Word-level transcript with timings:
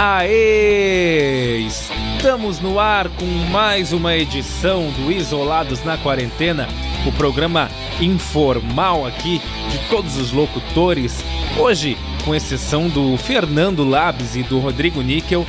Aê! 0.00 1.58
Estamos 1.58 2.60
no 2.60 2.78
ar 2.78 3.08
com 3.08 3.26
mais 3.50 3.92
uma 3.92 4.14
edição 4.14 4.92
do 4.92 5.10
Isolados 5.10 5.82
na 5.82 5.98
Quarentena, 5.98 6.68
o 7.04 7.10
programa 7.10 7.68
informal 8.00 9.04
aqui 9.04 9.42
de 9.68 9.78
todos 9.90 10.16
os 10.16 10.30
locutores. 10.30 11.24
Hoje, 11.58 11.98
com 12.24 12.32
exceção 12.32 12.88
do 12.88 13.16
Fernando 13.16 13.84
Labs 13.84 14.36
e 14.36 14.44
do 14.44 14.60
Rodrigo 14.60 15.02
Níquel, 15.02 15.44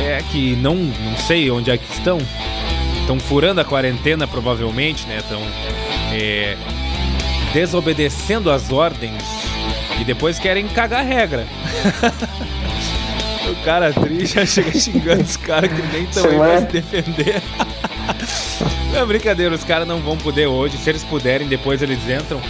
é 0.00 0.22
que 0.30 0.54
não, 0.54 0.76
não 0.76 1.16
sei 1.16 1.50
onde 1.50 1.72
é 1.72 1.76
que 1.76 1.92
estão. 1.92 2.18
Estão 3.00 3.18
furando 3.18 3.60
a 3.60 3.64
quarentena, 3.64 4.28
provavelmente, 4.28 5.08
né? 5.08 5.16
Estão 5.16 5.42
é, 6.12 6.56
desobedecendo 7.52 8.48
as 8.48 8.70
ordens 8.70 9.24
e 10.00 10.04
depois 10.04 10.38
querem 10.38 10.68
cagar 10.68 11.04
regra. 11.04 11.48
O 13.50 13.64
cara 13.64 13.92
triste 13.92 14.34
já 14.34 14.46
chega 14.46 14.78
xingando 14.78 15.22
os 15.22 15.36
caras 15.36 15.70
que 15.72 15.82
nem 15.88 16.04
estão 16.04 16.24
aí 16.28 16.36
pra 16.36 16.60
se 16.60 16.66
defender. 16.66 17.42
Não, 18.92 19.06
brincadeira, 19.06 19.54
os 19.54 19.64
caras 19.64 19.86
não 19.86 20.00
vão 20.00 20.16
poder 20.16 20.46
hoje. 20.46 20.76
Se 20.78 20.88
eles 20.88 21.04
puderem, 21.04 21.46
depois 21.46 21.82
eles 21.82 21.98
entram. 22.08 22.40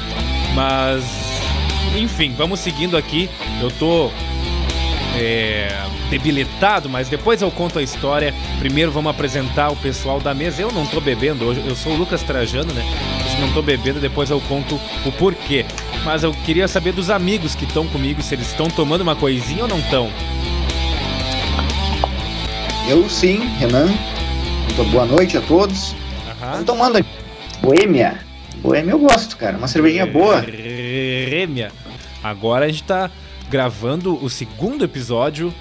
Mas, 0.55 1.05
enfim, 1.97 2.33
vamos 2.37 2.61
seguindo 2.61 2.97
aqui. 2.97 3.29
Eu 3.61 3.71
tô 3.73 4.11
é, 5.17 5.69
debilitado, 6.11 6.89
mas 6.89 7.09
depois 7.09 7.43
eu 7.43 7.51
conto 7.51 7.79
a 7.79 7.83
história. 7.83 8.35
Primeiro 8.59 8.91
vamos 8.91 9.11
apresentar 9.11 9.71
o 9.71 9.77
pessoal 9.77 10.21
da 10.21 10.33
mesa. 10.33 10.63
Eu 10.63 10.73
não 10.73 10.87
tô 10.87 11.01
bebendo 11.01 11.45
hoje, 11.45 11.63
eu 11.67 11.77
sou 11.77 11.93
o 11.93 11.97
Lucas 11.97 12.23
Trajano, 12.23 12.73
né? 12.73 12.85
Hoje 13.25 13.41
não 13.41 13.53
tô 13.53 13.61
bebendo, 13.61 14.01
depois 14.01 14.31
eu 14.31 14.41
conto 14.43 14.81
o 15.05 15.13
porquê. 15.13 15.67
Mas 16.05 16.23
eu 16.23 16.33
queria 16.33 16.69
saber 16.69 16.93
dos 16.93 17.11
amigos 17.11 17.55
que 17.55 17.65
estão 17.65 17.87
comigo, 17.89 18.23
se 18.23 18.35
eles 18.35 18.47
estão 18.47 18.69
tomando 18.69 19.03
uma 19.03 19.17
coisinha 19.17 19.63
ou 19.63 19.69
não 19.69 19.79
estão. 19.81 20.11
Eu 22.89 23.07
sim, 23.07 23.41
Renan. 23.59 23.87
Muito 24.65 24.91
boa 24.91 25.05
noite 25.05 25.37
a 25.37 25.43
todos. 25.43 25.93
Uhum. 25.93 26.65
tomando 26.65 27.05
Boêmia. 27.61 28.19
Boêmia 28.63 28.93
eu 28.93 28.99
gosto, 28.99 29.37
cara. 29.37 29.59
Uma 29.59 29.69
cervejinha 29.69 30.07
boa. 30.07 30.41
Boêmia. 30.41 31.71
Agora 32.25 32.65
a 32.65 32.69
gente 32.69 32.85
tá 32.85 33.11
gravando 33.51 34.17
o 34.25 34.31
segundo 34.31 34.87
episódio 34.87 35.53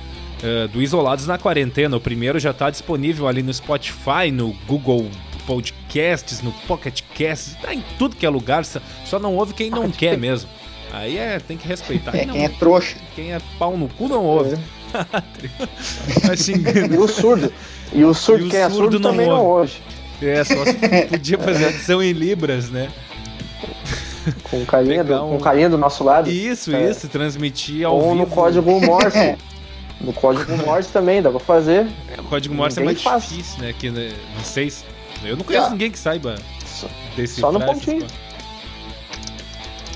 uh, 0.41 0.69
do 0.69 0.81
Isolados 0.81 1.27
na 1.27 1.37
Quarentena. 1.37 1.97
O 1.97 1.99
primeiro 1.99 2.39
já 2.39 2.53
tá 2.53 2.69
disponível 2.69 3.27
ali 3.27 3.43
no 3.43 3.53
Spotify, 3.53 4.31
no 4.31 4.53
Google 4.65 5.11
Podcasts, 5.45 6.41
no 6.41 6.53
Pocket 6.65 7.01
Casts, 7.13 7.57
tá 7.61 7.73
em 7.73 7.83
tudo 7.99 8.15
que 8.15 8.25
é 8.25 8.29
lugar, 8.29 8.63
só 8.63 9.19
não 9.19 9.35
ouve 9.35 9.53
quem 9.53 9.69
não 9.69 9.91
quer 9.91 10.17
mesmo. 10.17 10.49
Aí 10.93 11.17
é, 11.17 11.39
tem 11.39 11.57
que 11.57 11.67
respeitar. 11.67 12.15
É, 12.15 12.25
não, 12.25 12.35
quem 12.35 12.45
é 12.45 12.49
trouxa. 12.49 12.95
Quem 13.15 13.33
é 13.33 13.41
pau 13.59 13.75
no 13.75 13.89
cu 13.89 14.07
não 14.07 14.23
ouve. 14.23 14.55
É. 14.55 14.76
e 16.91 16.97
o 16.97 17.07
surdo. 17.07 17.51
E 17.93 18.03
o 18.03 18.13
surdo, 18.13 18.43
e 18.43 18.47
o 18.47 18.49
quem 18.49 18.59
é 18.59 18.69
surdo 18.69 18.99
não 18.99 19.11
também 19.11 19.27
ouve. 19.29 19.41
não 19.41 19.47
hoje. 19.49 19.81
É, 20.21 20.43
só 20.43 20.55
podia 21.09 21.37
fazer 21.37 21.65
adição 21.65 22.01
em 22.01 22.11
Libras, 22.11 22.69
né? 22.69 22.89
Com 24.49 24.65
carinha, 24.65 25.03
do, 25.03 25.15
um... 25.23 25.37
com 25.37 25.39
carinha 25.39 25.69
do 25.69 25.77
nosso 25.77 26.03
lado. 26.03 26.29
Isso, 26.29 26.75
é. 26.75 26.89
isso, 26.89 27.07
transmitir 27.07 27.85
ao 27.85 27.95
Ou 27.95 28.11
vivo. 28.11 28.15
no 28.15 28.27
código 28.27 28.71
Morse. 28.81 29.35
no 30.01 30.11
código 30.13 30.57
Morse 30.57 30.89
também, 30.91 31.21
dá 31.21 31.29
pra 31.29 31.39
fazer. 31.39 31.87
É, 32.15 32.19
o 32.19 32.23
código 32.23 32.53
Morse 32.53 32.79
é 32.79 32.83
mais 32.83 33.01
faz. 33.01 33.29
difícil, 33.29 33.61
né? 33.61 33.73
Que, 33.77 33.89
né, 33.89 34.11
não 34.35 34.43
sei, 34.43 34.71
eu 35.23 35.37
não 35.37 35.43
conheço 35.43 35.71
ninguém 35.71 35.91
que 35.91 35.99
saiba 35.99 36.35
desse 37.15 37.39
Só 37.39 37.51
no 37.51 37.59
pontinho. 37.59 38.05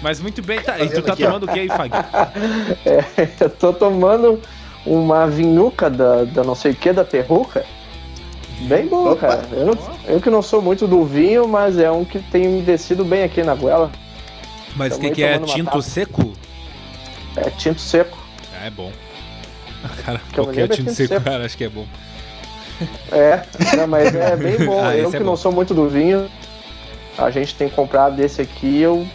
Mas 0.02 0.20
muito 0.20 0.42
bem, 0.42 0.60
tá. 0.62 0.80
E 0.80 0.90
tu 0.90 1.02
tá 1.02 1.16
tomando 1.16 1.44
o 1.44 1.48
que 1.48 1.60
aí, 1.60 1.68
Fag? 1.68 1.92
É, 2.86 3.30
eu 3.40 3.50
tô 3.50 3.72
tomando 3.72 4.42
uma 4.86 5.28
vinhuca 5.28 5.90
da, 5.90 6.24
da 6.24 6.44
não 6.44 6.56
sei 6.56 6.72
o 6.72 6.76
que, 6.76 6.92
da 6.92 7.04
perruca. 7.04 7.66
Bem 8.62 8.88
boa, 8.88 9.14
Opa. 9.14 9.28
cara. 9.28 9.48
Eu, 9.52 9.66
não, 9.66 9.78
eu, 10.08 10.22
que 10.22 10.30
não 10.30 10.42
sou 10.42 10.62
muito 10.62 10.88
do 10.88 11.04
vinho, 11.04 11.48
mas 11.48 11.80
é 11.80 11.92
um 11.92 12.06
que 12.06 12.20
tem 12.20 12.48
me 12.48 12.62
descido 12.62 13.04
bem 13.04 13.24
aqui 13.24 13.42
na 13.44 13.56
goela. 13.56 13.92
Mas 14.76 14.96
o 14.96 15.00
que, 15.00 15.12
que 15.12 15.24
é? 15.24 15.40
Tinto 15.40 15.82
seco? 15.82 16.34
É 17.36 17.50
tinto 17.50 17.82
seco. 17.82 18.18
Ah, 18.60 18.68
é 18.68 18.70
bom. 18.70 18.92
Cara, 20.06 20.20
que 20.20 20.36
qualquer 20.36 20.68
tinto, 20.68 20.76
tinto 20.76 20.94
seco, 20.94 21.14
seco, 21.16 21.26
cara, 21.26 21.46
acho 21.46 21.58
que 21.58 21.64
é 21.64 21.70
bom. 21.70 21.88
É, 23.12 23.44
não, 23.78 23.88
mas 23.88 24.14
é 24.14 24.36
bem 24.36 24.58
bom. 24.66 24.84
ah, 24.84 24.96
eu 24.96 25.10
que 25.10 25.18
é 25.18 25.20
não 25.20 25.36
sou 25.36 25.52
muito 25.52 25.74
do 25.74 25.88
vinho, 25.90 26.30
a 27.18 27.32
gente 27.32 27.56
tem 27.56 27.70
comprado 27.70 28.20
esse 28.20 28.42
aqui 28.42 28.80
eu 28.80 29.08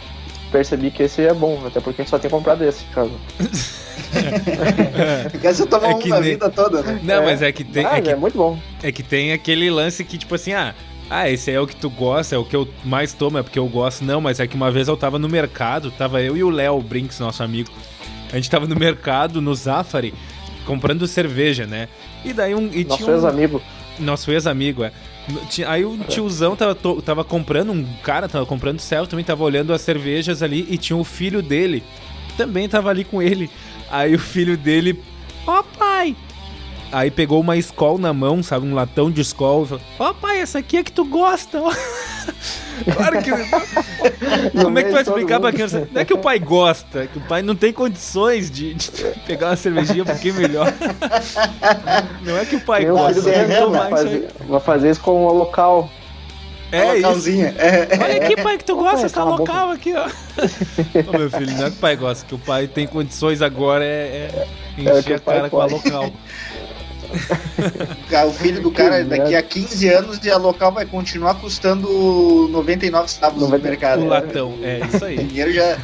percebi 0.51 0.91
que 0.91 1.03
esse 1.03 1.21
é 1.21 1.33
bom, 1.33 1.61
até 1.65 1.79
porque 1.79 2.01
a 2.01 2.03
gente 2.03 2.09
só 2.09 2.19
tem 2.19 2.29
comprado 2.29 2.63
esse, 2.63 2.83
caso. 2.85 3.11
Quer 5.41 5.53
você 5.53 5.65
tomar 5.65 5.91
é 5.91 5.95
uma 5.95 6.19
nem... 6.19 6.31
vida 6.31 6.49
toda, 6.49 6.81
né? 6.81 6.99
Não, 7.03 7.23
é. 7.23 7.25
mas 7.25 7.41
é 7.41 7.51
que 7.51 7.63
tem. 7.63 7.85
Ah, 7.85 7.97
é, 7.97 8.01
que, 8.01 8.09
é 8.09 8.15
muito 8.15 8.37
bom. 8.37 8.59
É 8.81 8.91
que 8.91 9.03
tem 9.03 9.33
aquele 9.33 9.69
lance 9.69 10.03
que, 10.03 10.17
tipo 10.17 10.35
assim, 10.35 10.53
ah. 10.53 10.73
Ah, 11.09 11.29
esse 11.29 11.49
é 11.49 11.59
o 11.59 11.65
que 11.65 11.75
tu 11.75 11.89
gosta, 11.89 12.35
é 12.35 12.37
o 12.37 12.43
que 12.43 12.53
eu 12.53 12.67
mais 12.83 13.13
tomo, 13.13 13.37
é 13.37 13.43
porque 13.43 13.57
eu 13.57 13.67
gosto. 13.67 14.03
Não, 14.03 14.19
mas 14.19 14.41
é 14.41 14.47
que 14.47 14.55
uma 14.57 14.69
vez 14.69 14.89
eu 14.89 14.97
tava 14.97 15.17
no 15.17 15.29
mercado, 15.29 15.89
tava 15.89 16.21
eu 16.21 16.35
e 16.35 16.43
o 16.43 16.49
Léo 16.49 16.81
Brinks, 16.81 17.19
nosso 17.19 17.41
amigo. 17.41 17.69
A 18.31 18.35
gente 18.35 18.49
tava 18.49 18.67
no 18.67 18.75
mercado, 18.75 19.41
no 19.41 19.55
Zafari, 19.55 20.13
comprando 20.65 21.07
cerveja, 21.07 21.65
né? 21.65 21.87
E 22.25 22.33
daí 22.33 22.53
um. 22.53 22.69
E 22.73 22.83
nosso 22.83 23.09
ex-amigo. 23.09 23.61
Um... 23.99 24.03
Nosso 24.03 24.31
ex-amigo, 24.31 24.83
é. 24.83 24.91
Aí 25.65 25.83
o 25.83 25.97
tiozão 26.07 26.55
tava, 26.55 26.75
tava 27.03 27.23
comprando, 27.23 27.71
um 27.71 27.85
cara 28.01 28.29
tava 28.29 28.45
comprando 28.45 28.79
céu, 28.79 29.05
também 29.05 29.25
tava 29.25 29.43
olhando 29.43 29.73
as 29.73 29.81
cervejas 29.81 30.41
ali 30.41 30.65
e 30.69 30.77
tinha 30.77 30.95
o 30.95 31.03
filho 31.03 31.41
dele, 31.41 31.83
também 32.37 32.67
tava 32.69 32.89
ali 32.89 33.03
com 33.03 33.21
ele. 33.21 33.49
Aí 33.89 34.15
o 34.15 34.19
filho 34.19 34.57
dele, 34.57 35.01
ó 35.45 35.59
oh, 35.59 35.63
pai! 35.77 36.15
Aí 36.91 37.11
pegou 37.11 37.41
uma 37.41 37.57
escola 37.57 37.99
na 37.99 38.13
mão, 38.13 38.41
sabe, 38.41 38.65
um 38.65 38.73
latão 38.73 39.11
de 39.11 39.19
escola 39.19 39.79
Ó 39.99 40.09
oh, 40.09 40.13
pai, 40.13 40.39
essa 40.39 40.59
aqui 40.59 40.77
é 40.77 40.83
que 40.83 40.91
tu 40.91 41.03
gosta, 41.03 41.59
claro 42.95 43.21
que. 43.21 43.31
Como 44.61 44.79
é 44.79 44.83
que 44.83 44.89
tu 44.89 44.93
vai 44.93 45.01
explicar 45.01 45.39
pra 45.39 45.51
criança? 45.51 45.87
Não 45.91 46.01
é 46.01 46.05
que 46.05 46.13
o 46.13 46.17
pai 46.17 46.39
gosta, 46.39 47.03
é 47.03 47.07
que 47.07 47.17
o 47.17 47.21
pai 47.21 47.41
não 47.41 47.55
tem 47.55 47.73
condições 47.73 48.49
de, 48.49 48.73
de 48.73 48.89
pegar 49.25 49.47
uma 49.49 49.55
cervejinha 49.55 50.03
um 50.03 50.05
pouquinho 50.05 50.35
melhor. 50.35 50.73
Não 52.23 52.37
é 52.37 52.45
que 52.45 52.55
o 52.55 52.61
pai 52.61 52.85
Meu 52.85 52.95
gosta, 52.95 53.29
é, 53.29 53.59
tomar 53.59 53.89
fazer, 53.89 54.27
Vou 54.47 54.59
fazer 54.59 54.91
isso 54.91 55.01
com 55.01 55.25
o 55.25 55.33
local. 55.33 55.89
É 56.71 56.97
isso. 56.97 57.29
É. 57.57 57.87
Olha 58.01 58.17
aqui, 58.17 58.35
pai, 58.41 58.57
que 58.57 58.65
tu 58.65 58.75
gosta 58.75 59.03
dessa 59.03 59.23
local 59.23 59.71
aqui, 59.71 59.93
ó. 59.93 60.05
Ô, 60.05 61.17
meu 61.17 61.29
filho, 61.29 61.53
não 61.53 61.67
é 61.67 61.69
que 61.69 61.77
o 61.77 61.79
pai 61.79 61.95
gosta, 61.95 62.25
que 62.25 62.35
o 62.35 62.39
pai 62.39 62.67
tem 62.67 62.85
condições 62.85 63.41
agora 63.41 63.85
é, 63.85 63.87
é, 63.87 64.47
é 64.77 64.97
encher 64.99 65.15
a 65.15 65.19
cara 65.19 65.49
com 65.49 65.61
a 65.61 65.65
local. 65.65 66.11
o 68.27 68.31
filho 68.33 68.61
do 68.61 68.71
cara, 68.71 69.03
daqui 69.03 69.35
a 69.35 69.41
15 69.41 69.87
anos, 69.87 70.27
a 70.27 70.37
local 70.37 70.71
vai 70.73 70.85
continuar 70.85 71.35
custando 71.35 72.47
99 72.51 73.09
centavos 73.09 73.41
no 73.41 73.59
mercado. 73.59 74.01
O 74.03 74.07
latão, 74.07 74.53
é 74.61 74.81
isso 74.85 75.05
aí. 75.05 75.17
O 75.17 75.23
dinheiro 75.23 75.53
já. 75.53 75.77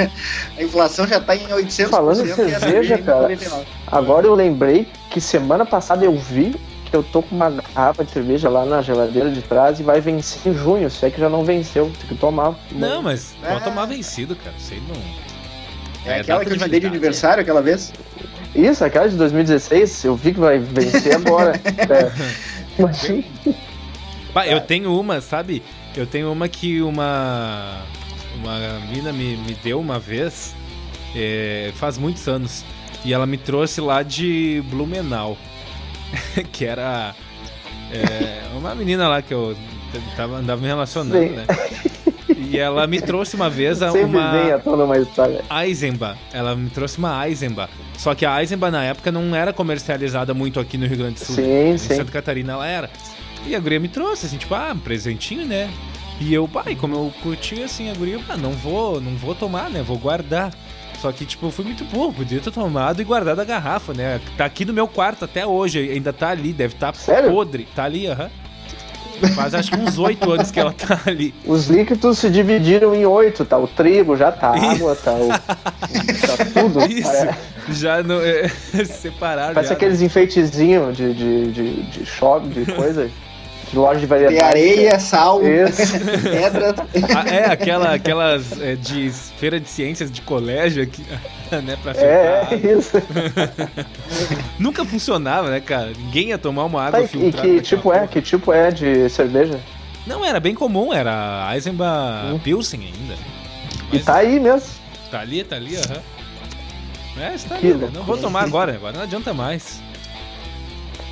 a 0.56 0.62
inflação 0.62 1.06
já 1.06 1.20
tá 1.20 1.36
em 1.36 1.46
800%. 1.46 1.88
Falando 1.88 2.26
em 2.26 2.34
cerveja, 2.34 2.98
cara, 2.98 3.28
agora 3.86 4.26
eu 4.26 4.34
lembrei 4.34 4.86
que 5.10 5.20
semana 5.20 5.66
passada 5.66 6.04
eu 6.04 6.16
vi 6.16 6.56
eu 6.96 7.02
tô 7.02 7.22
com 7.22 7.34
uma 7.34 7.50
garrafa 7.50 8.04
de 8.04 8.10
cerveja 8.10 8.48
lá 8.48 8.64
na 8.64 8.82
geladeira 8.82 9.30
de 9.30 9.42
trás 9.42 9.80
e 9.80 9.82
vai 9.82 10.00
vencer 10.00 10.52
em 10.52 10.54
junho. 10.54 10.90
Se 10.90 11.06
é 11.06 11.10
que 11.10 11.20
já 11.20 11.28
não 11.28 11.44
venceu, 11.44 11.90
tem 11.98 12.08
que 12.08 12.14
tomar. 12.14 12.54
Não, 12.70 13.02
mas 13.02 13.34
pode 13.40 13.56
é. 13.56 13.60
tomar 13.60 13.86
vencido, 13.86 14.36
cara. 14.36 14.54
Sei 14.58 14.80
não. 14.80 15.00
É, 16.04 16.18
é 16.18 16.20
aquela 16.20 16.44
que 16.44 16.52
eu 16.52 16.58
te 16.58 16.68
dei 16.68 16.80
de 16.80 16.86
aniversário 16.86 17.42
aquela 17.42 17.62
vez? 17.62 17.92
Isso, 18.54 18.84
aquela 18.84 19.08
de 19.08 19.16
2016, 19.16 20.04
eu 20.04 20.16
vi 20.16 20.34
que 20.34 20.40
vai 20.40 20.58
vencer 20.58 21.16
agora. 21.16 21.52
é. 21.64 22.12
Imagina. 22.78 23.24
eu 24.46 24.60
tenho 24.60 24.98
uma, 24.98 25.20
sabe? 25.20 25.62
Eu 25.96 26.06
tenho 26.06 26.30
uma 26.30 26.48
que 26.48 26.82
uma. 26.82 27.82
Uma 28.36 28.80
mina 28.90 29.12
me, 29.12 29.36
me 29.36 29.54
deu 29.54 29.78
uma 29.78 29.98
vez, 29.98 30.54
é, 31.14 31.70
faz 31.76 31.98
muitos 31.98 32.26
anos, 32.26 32.64
e 33.04 33.12
ela 33.12 33.26
me 33.26 33.36
trouxe 33.36 33.80
lá 33.80 34.02
de 34.02 34.64
Blumenau, 34.70 35.36
que 36.52 36.64
era 36.64 37.14
é, 37.92 38.42
uma 38.56 38.74
menina 38.74 39.08
lá 39.08 39.22
que 39.22 39.32
eu 39.32 39.56
tava, 40.16 40.36
andava 40.36 40.60
me 40.60 40.66
relacionando, 40.66 41.18
Sim. 41.18 41.30
né? 41.30 41.46
E 42.52 42.58
ela 42.58 42.86
me 42.86 43.00
trouxe 43.00 43.34
uma 43.34 43.48
vez 43.48 43.78
Sempre 43.78 44.02
uma. 44.02 44.32
Vem 44.32 44.52
à 44.52 44.56
uma 44.56 44.98
história. 44.98 45.42
Eisenbach. 45.64 46.18
Ela 46.32 46.54
me 46.54 46.68
trouxe 46.70 46.98
uma 46.98 47.26
Eisenbach. 47.26 47.72
Só 47.96 48.14
que 48.14 48.26
a 48.26 48.40
Eisenbach 48.40 48.72
na 48.72 48.84
época 48.84 49.10
não 49.10 49.34
era 49.34 49.52
comercializada 49.52 50.34
muito 50.34 50.60
aqui 50.60 50.76
no 50.76 50.86
Rio 50.86 50.98
Grande 50.98 51.14
do 51.14 51.24
Sul. 51.24 51.36
Sim, 51.36 51.70
em 51.72 51.78
sim. 51.78 51.94
Santa 51.94 52.12
Catarina 52.12 52.52
ela 52.52 52.66
era. 52.66 52.90
E 53.46 53.54
a 53.54 53.60
guria 53.60 53.80
me 53.80 53.88
trouxe, 53.88 54.26
assim, 54.26 54.36
tipo, 54.36 54.54
ah, 54.54 54.72
um 54.74 54.78
presentinho, 54.78 55.46
né? 55.46 55.70
E 56.20 56.32
eu, 56.32 56.46
pai, 56.46 56.76
como 56.76 56.94
eu 56.94 57.12
curti 57.22 57.62
assim 57.62 57.90
a 57.90 57.94
guria, 57.94 58.20
ah, 58.28 58.36
não 58.36 58.52
vou, 58.52 59.00
não 59.00 59.16
vou 59.16 59.34
tomar, 59.34 59.70
né? 59.70 59.82
Vou 59.82 59.98
guardar. 59.98 60.52
Só 61.02 61.10
que, 61.10 61.26
tipo, 61.26 61.46
eu 61.46 61.50
fui 61.50 61.64
muito 61.64 61.84
burro, 61.86 62.12
podia 62.12 62.40
ter 62.40 62.52
tomado 62.52 63.02
e 63.02 63.04
guardado 63.04 63.40
a 63.40 63.44
garrafa, 63.44 63.92
né? 63.92 64.20
Tá 64.36 64.44
aqui 64.44 64.64
no 64.64 64.72
meu 64.72 64.86
quarto 64.86 65.24
até 65.24 65.44
hoje, 65.44 65.80
ainda 65.90 66.12
tá 66.12 66.28
ali, 66.28 66.52
deve 66.52 66.74
estar 66.74 66.92
tá 66.92 67.22
podre. 67.28 67.66
Tá 67.74 67.82
ali, 67.82 68.06
aham. 68.06 68.30
Faz 69.34 69.52
acho 69.52 69.72
que 69.72 69.76
uns 69.76 69.98
oito 69.98 70.30
anos 70.30 70.52
que 70.52 70.60
ela 70.60 70.72
tá 70.72 71.00
ali. 71.04 71.34
Os 71.44 71.66
líquidos 71.66 72.20
se 72.20 72.30
dividiram 72.30 72.94
em 72.94 73.04
oito, 73.04 73.44
tá? 73.44 73.58
O 73.58 73.66
trigo 73.66 74.16
já 74.16 74.30
tá, 74.30 74.50
a 74.50 74.70
água 74.70 74.94
tá, 74.94 75.12
o, 75.12 75.28
tá 75.28 76.44
tudo. 76.54 76.80
Isso. 76.86 77.10
Já 77.70 78.00
no, 78.04 78.20
é, 78.20 78.46
separado. 78.86 79.54
Parece 79.54 79.70
já, 79.70 79.74
aqueles 79.74 79.98
né? 79.98 80.06
enfeitezinhos 80.06 80.96
de, 80.96 81.14
de, 81.14 81.52
de, 81.52 81.82
de 81.82 82.06
shopping, 82.06 82.50
de 82.50 82.72
coisa. 82.72 83.10
De 83.72 83.78
loja 83.78 84.00
de 84.00 84.06
variedade. 84.06 84.36
Tem 84.36 84.44
areia, 84.44 85.00
sal, 85.00 85.40
pedra. 85.40 86.74
Ah, 87.16 87.28
é, 87.28 87.50
aquela, 87.50 87.94
aquelas 87.94 88.60
é, 88.60 88.76
de 88.76 89.10
feira 89.10 89.58
de 89.58 89.68
ciências 89.68 90.12
de 90.12 90.20
colégio 90.20 90.82
aqui, 90.82 91.02
né, 91.50 91.76
pra 91.82 91.94
filtrar. 91.94 92.52
É, 92.52 92.56
isso. 92.56 92.98
Nunca 94.60 94.84
funcionava, 94.84 95.50
né, 95.50 95.60
cara? 95.60 95.90
Ninguém 95.96 96.28
ia 96.28 96.38
tomar 96.38 96.64
uma 96.64 96.82
água 96.84 97.00
tá, 97.00 97.08
filtrada. 97.08 97.48
E 97.48 97.54
que 97.54 97.62
tipo 97.62 97.82
porra. 97.82 97.96
é? 97.96 98.06
Que 98.06 98.20
tipo 98.20 98.52
é 98.52 98.70
de 98.70 99.08
cerveja? 99.08 99.58
Não, 100.06 100.24
era 100.24 100.38
bem 100.38 100.54
comum, 100.54 100.92
era 100.92 101.50
Eisenbach 101.54 102.34
hum. 102.34 102.38
Pilsen 102.38 102.80
ainda. 102.80 103.14
Mas... 103.90 104.02
E 104.02 104.04
tá 104.04 104.16
aí 104.16 104.38
mesmo. 104.38 104.68
Tá 105.10 105.20
ali, 105.20 105.44
tá 105.44 105.56
ali, 105.56 105.76
aham. 105.76 106.02
É, 107.20 107.34
está 107.34 107.54
ali, 107.54 107.74
né? 107.74 107.90
Não 107.92 108.02
vou 108.02 108.18
tomar 108.18 108.42
agora, 108.42 108.74
agora 108.74 108.96
não 108.96 109.02
adianta 109.02 109.32
mais. 109.32 109.80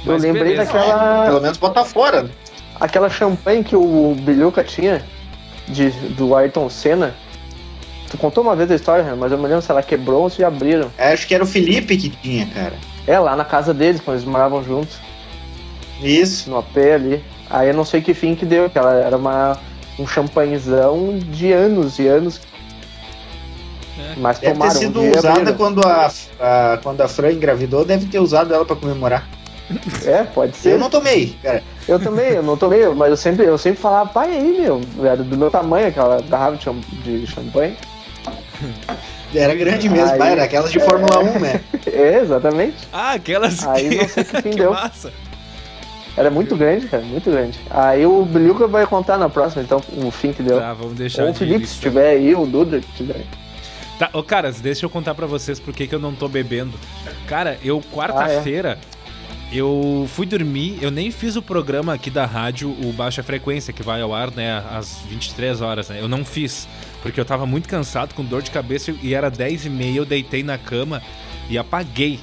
Eu 0.05 0.13
Mas 0.13 0.23
lembrei 0.23 0.45
beleza. 0.45 0.73
daquela. 0.73 1.25
Pelo 1.27 1.41
menos 1.41 1.59
botar 1.59 1.85
fora. 1.85 2.31
Aquela 2.81 3.11
champanhe 3.11 3.63
que 3.63 3.77
o 3.77 4.17
Bilhuca 4.21 4.65
tinha 4.65 5.05
de, 5.69 5.91
do 5.91 6.35
Ayrton 6.35 6.69
Senna. 6.71 7.15
Tu 8.11 8.17
contou 8.17 8.43
uma 8.43 8.57
vez 8.57 8.71
a 8.71 8.75
história, 8.75 9.15
mas 9.15 9.31
eu 9.31 9.39
me 9.39 9.47
lembro 9.47 9.63
se 9.63 9.71
ela 9.71 9.83
quebrou 9.83 10.23
ou 10.23 10.31
se 10.31 10.43
abriram. 10.43 10.91
É, 10.99 11.13
acho 11.13 11.27
que 11.27 11.35
era 11.35 11.45
o 11.45 11.47
Felipe 11.47 11.97
que 11.97 12.09
tinha, 12.09 12.47
cara. 12.47 12.75
É, 13.07 13.19
lá 13.19 13.37
na 13.37 13.45
casa 13.45 13.73
deles, 13.73 14.01
quando 14.01 14.17
eles 14.17 14.29
moravam 14.29 14.65
juntos. 14.65 14.97
Isso. 16.03 16.51
No 16.51 16.59
AP 16.59 16.77
ali. 16.95 17.23
Aí 17.49 17.69
eu 17.69 17.75
não 17.75 17.85
sei 17.85 18.01
que 18.01 18.15
fim 18.15 18.35
que 18.35 18.47
deu, 18.47 18.71
que 18.71 18.79
ela 18.79 18.95
era 18.95 19.17
uma, 19.17 19.59
um 19.99 20.07
champanhezão 20.07 21.19
de 21.19 21.53
anos 21.53 21.99
e 21.99 22.09
anos 22.09 22.41
é. 24.01 24.15
Mas 24.17 24.39
deve 24.39 24.59
ter 24.59 24.71
sido 24.71 25.01
um 25.01 25.11
usada 25.11 25.53
quando 25.53 25.83
a, 25.83 26.11
a, 26.41 26.79
quando 26.83 27.01
a 27.01 27.09
Fran 27.09 27.33
engravidou, 27.33 27.85
deve 27.85 28.07
ter 28.07 28.19
usado 28.19 28.55
ela 28.55 28.65
para 28.65 28.77
comemorar. 28.77 29.29
É, 30.05 30.25
pode 30.25 30.57
ser. 30.57 30.73
Eu 30.73 30.79
não 30.79 30.91
tomei, 30.91 31.37
cara. 31.43 31.63
Eu 31.87 31.99
também, 31.99 32.31
eu 32.31 32.43
não 32.43 32.57
tomei, 32.57 32.87
mas 32.89 33.11
eu 33.11 33.17
sempre, 33.17 33.45
eu 33.47 33.59
sempre 33.59 33.81
falava, 33.81 34.11
pai 34.11 34.31
aí, 34.31 34.61
meu, 34.61 34.81
era 35.03 35.17
do 35.17 35.37
meu 35.37 35.51
tamanho 35.51 35.89
aquela 35.89 36.21
garrafa 36.23 36.59
de 37.03 37.27
champanhe. 37.27 37.77
Era 39.35 39.55
grande 39.55 39.89
mesmo, 39.89 40.23
aí, 40.23 40.33
era 40.33 40.45
aquelas 40.45 40.73
de 40.73 40.79
é, 40.79 40.85
Fórmula 40.85 41.21
1, 41.21 41.39
né? 41.39 41.61
É, 41.87 42.19
exatamente. 42.19 42.77
Ah, 42.93 43.13
aquelas 43.13 43.67
Aí 43.67 43.97
não 43.97 44.09
sei 44.09 44.25
que 44.25 44.43
fim 44.43 44.51
deu. 44.51 44.73
Massa. 44.73 45.13
Era 46.17 46.31
muito 46.31 46.57
grande, 46.57 46.87
cara, 46.87 47.03
muito 47.05 47.31
grande. 47.31 47.59
Aí 47.71 48.05
o 48.05 48.25
Bilhuca 48.25 48.67
vai 48.67 48.87
contar 48.87 49.17
na 49.17 49.29
próxima, 49.29 49.63
então, 49.63 49.81
o 49.97 50.11
fim 50.11 50.33
que 50.33 50.43
deu. 50.43 50.59
Tá, 50.59 50.73
vamos 50.75 50.95
deixar 50.95 51.25
Ou 51.25 51.31
o 51.31 51.35
Felipe, 51.35 51.67
se 51.67 51.81
tiver 51.81 52.11
aí, 52.11 52.35
o 52.35 52.45
Duda, 52.45 52.81
se 52.81 52.89
tiver. 52.97 53.25
Tá, 53.99 54.11
ô, 54.13 54.23
caras, 54.23 54.61
deixa 54.61 54.87
eu 54.87 54.91
contar 54.91 55.15
para 55.15 55.27
vocês 55.27 55.61
por 55.61 55.73
que, 55.73 55.87
que 55.87 55.95
eu 55.95 55.99
não 55.99 56.15
tô 56.15 56.27
bebendo. 56.27 56.73
Cara, 57.27 57.59
eu, 57.63 57.81
quarta-feira, 57.93 58.79
ah, 58.81 58.87
é? 58.97 59.00
Eu 59.53 60.09
fui 60.15 60.27
dormir, 60.27 60.79
eu 60.81 60.91
nem 60.91 61.11
fiz 61.11 61.35
o 61.35 61.43
programa 61.43 61.93
aqui 61.95 62.11
da 62.11 62.25
rádio, 62.25 62.71
o 62.71 62.93
Baixa 62.93 63.23
Frequência, 63.23 63.73
que 63.73 63.83
vai 63.83 64.01
ao 64.01 64.15
ar, 64.15 64.31
né, 64.31 64.65
às 64.71 65.01
23 65.09 65.61
horas, 65.61 65.89
né? 65.89 66.01
Eu 66.01 66.09
não 66.09 66.25
fiz, 66.25 66.69
porque 67.03 67.19
eu 67.19 67.25
tava 67.25 67.47
muito 67.47 67.69
cansado, 67.69 68.15
com 68.15 68.25
dor 68.25 68.43
de 68.43 68.51
cabeça, 68.51 68.95
e 69.03 69.13
era 69.13 69.31
10 69.31 69.67
e 69.67 69.71
meia, 69.71 69.99
eu 69.99 70.05
deitei 70.05 70.43
na 70.43 70.57
cama 70.57 71.03
e 71.49 71.59
apaguei. 71.59 72.21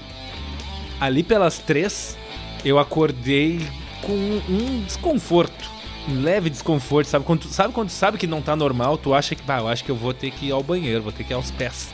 Ali 0.99 1.21
pelas 1.21 1.59
três, 1.59 2.17
eu 2.63 2.79
acordei 2.79 3.59
com 4.01 4.13
um 4.49 4.83
desconforto 4.85 5.77
um 6.07 6.21
leve 6.21 6.49
desconforto, 6.49 7.07
sabe? 7.07 7.25
Quando, 7.25 7.43
sabe 7.47 7.73
quando 7.73 7.89
sabe 7.89 8.17
que 8.17 8.25
não 8.25 8.41
tá 8.41 8.55
normal, 8.55 8.97
tu 8.97 9.13
acha 9.13 9.35
que, 9.35 9.43
bah, 9.43 9.59
eu 9.59 9.67
acho 9.67 9.83
que 9.83 9.91
eu 9.91 9.95
vou 9.95 10.13
ter 10.13 10.31
que 10.31 10.47
ir 10.47 10.51
ao 10.51 10.63
banheiro, 10.63 11.03
vou 11.03 11.11
ter 11.11 11.23
que 11.23 11.33
ir 11.33 11.35
aos 11.35 11.51
pés. 11.51 11.93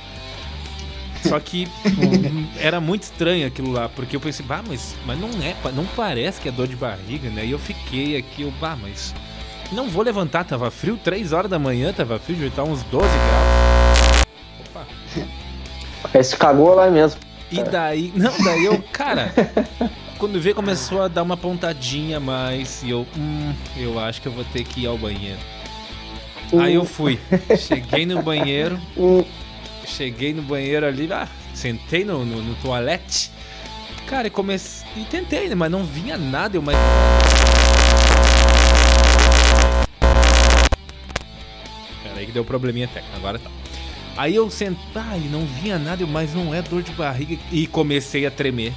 Só 1.24 1.40
que 1.40 1.68
era 2.60 2.82
muito 2.82 3.04
estranho 3.04 3.48
aquilo 3.48 3.72
lá, 3.72 3.88
porque 3.90 4.16
eu 4.16 4.20
pensei, 4.20 4.46
bah, 4.46 4.64
mas, 4.68 4.96
mas 5.06 5.20
não 5.20 5.30
é, 5.42 5.56
não 5.74 5.86
parece 5.86 6.42
que 6.42 6.50
é 6.50 6.52
dor 6.52 6.68
de 6.68 6.76
barriga, 6.76 7.30
né? 7.30 7.46
E 7.46 7.52
eu 7.52 7.60
fiquei 7.60 8.18
aqui, 8.18 8.44
eu, 8.44 8.52
bah, 8.60 8.78
mas 8.80 9.14
não 9.72 9.88
vou 9.88 10.04
levantar, 10.04 10.44
tava 10.44 10.70
frio, 10.70 11.00
3 11.02 11.32
horas 11.32 11.50
da 11.50 11.58
manhã, 11.58 11.94
tava 11.94 12.20
frio, 12.20 12.36
devia 12.36 12.50
estar 12.50 12.64
uns 12.64 12.84
12 12.84 13.08
graus. 13.08 14.26
Opa. 14.70 14.86
Esse 16.20 16.36
cagou 16.36 16.76
lá 16.76 16.90
mesmo. 16.90 17.20
E 17.52 17.64
daí, 17.64 18.12
não, 18.16 18.34
daí 18.44 18.66
eu, 18.66 18.84
cara, 18.92 19.32
quando 20.18 20.40
vê, 20.40 20.54
começou 20.54 21.02
a 21.02 21.08
dar 21.08 21.22
uma 21.22 21.38
pontadinha 21.38 22.20
mais. 22.20 22.82
E 22.84 22.90
eu, 22.90 23.06
hum, 23.16 23.54
eu 23.78 24.00
acho 24.00 24.22
que 24.22 24.28
eu 24.28 24.32
vou 24.32 24.44
ter 24.46 24.64
que 24.64 24.82
ir 24.82 24.88
ao 24.88 24.98
banheiro. 24.98 25.40
Aí 26.60 26.76
eu 26.76 26.86
fui. 26.86 27.20
Cheguei 27.58 28.06
no 28.06 28.22
banheiro. 28.22 28.80
Cheguei 29.86 30.34
no 30.34 30.42
banheiro 30.42 30.86
ali, 30.86 31.12
ah, 31.12 31.28
sentei 31.54 32.04
no, 32.04 32.26
no, 32.26 32.42
no 32.42 32.56
toalete. 32.56 33.32
Cara, 34.08 34.28
e 34.28 34.30
comecei. 34.30 34.88
E 34.96 35.06
tentei, 35.06 35.50
né? 35.50 35.56
Mas 35.56 35.72
não 35.72 35.84
vinha 35.84 36.18
nada. 36.18 36.58
Eu 36.58 36.62
mais. 36.62 36.78
Pera 42.04 42.20
aí 42.20 42.26
que 42.26 42.32
deu 42.32 42.46
probleminha 42.46 42.88
técnico. 42.88 43.16
Agora 43.16 43.40
tá. 43.40 43.50
Aí 44.16 44.36
eu 44.36 44.50
sentei, 44.50 44.84
ah, 44.96 45.18
e 45.18 45.28
não 45.28 45.46
vinha 45.46 45.80
nada, 45.80 46.06
mas 46.06 46.34
não 46.34 46.54
é 46.54 46.62
dor 46.62 46.84
de 46.84 46.92
barriga. 46.92 47.38
E 47.52 47.66
comecei 47.66 48.26
a 48.26 48.32
tremer 48.32 48.74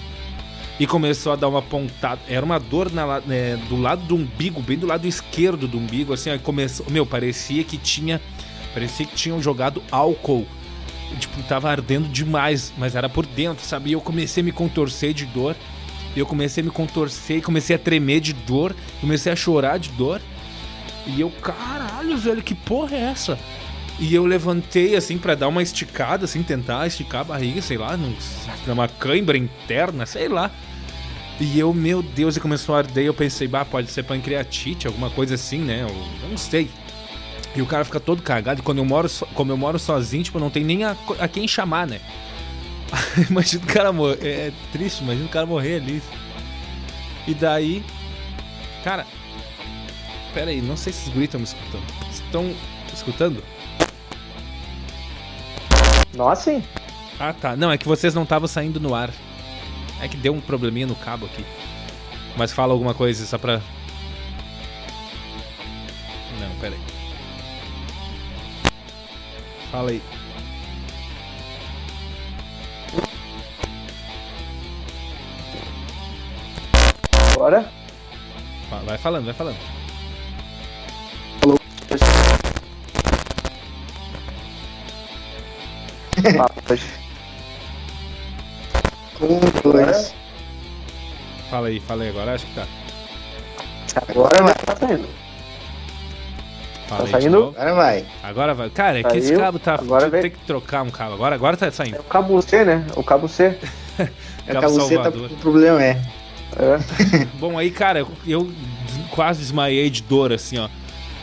e 0.78 0.86
começou 0.86 1.32
a 1.32 1.36
dar 1.36 1.48
uma 1.48 1.62
pontada. 1.62 2.20
Era 2.28 2.44
uma 2.44 2.58
dor 2.58 2.92
na, 2.92 3.22
é, 3.28 3.56
do 3.68 3.76
lado 3.80 4.02
do 4.04 4.14
umbigo, 4.14 4.60
bem 4.60 4.78
do 4.78 4.86
lado 4.86 5.06
esquerdo 5.06 5.66
do 5.66 5.78
umbigo, 5.78 6.12
assim, 6.12 6.30
aí 6.30 6.38
começou. 6.38 6.86
Meu, 6.90 7.06
parecia 7.06 7.64
que 7.64 7.76
tinha. 7.78 8.20
Parecia 8.72 9.06
que 9.06 9.14
tinham 9.14 9.42
jogado 9.42 9.82
álcool. 9.90 10.46
Tipo, 11.18 11.42
tava 11.44 11.70
ardendo 11.70 12.08
demais, 12.08 12.72
mas 12.76 12.94
era 12.94 13.08
por 13.08 13.24
dentro, 13.24 13.64
sabe? 13.64 13.90
E 13.90 13.92
eu 13.92 14.00
comecei 14.00 14.42
a 14.42 14.44
me 14.44 14.52
contorcer 14.52 15.14
de 15.14 15.24
dor. 15.26 15.56
Eu 16.14 16.26
comecei 16.26 16.62
a 16.62 16.64
me 16.64 16.70
contorcer, 16.70 17.42
comecei 17.42 17.76
a 17.76 17.78
tremer 17.78 18.20
de 18.20 18.32
dor, 18.32 18.74
comecei 19.00 19.30
a 19.30 19.36
chorar 19.36 19.78
de 19.78 19.90
dor. 19.90 20.20
E 21.06 21.20
eu, 21.20 21.30
caralho, 21.30 22.16
velho, 22.16 22.42
que 22.42 22.54
porra 22.54 22.96
é 22.96 23.00
essa? 23.00 23.38
E 23.98 24.14
eu 24.14 24.26
levantei 24.26 24.94
assim 24.94 25.16
para 25.16 25.34
dar 25.34 25.48
uma 25.48 25.62
esticada, 25.62 26.24
assim, 26.24 26.42
tentar 26.42 26.86
esticar 26.86 27.22
a 27.22 27.24
barriga, 27.24 27.62
sei 27.62 27.78
lá, 27.78 27.96
num, 27.96 28.14
numa 28.66 28.88
cãibra 28.88 29.38
interna, 29.38 30.04
sei 30.04 30.28
lá. 30.28 30.50
E 31.40 31.58
eu, 31.58 31.72
meu 31.72 32.02
Deus, 32.02 32.36
e 32.36 32.40
começou 32.40 32.74
a 32.74 32.78
arder. 32.78 33.04
Eu 33.04 33.14
pensei, 33.14 33.46
bah, 33.46 33.64
pode 33.64 33.90
ser 33.90 34.02
pancreatite, 34.02 34.86
alguma 34.86 35.10
coisa 35.10 35.34
assim, 35.34 35.58
né? 35.58 35.86
Eu 36.22 36.28
não 36.28 36.36
sei. 36.36 36.70
E 37.56 37.62
o 37.62 37.66
cara 37.66 37.84
fica 37.84 37.98
todo 37.98 38.22
cagado. 38.22 38.60
E 38.60 38.62
quando 38.62 38.78
eu 38.78 38.84
moro, 38.84 39.08
so, 39.08 39.26
como 39.34 39.50
eu 39.50 39.56
moro 39.56 39.78
sozinho, 39.78 40.22
tipo, 40.22 40.38
não 40.38 40.50
tem 40.50 40.62
nem 40.62 40.84
a, 40.84 40.94
a 41.18 41.26
quem 41.26 41.48
chamar, 41.48 41.86
né? 41.86 42.00
imagina 43.30 43.64
o 43.64 43.66
cara 43.66 43.92
morrer. 43.92 44.18
É, 44.22 44.28
é 44.48 44.52
triste, 44.72 45.02
imagina 45.02 45.24
o 45.24 45.30
cara 45.30 45.46
morrer 45.46 45.76
ali. 45.76 46.02
E 47.26 47.32
daí. 47.32 47.82
Cara. 48.84 49.06
Pera 50.34 50.50
aí, 50.50 50.60
não 50.60 50.76
sei 50.76 50.92
se 50.92 51.08
os 51.08 51.14
guris 51.14 51.24
estão 51.24 51.40
me 51.40 51.46
escutando. 51.46 51.84
Estão 52.10 52.54
escutando? 52.92 53.42
Nós 56.14 56.40
sim. 56.40 56.62
Ah 57.18 57.32
tá. 57.32 57.56
Não, 57.56 57.72
é 57.72 57.78
que 57.78 57.88
vocês 57.88 58.14
não 58.14 58.24
estavam 58.24 58.46
saindo 58.46 58.78
no 58.78 58.94
ar. 58.94 59.10
É 60.00 60.08
que 60.08 60.16
deu 60.16 60.34
um 60.34 60.40
probleminha 60.42 60.86
no 60.86 60.94
cabo 60.94 61.24
aqui. 61.24 61.44
Mas 62.36 62.52
fala 62.52 62.74
alguma 62.74 62.92
coisa 62.92 63.24
só 63.24 63.38
pra. 63.38 63.62
Não, 66.38 66.54
pera 66.60 66.74
aí. 66.74 66.95
Fala 69.76 69.90
aí. 69.90 70.02
Bora? 77.34 77.70
Vai 78.86 78.96
falando, 78.96 79.26
vai 79.26 79.34
falando. 79.34 79.58
Falou. 81.40 81.58
Um, 89.20 89.60
dois. 89.62 90.14
Fala 91.50 91.68
aí, 91.68 91.80
fala 91.80 92.02
aí 92.02 92.08
agora, 92.08 92.34
acho 92.34 92.46
que 92.46 92.54
tá. 92.54 92.66
Agora 94.08 94.42
vai, 94.42 94.54
tá 94.54 94.74
saindo. 94.74 95.25
Fala 96.88 97.04
tá 97.04 97.20
saindo? 97.20 97.48
Agora 97.56 97.74
vai. 97.74 98.06
Agora 98.22 98.54
vai. 98.54 98.70
Cara, 98.70 99.00
é 99.00 99.02
que 99.02 99.18
esse 99.18 99.36
cabo 99.36 99.58
tá. 99.58 99.74
Agora 99.74 100.08
tem 100.10 100.30
que 100.30 100.38
trocar 100.46 100.82
um 100.82 100.90
cabo. 100.90 101.14
Agora, 101.14 101.34
agora 101.34 101.56
tá 101.56 101.70
saindo. 101.70 101.96
É 101.96 102.00
o 102.00 102.04
cabo 102.04 102.40
C, 102.40 102.64
né? 102.64 102.86
O 102.96 103.02
cabo 103.02 103.28
C. 103.28 103.58
é 104.46 104.52
o 104.52 104.60
cabo 104.60 104.80
C 104.80 104.98
tá 104.98 105.08
o 105.08 105.36
problema, 105.36 105.82
é. 105.82 106.00
é. 106.58 107.26
Bom, 107.38 107.58
aí, 107.58 107.70
cara, 107.70 108.06
eu 108.26 108.50
quase 109.10 109.40
desmaiei 109.40 109.90
de 109.90 110.02
dor, 110.02 110.32
assim, 110.32 110.58
ó. 110.58 110.68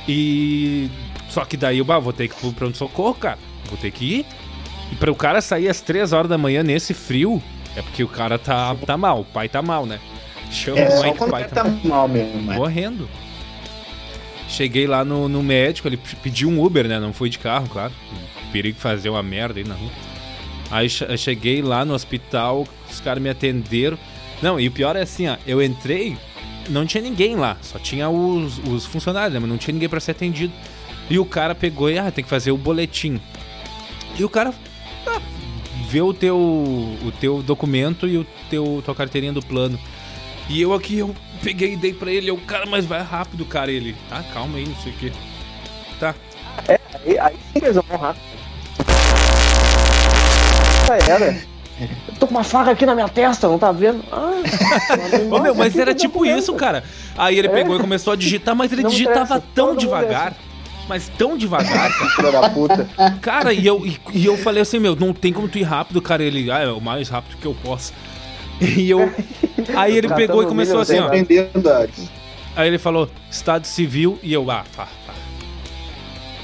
E. 0.07 0.89
Só 1.29 1.45
que 1.45 1.57
daí 1.57 1.79
eu 1.79 1.85
bah, 1.85 1.97
vou 1.97 2.13
ter 2.13 2.27
que 2.27 2.35
ir 2.35 2.39
pro 2.39 2.53
pronto-socorro, 2.53 3.15
cara. 3.15 3.39
Vou 3.69 3.77
ter 3.77 3.91
que 3.91 4.19
ir. 4.19 4.25
E 4.91 4.95
para 4.95 5.11
o 5.11 5.15
cara 5.15 5.41
sair 5.41 5.69
às 5.69 5.81
3 5.81 6.13
horas 6.13 6.29
da 6.29 6.37
manhã 6.37 6.61
nesse 6.61 6.93
frio, 6.93 7.41
é 7.75 7.81
porque 7.81 8.03
o 8.03 8.07
cara 8.07 8.37
tá, 8.37 8.75
tá 8.85 8.97
mal, 8.97 9.21
o 9.21 9.25
pai 9.25 9.49
tá 9.49 9.61
mal, 9.61 9.85
né? 9.85 9.99
Chama 10.51 10.79
é, 10.79 11.09
o 11.09 11.13
que 11.13 11.23
o 11.23 11.29
pai 11.29 11.47
tá, 11.47 11.63
tá 11.63 11.69
mal 11.83 12.07
mesmo, 12.07 12.41
né? 12.43 12.55
Morrendo. 12.55 13.09
Cheguei 14.53 14.85
lá 14.85 15.03
no, 15.03 15.27
no 15.27 15.41
médico, 15.41 15.87
ele 15.87 15.97
pediu 16.21 16.47
um 16.47 16.63
Uber, 16.63 16.87
né? 16.87 16.99
Não 16.99 17.11
foi 17.11 17.27
de 17.27 17.39
carro, 17.39 17.67
claro. 17.67 17.91
Perigo 18.51 18.79
fazer 18.79 19.09
uma 19.09 19.23
merda 19.23 19.59
aí 19.59 19.67
na 19.67 19.73
rua. 19.73 19.89
Aí 20.69 20.87
cheguei 21.17 21.59
lá 21.63 21.83
no 21.83 21.95
hospital, 21.95 22.67
os 22.87 22.99
caras 22.99 23.21
me 23.21 23.29
atenderam. 23.29 23.97
Não, 24.43 24.59
e 24.59 24.67
o 24.67 24.71
pior 24.71 24.95
é 24.95 25.01
assim, 25.01 25.27
ó, 25.27 25.37
eu 25.47 25.59
entrei, 25.59 26.15
não 26.69 26.85
tinha 26.85 27.01
ninguém 27.01 27.35
lá, 27.35 27.57
só 27.63 27.79
tinha 27.79 28.07
os, 28.09 28.59
os 28.59 28.85
funcionários, 28.85 29.33
né, 29.33 29.39
mas 29.39 29.49
não 29.49 29.57
tinha 29.57 29.73
ninguém 29.73 29.89
para 29.89 29.99
ser 29.99 30.11
atendido. 30.11 30.53
E 31.09 31.17
o 31.17 31.25
cara 31.25 31.55
pegou 31.55 31.89
e, 31.89 31.97
ah, 31.97 32.11
tem 32.11 32.23
que 32.23 32.29
fazer 32.29 32.51
o 32.51 32.57
boletim. 32.57 33.19
E 34.19 34.23
o 34.23 34.29
cara 34.29 34.53
ah, 35.07 35.21
vê 35.89 36.01
o 36.01 36.13
teu, 36.13 36.37
o 36.37 37.11
teu 37.19 37.41
documento 37.41 38.07
e 38.07 38.19
o 38.19 38.25
teu 38.51 38.83
tua 38.85 38.93
carteirinha 38.93 39.33
do 39.33 39.41
plano. 39.41 39.79
E 40.47 40.61
eu 40.61 40.73
aqui, 40.75 40.99
eu 40.99 41.15
peguei 41.43 41.73
e 41.73 41.75
dei 41.75 41.93
pra 41.93 42.09
ele, 42.09 42.31
o 42.31 42.37
cara, 42.37 42.65
mas 42.65 42.85
vai 42.85 43.01
rápido, 43.01 43.45
cara. 43.45 43.69
Ele, 43.69 43.95
tá, 44.09 44.23
calma 44.33 44.57
aí, 44.57 44.65
não 44.65 44.75
sei 44.77 44.93
o 44.93 44.95
que. 44.95 45.11
Tá. 45.99 46.15
É, 46.67 46.79
aí, 47.05 47.19
aí 47.19 47.35
sim 47.51 47.59
eles 47.61 47.75
vão 47.75 47.97
rápido. 47.97 48.23
Já 50.87 51.13
era. 51.13 51.53
Eu 51.79 52.15
tô 52.19 52.27
com 52.27 52.35
uma 52.35 52.43
faca 52.43 52.71
aqui 52.71 52.85
na 52.85 52.95
minha 52.95 53.09
testa, 53.09 53.47
não 53.47 53.59
tá 53.59 53.71
vendo? 53.71 54.03
Ah, 54.11 54.31
Ô, 55.29 55.39
meu, 55.39 55.55
mas 55.55 55.77
era 55.77 55.93
tipo 55.93 56.25
isso, 56.25 56.53
cara. 56.53 56.83
Aí 57.17 57.37
ele 57.37 57.47
é. 57.47 57.51
pegou 57.51 57.75
e 57.75 57.79
começou 57.79 58.13
a 58.13 58.15
digitar, 58.15 58.55
mas 58.55 58.71
ele 58.71 58.83
não 58.83 58.89
digitava 58.89 59.43
tão 59.53 59.75
devagar. 59.75 60.33
Mas 60.87 61.09
tão 61.17 61.37
devagar, 61.37 61.91
cara. 62.15 62.49
puta. 62.49 62.89
Cara, 63.21 63.53
e 63.53 63.65
eu, 63.65 63.85
e, 63.85 63.99
e, 64.13 64.25
eu 64.25 64.37
falei 64.37 64.61
assim, 64.61 64.79
meu, 64.79 64.95
não 64.95 65.13
tem 65.13 65.31
como 65.31 65.47
tu 65.47 65.57
ir 65.57 65.63
rápido, 65.63 66.01
cara. 66.01 66.23
Ele, 66.23 66.51
ah, 66.51 66.59
é 66.59 66.67
o 66.67 66.81
mais 66.81 67.09
rápido 67.09 67.37
que 67.37 67.45
eu 67.45 67.55
posso. 67.63 67.93
E 68.61 68.89
eu. 68.89 69.11
Aí 69.75 69.97
ele 69.97 70.09
pegou 70.09 70.43
e 70.43 70.45
começou 70.45 70.79
assim, 70.79 70.99
ó. 70.99 71.09
Aí 72.55 72.67
ele 72.67 72.77
falou, 72.77 73.09
Estado 73.29 73.65
Civil, 73.65 74.19
e 74.21 74.33
eu, 74.33 74.49
ah, 74.51 74.63
pá, 74.75 74.87
pá. 75.05 75.13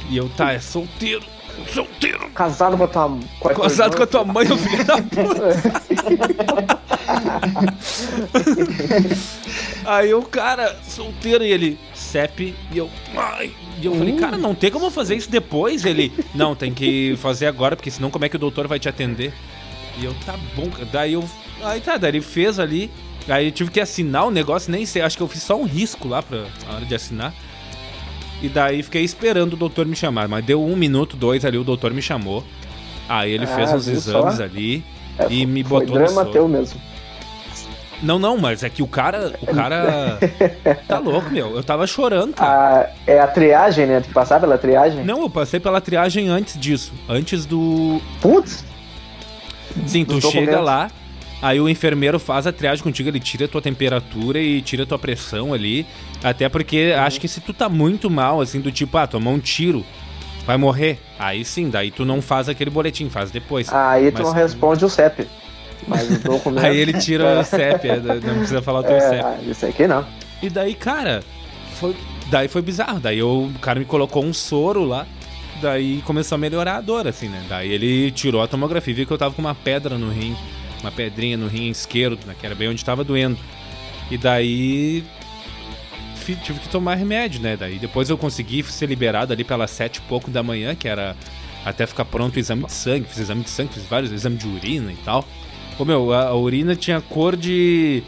E 0.10 0.18
eu, 0.18 0.28
tá, 0.30 0.54
é 0.54 0.60
solteiro. 0.60 1.24
Solteiro. 1.72 2.30
Casado 2.30 2.78
com 2.78 2.84
a 2.84 2.88
tua 2.88 3.10
mãe. 3.10 3.28
Casado 3.56 3.96
com 3.96 4.04
a 4.04 4.08
tua 4.08 4.26
mãe, 4.26 4.46
filho 4.46 4.86
da 4.86 5.02
puta. 5.02 5.80
Aí 9.86 10.14
o 10.14 10.22
cara, 10.24 10.76
solteiro, 10.84 11.44
e 11.44 11.52
ele, 11.52 11.80
CEP, 11.94 12.56
e 12.72 12.78
eu, 12.78 12.90
ai. 13.16 13.52
E 13.82 13.86
eu 13.86 13.96
falei, 13.96 14.16
cara, 14.16 14.38
não 14.38 14.54
tem 14.54 14.72
como 14.72 14.90
fazer 14.92 15.16
isso 15.16 15.30
depois? 15.30 15.86
Ele, 15.86 16.12
não, 16.34 16.56
tem 16.56 16.74
que 16.74 17.16
fazer 17.18 17.48
agora, 17.48 17.76
porque 17.76 17.92
senão 17.92 18.12
como 18.12 18.26
é 18.26 18.30
que 18.30 18.36
o 18.36 18.40
doutor 18.40 18.68
vai 18.68 18.80
te 18.80 18.90
atender? 18.90 19.34
E 19.98 20.06
eu, 20.06 20.14
tá 20.26 20.36
bom, 20.56 20.70
daí 20.92 21.14
eu. 21.14 21.24
Aí 21.64 21.82
tá, 21.82 21.98
daí 21.98 22.12
ele 22.12 22.22
fez 22.22 22.60
ali. 22.60 22.90
Aí 23.28 23.48
eu 23.48 23.52
tive 23.52 23.70
que 23.70 23.80
assinar 23.80 24.26
o 24.26 24.32
negócio, 24.32 24.72
nem 24.72 24.86
sei, 24.86 25.02
acho 25.02 25.16
que 25.16 25.22
eu 25.22 25.28
fiz 25.28 25.44
só 25.44 25.56
um 25.56 25.66
risco 25.66 26.08
lá 26.08 26.24
pra, 26.24 26.46
na 26.66 26.76
hora 26.76 26.86
de 26.86 26.96
assinar. 26.96 27.34
E 28.42 28.48
daí 28.48 28.82
fiquei 28.82 29.04
esperando 29.04 29.54
o 29.54 29.58
doutor 29.58 29.86
me 29.86 29.96
chamar. 29.96 30.28
Mas 30.28 30.46
deu 30.46 30.64
um 30.64 30.76
minuto, 30.76 31.16
dois 31.16 31.44
ali, 31.44 31.58
o 31.58 31.64
doutor 31.64 31.94
me 31.94 32.02
chamou. 32.02 32.44
Aí 33.08 33.32
ele 33.32 33.44
ah, 33.44 33.48
fez 33.48 33.74
uns 33.74 33.88
exames 33.88 34.36
só? 34.36 34.44
ali 34.44 34.84
é, 35.18 35.28
e 35.30 35.46
me 35.46 35.64
foi 35.64 35.80
botou 35.82 35.96
drama 35.96 36.24
no 36.24 36.32
teu 36.32 36.48
mesmo. 36.48 36.80
Não, 38.02 38.18
não, 38.18 38.38
mas 38.38 38.64
é 38.64 38.70
que 38.70 38.82
o 38.82 38.88
cara. 38.88 39.34
O 39.42 39.48
cara. 39.48 40.18
tá 40.88 41.00
louco, 41.00 41.30
meu. 41.30 41.56
Eu 41.56 41.64
tava 41.64 41.86
chorando, 41.86 42.34
cara. 42.34 42.88
Ah, 42.88 42.90
é 43.06 43.20
a 43.20 43.28
triagem, 43.28 43.86
né? 43.86 44.02
Que 44.02 44.14
passar 44.14 44.40
pela 44.40 44.58
triagem? 44.58 45.04
Não, 45.04 45.22
eu 45.22 45.30
passei 45.30 45.60
pela 45.60 45.82
triagem 45.82 46.30
antes 46.30 46.58
disso. 46.58 46.94
Antes 47.10 47.46
do. 47.46 48.02
Putz! 48.22 48.64
Sim, 49.86 50.06
tu 50.06 50.22
chega 50.22 50.62
lá, 50.62 50.90
aí 51.42 51.60
o 51.60 51.70
enfermeiro 51.70 52.20
faz 52.20 52.46
a 52.48 52.52
triagem 52.52 52.84
contigo, 52.84 53.10
ele 53.10 53.20
tira 53.20 53.46
a 53.46 53.48
tua 53.48 53.62
temperatura 53.62 54.40
e 54.40 54.62
tira 54.62 54.84
a 54.84 54.86
tua 54.86 55.00
pressão 55.00 55.54
ali. 55.54 55.86
Até 56.24 56.50
porque 56.50 56.92
uhum. 56.94 57.02
acho 57.02 57.20
que 57.20 57.28
se 57.28 57.42
tu 57.42 57.54
tá 57.54 57.70
muito 57.70 58.10
mal, 58.10 58.42
assim, 58.42 58.60
do 58.60 58.72
tipo, 58.72 58.98
ah, 58.98 59.08
tomar 59.08 59.32
um 59.32 59.40
tiro, 59.40 59.86
vai 60.46 60.58
morrer. 60.58 61.00
Aí 61.18 61.46
sim, 61.46 61.70
daí 61.70 61.92
tu 61.92 62.06
não 62.06 62.22
faz 62.22 62.50
aquele 62.50 62.70
boletim, 62.70 63.10
faz 63.10 63.32
depois. 63.32 63.72
Aí 63.72 64.12
tu 64.12 64.24
não 64.24 64.32
responde 64.32 64.84
o 64.84 64.90
CEP. 64.90 65.28
Mas 65.88 66.10
o 66.10 66.20
documento... 66.20 66.64
Aí 66.66 66.78
ele 66.78 66.94
tira 66.94 67.40
o 67.40 67.44
CEP, 67.46 67.88
é, 67.88 68.00
não 68.00 68.38
precisa 68.38 68.62
falar 68.62 68.80
o 68.80 68.84
teu 68.84 68.96
é, 68.96 69.00
CEP. 69.00 69.50
Isso 69.50 69.66
aqui 69.66 69.88
não. 69.88 70.06
E 70.42 70.50
daí, 70.50 70.74
cara, 70.74 71.22
foi, 71.76 71.96
daí 72.30 72.48
foi 72.48 72.62
bizarro. 72.62 73.00
Daí 73.00 73.20
eu, 73.20 73.52
o 73.56 73.60
cara 73.60 73.80
me 73.80 73.86
colocou 73.86 74.24
um 74.24 74.34
soro 74.34 74.84
lá. 74.84 75.06
Daí 75.62 76.02
começou 76.04 76.36
a 76.36 76.40
melhorar 76.40 76.78
a 76.78 76.82
dor, 76.82 77.08
assim, 77.08 77.28
né? 77.28 77.44
Daí 77.50 77.72
ele 77.72 78.12
tirou 78.12 78.42
a 78.42 78.48
tomografia 78.48 78.92
e 78.92 78.96
viu 78.96 79.06
que 79.06 79.12
eu 79.12 79.18
tava 79.18 79.34
com 79.34 79.42
uma 79.42 79.56
pedra 79.56 79.98
no 79.98 80.10
rim. 80.10 80.36
Uma 80.82 80.92
pedrinha 80.92 81.38
no 81.38 81.48
rim 81.48 81.70
esquerdo, 81.70 82.26
né? 82.26 82.36
Que 82.40 82.46
era 82.46 82.56
bem 82.56 82.70
onde 82.70 82.84
tava 82.84 83.04
doendo. 83.04 83.38
E 84.10 84.18
daí 84.18 85.04
tive 86.44 86.60
que 86.60 86.70
tomar 86.70 86.96
remédio, 86.96 87.42
né? 87.42 87.58
Daí 87.58 87.80
depois 87.80 88.10
eu 88.10 88.18
consegui 88.18 88.62
ser 88.64 88.86
liberado 88.88 89.34
ali 89.34 89.44
pelas 89.44 89.72
sete 89.72 89.98
e 89.98 90.02
pouco 90.02 90.30
da 90.30 90.44
manhã, 90.44 90.76
que 90.76 90.88
era 90.88 91.16
até 91.66 91.88
ficar 91.88 92.06
pronto 92.06 92.36
o 92.36 92.40
exame 92.40 92.66
de 92.66 92.72
sangue. 92.72 93.06
Fiz 93.08 93.18
exame 93.18 93.44
de 93.44 93.50
sangue, 93.50 93.74
fiz 93.74 93.84
vários 93.86 94.12
exames 94.12 94.40
de 94.40 94.48
urina 94.48 94.92
e 94.92 94.98
tal. 94.98 95.26
Ô 95.78 95.86
meu, 95.86 96.14
a, 96.14 96.28
a 96.28 96.36
urina 96.36 96.76
tinha 96.76 97.02
cor 97.02 97.36
de 97.36 98.04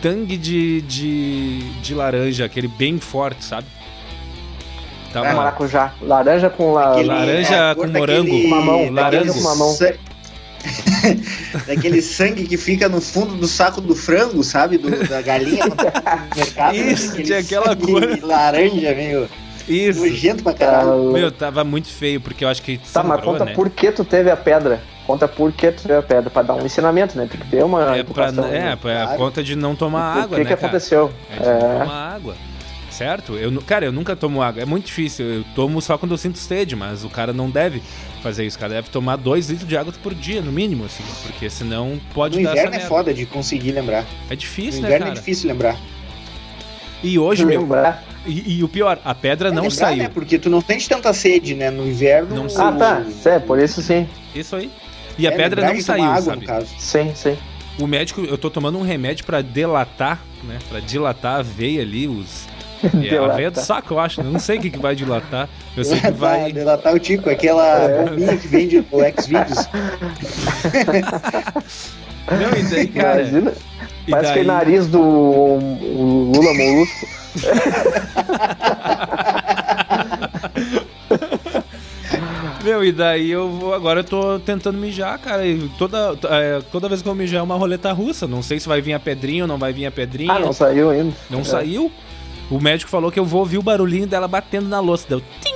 tangue 0.00 0.36
de, 0.36 0.80
de, 0.82 1.58
de 1.80 1.94
laranja, 1.94 2.44
aquele 2.44 2.68
bem 2.68 2.98
forte, 2.98 3.44
sabe? 3.44 3.66
Tava... 5.12 5.26
É, 5.26 5.34
maracujá. 5.34 5.94
Laranja 6.00 6.50
com 6.50 6.72
la... 6.72 6.92
Aquele, 6.92 7.08
laranja 7.08 7.54
é, 7.54 7.74
com 7.74 7.86
morango. 7.86 8.30
Daquele... 8.30 8.48
Mamão. 8.48 8.90
Laranja 8.92 9.32
com 9.32 9.40
mamão. 9.40 9.76
Daquele 11.66 12.02
sangue 12.02 12.46
que 12.46 12.56
fica 12.56 12.88
no 12.88 13.00
fundo 13.00 13.34
do 13.34 13.46
saco 13.46 13.80
do 13.80 13.94
frango, 13.94 14.42
sabe? 14.42 14.78
Do, 14.78 14.90
da 15.08 15.22
galinha 15.22 15.66
no 15.66 15.76
mercado. 16.36 16.76
Isso, 16.76 17.22
tinha 17.22 17.38
aquela 17.38 17.74
cor. 17.76 18.18
Laranja, 18.22 18.94
meio. 18.94 19.28
Isso. 19.68 20.00
Nojento 20.00 20.42
pra 20.42 20.54
caralho. 20.54 21.12
Meu, 21.12 21.30
tava 21.30 21.62
muito 21.62 21.88
feio, 21.88 22.20
porque 22.20 22.44
eu 22.44 22.48
acho 22.48 22.62
que. 22.62 22.78
Tá, 22.92 23.02
mas 23.02 23.20
conta 23.20 23.44
né? 23.44 23.54
por 23.54 23.68
que 23.70 23.92
tu 23.92 24.04
teve 24.04 24.30
a 24.30 24.36
pedra. 24.36 24.80
Conta 25.06 25.26
por 25.26 25.52
que 25.52 25.72
tu 25.72 25.82
teve 25.82 25.96
a 25.96 26.02
pedra, 26.02 26.30
pra 26.30 26.42
dar 26.42 26.54
um 26.54 26.64
ensinamento, 26.66 27.16
né? 27.16 27.26
Tem 27.30 27.40
que 27.40 27.46
ter 27.48 27.64
uma. 27.64 27.96
É, 27.96 28.02
pra, 28.02 28.26
é, 28.26 28.76
pra 28.76 29.02
claro. 29.04 29.18
conta 29.18 29.42
de 29.42 29.56
não 29.56 29.74
tomar 29.74 30.22
água, 30.22 30.36
que 30.36 30.36
né? 30.36 30.42
O 30.42 30.46
que 30.46 30.52
aconteceu? 30.52 31.12
É, 31.30 31.42
de 31.42 31.48
é. 31.48 31.52
não 31.52 31.78
tomar 31.80 32.14
água 32.14 32.34
certo? 32.98 33.36
Eu, 33.36 33.52
cara, 33.62 33.86
eu 33.86 33.92
nunca 33.92 34.16
tomo 34.16 34.42
água. 34.42 34.60
É 34.60 34.64
muito 34.64 34.86
difícil. 34.86 35.24
Eu 35.24 35.44
tomo 35.54 35.80
só 35.80 35.96
quando 35.96 36.12
eu 36.12 36.18
sinto 36.18 36.36
sede, 36.36 36.74
mas 36.74 37.04
o 37.04 37.08
cara 37.08 37.32
não 37.32 37.48
deve 37.48 37.80
fazer 38.22 38.44
isso. 38.44 38.56
O 38.56 38.60
cara 38.60 38.74
deve 38.74 38.90
tomar 38.90 39.16
2 39.16 39.50
litros 39.50 39.68
de 39.68 39.76
água 39.76 39.92
por 40.02 40.12
dia, 40.14 40.42
no 40.42 40.50
mínimo, 40.50 40.84
assim. 40.84 41.04
Porque 41.22 41.48
senão 41.48 42.00
pode 42.12 42.38
no 42.38 42.44
dar. 42.44 42.50
No 42.50 42.58
inverno 42.58 42.76
é 42.76 42.80
foda 42.80 43.14
de 43.14 43.24
conseguir 43.24 43.70
lembrar. 43.70 44.04
É 44.28 44.34
difícil, 44.34 44.82
no 44.82 44.88
né, 44.88 44.88
cara? 44.88 45.02
inverno 45.02 45.16
é 45.16 45.20
difícil 45.20 45.48
lembrar. 45.48 45.76
E 47.02 47.16
hoje, 47.18 47.46
meu. 47.46 47.66
E, 48.26 48.58
e, 48.58 48.64
o 48.64 48.68
pior, 48.68 48.98
a 49.04 49.14
pedra 49.14 49.48
é 49.48 49.52
não 49.52 49.62
lembrar, 49.62 49.76
saiu. 49.76 50.02
Né? 50.02 50.10
Porque 50.12 50.36
tu 50.36 50.50
não 50.50 50.60
sente 50.60 50.88
tanta 50.88 51.12
sede, 51.12 51.54
né? 51.54 51.70
No 51.70 51.86
inverno. 51.86 52.34
Não 52.34 52.46
Ah, 52.56 52.72
tá. 52.72 53.02
É, 53.24 53.38
por 53.38 53.60
isso 53.60 53.80
sim. 53.80 54.08
Isso 54.34 54.56
aí. 54.56 54.70
E 55.16 55.26
a 55.26 55.30
é, 55.30 55.36
pedra 55.36 55.72
não 55.72 55.80
saiu, 55.80 56.04
água, 56.04 56.36
sabe? 56.44 56.66
Sim, 56.78 57.12
sim. 57.14 57.36
O 57.78 57.86
médico, 57.86 58.22
eu 58.22 58.36
tô 58.36 58.50
tomando 58.50 58.76
um 58.76 58.82
remédio 58.82 59.24
para 59.24 59.40
delatar, 59.40 60.20
né? 60.42 60.58
Para 60.68 60.80
dilatar 60.80 61.36
a 61.38 61.42
veia 61.42 61.82
ali, 61.82 62.08
os 62.08 62.48
é 63.10 63.18
a 63.18 63.28
veia 63.28 63.50
do 63.50 63.60
saco, 63.60 63.94
eu 63.94 64.00
acho. 64.00 64.20
Eu 64.20 64.30
não 64.30 64.38
sei 64.38 64.58
o 64.58 64.60
que, 64.60 64.68
que 64.70 64.78
vai 64.78 64.94
dilatar. 64.94 65.48
Eu 65.76 65.84
sei 65.84 66.00
que 66.00 66.10
vai. 66.10 66.52
Dilatar 66.52 66.94
o 66.94 66.98
Tico, 66.98 67.30
aquela 67.30 67.66
é. 67.66 68.04
bombinha 68.04 68.36
que 68.36 68.48
vende 68.48 68.84
o 68.90 69.02
X-Videos. 69.02 69.68
não, 72.30 72.58
e 72.58 72.62
daí, 72.70 72.86
cara. 72.88 73.22
Imagina. 73.22 73.52
E 74.06 74.10
Parece 74.10 74.28
daí... 74.28 74.34
que 74.34 74.40
é 74.40 74.44
nariz 74.44 74.86
do 74.86 75.00
Lula 75.00 76.54
Molusco. 76.54 77.06
Meu, 82.64 82.84
e 82.84 82.92
daí 82.92 83.30
eu 83.30 83.48
vou. 83.48 83.72
Agora 83.72 84.00
eu 84.00 84.04
tô 84.04 84.38
tentando 84.40 84.78
mijar, 84.78 85.18
cara. 85.18 85.46
E 85.46 85.68
toda, 85.78 86.18
é, 86.28 86.60
toda 86.72 86.88
vez 86.88 87.00
que 87.00 87.08
eu 87.08 87.14
mijar 87.14 87.40
é 87.40 87.42
uma 87.42 87.54
roleta 87.54 87.92
russa. 87.92 88.26
Não 88.26 88.42
sei 88.42 88.60
se 88.60 88.68
vai 88.68 88.80
vir 88.80 88.92
a 88.92 89.00
pedrinha 89.00 89.44
ou 89.44 89.48
não 89.48 89.56
vai 89.56 89.72
vir 89.72 89.86
a 89.86 89.90
pedrinha. 89.90 90.32
Ah, 90.32 90.38
não 90.38 90.52
saiu 90.52 90.90
ainda. 90.90 91.14
Não 91.30 91.40
é. 91.40 91.44
saiu? 91.44 91.90
O 92.50 92.60
médico 92.60 92.90
falou 92.90 93.12
que 93.12 93.20
eu 93.20 93.24
vou 93.24 93.40
ouvir 93.40 93.58
o 93.58 93.62
barulhinho 93.62 94.06
dela 94.06 94.26
batendo 94.26 94.68
na 94.68 94.80
louça. 94.80 95.06
Deu 95.08 95.20
tim. 95.20 95.54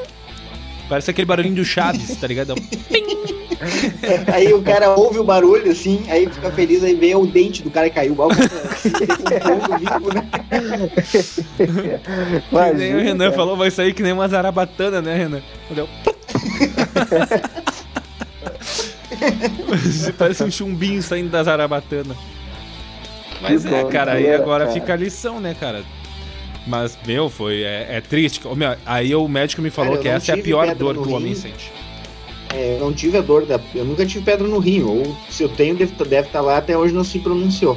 Parece 0.89 1.11
aquele 1.11 1.27
barulhinho 1.27 1.55
do 1.55 1.65
Chaves, 1.65 2.15
tá 2.17 2.27
ligado? 2.27 2.55
aí 4.33 4.53
o 4.53 4.61
cara 4.61 4.91
ouve 4.91 5.19
o 5.19 5.25
barulho 5.25 5.71
assim, 5.71 6.05
aí 6.09 6.29
fica 6.29 6.51
feliz, 6.51 6.83
aí 6.85 6.95
vê 6.95 7.15
o 7.15 7.25
dente 7.27 7.63
do 7.63 7.71
cara 7.71 7.89
que 7.89 7.95
caiu. 7.95 8.15
Mas, 12.51 12.77
nem 12.77 12.95
o 12.95 12.99
Renan 12.99 13.27
cara. 13.27 13.37
falou, 13.37 13.57
vai 13.57 13.71
sair 13.71 13.95
que 13.95 14.03
nem 14.03 14.13
uma 14.13 14.29
zarabatana, 14.29 15.01
né, 15.01 15.17
Renan? 15.17 15.41
Deu. 15.71 15.89
Parece 20.19 20.43
um 20.43 20.51
chumbinho 20.51 21.03
saindo 21.03 21.31
da 21.31 21.43
zarabatana. 21.45 22.15
Mas 23.41 23.65
é, 23.65 23.85
cara, 23.85 24.13
aí 24.13 24.31
agora 24.33 24.71
fica 24.73 24.93
a 24.93 24.97
lição, 24.97 25.41
né, 25.41 25.57
cara? 25.59 25.83
Mas, 26.67 26.97
meu, 27.07 27.29
foi. 27.29 27.63
É, 27.63 27.87
é 27.97 28.01
triste. 28.01 28.41
Meu, 28.57 28.77
aí 28.87 29.15
o 29.15 29.27
médico 29.27 29.63
me 29.63 29.71
falou 29.71 29.93
Cara, 29.93 30.03
que 30.03 30.09
essa 30.09 30.33
é 30.33 30.35
a 30.39 30.43
pior 30.43 30.75
dor 30.75 30.95
que 30.95 31.09
o 31.09 31.13
homem 31.13 31.35
sente. 31.35 31.73
É, 32.55 32.77
eu 32.77 32.81
não 32.81 32.93
tive 32.93 33.19
a 33.19 33.21
dor 33.21 33.47
da. 33.47 33.59
Eu 33.75 33.85
nunca 33.85 34.05
tive 34.07 34.25
pedra 34.25 34.47
no 34.47 34.59
rim. 34.59 34.83
Ou 34.83 35.17
se 35.31 35.43
eu 35.43 35.49
tenho, 35.49 35.75
deve, 35.75 35.93
deve 36.05 36.29
estar 36.29 36.39
tá 36.39 36.41
lá 36.41 36.59
até 36.59 36.77
hoje 36.77 36.95
não 36.95 37.05
se 37.05 37.19
pronunciou. 37.19 37.77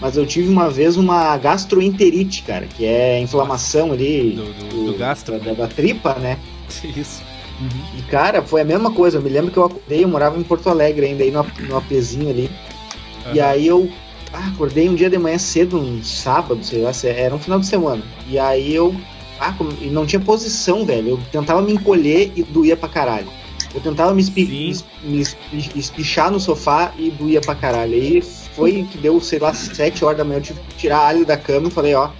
Mas 0.00 0.16
eu 0.16 0.26
tive 0.26 0.48
uma 0.48 0.70
vez 0.70 0.96
uma 0.96 1.36
gastroenterite, 1.36 2.42
cara, 2.42 2.66
que 2.66 2.84
é 2.84 3.18
inflamação 3.18 3.92
ali 3.92 4.32
do, 4.32 4.52
do, 4.52 4.92
do 4.92 4.98
gastro. 4.98 5.38
Da, 5.40 5.52
da, 5.52 5.66
tripa, 5.66 6.14
né? 6.14 6.38
Isso. 6.96 7.22
E, 7.96 8.02
cara, 8.02 8.42
foi 8.42 8.60
a 8.60 8.64
mesma 8.64 8.92
coisa. 8.92 9.18
Eu 9.18 9.22
me 9.22 9.30
lembro 9.30 9.50
que 9.50 9.56
eu 9.56 9.64
acordei, 9.64 10.04
eu 10.04 10.08
morava 10.08 10.38
em 10.38 10.44
Porto 10.44 10.68
Alegre 10.68 11.06
ainda, 11.06 11.24
aí 11.24 11.30
no, 11.30 11.44
no 11.68 11.76
apezinho 11.76 12.30
ali. 12.30 12.48
E 13.32 13.40
aí 13.40 13.66
eu 13.66 13.90
ah, 14.32 14.48
acordei 14.54 14.88
um 14.88 14.94
dia 14.94 15.08
de 15.10 15.18
manhã 15.18 15.38
cedo, 15.38 15.78
um 15.78 16.02
sábado, 16.02 16.62
sei 16.64 16.82
lá, 16.82 16.90
era 17.04 17.34
um 17.34 17.38
final 17.38 17.58
de 17.60 17.66
semana. 17.66 18.02
E 18.28 18.38
aí 18.38 18.74
eu. 18.74 18.94
Ah, 19.40 19.54
e 19.80 19.86
não 19.86 20.04
tinha 20.04 20.20
posição, 20.20 20.84
velho. 20.84 21.10
Eu 21.10 21.20
tentava 21.30 21.62
me 21.62 21.72
encolher 21.72 22.32
e 22.34 22.42
doía 22.42 22.76
pra 22.76 22.88
caralho. 22.88 23.28
Eu 23.74 23.80
tentava 23.80 24.12
me, 24.12 24.20
espi- 24.20 24.46
me 24.46 24.70
es- 24.70 24.84
me 25.02 25.20
espi- 25.20 25.78
espichar 25.78 26.30
no 26.30 26.40
sofá 26.40 26.92
e 26.98 27.10
doía 27.10 27.40
pra 27.40 27.54
caralho. 27.54 27.92
Aí 27.94 28.20
foi 28.22 28.84
que 28.90 28.98
deu, 28.98 29.20
sei 29.20 29.38
lá, 29.38 29.54
sete 29.54 30.04
horas 30.04 30.18
da 30.18 30.24
manhã. 30.24 30.38
Eu 30.38 30.42
tive 30.42 30.60
que 30.68 30.76
tirar 30.76 31.00
alho 31.06 31.24
da 31.24 31.36
cama 31.36 31.68
e 31.68 31.70
falei, 31.70 31.94
ó. 31.94 32.10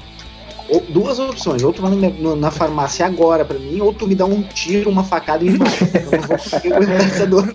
Ou- 0.69 0.85
duas 0.89 1.19
opções, 1.19 1.63
ou 1.63 1.73
tu 1.73 1.83
vai 1.83 1.93
na 2.37 2.51
farmácia 2.51 3.07
agora 3.07 3.45
pra 3.45 3.59
mim, 3.59 3.81
ou 3.81 3.93
tu 3.93 4.07
me 4.07 4.15
dá 4.15 4.25
um 4.25 4.43
tiro, 4.43 4.91
uma 4.91 5.05
facada 5.05 5.45
e 5.45 5.51
me 5.51 5.59
mata. 5.59 5.73
Eu 5.95 6.21
não 6.21 6.29
vou 6.29 6.39
conseguir 6.39 6.73
aguentar 6.73 7.01
essa 7.07 7.27
dor. 7.27 7.55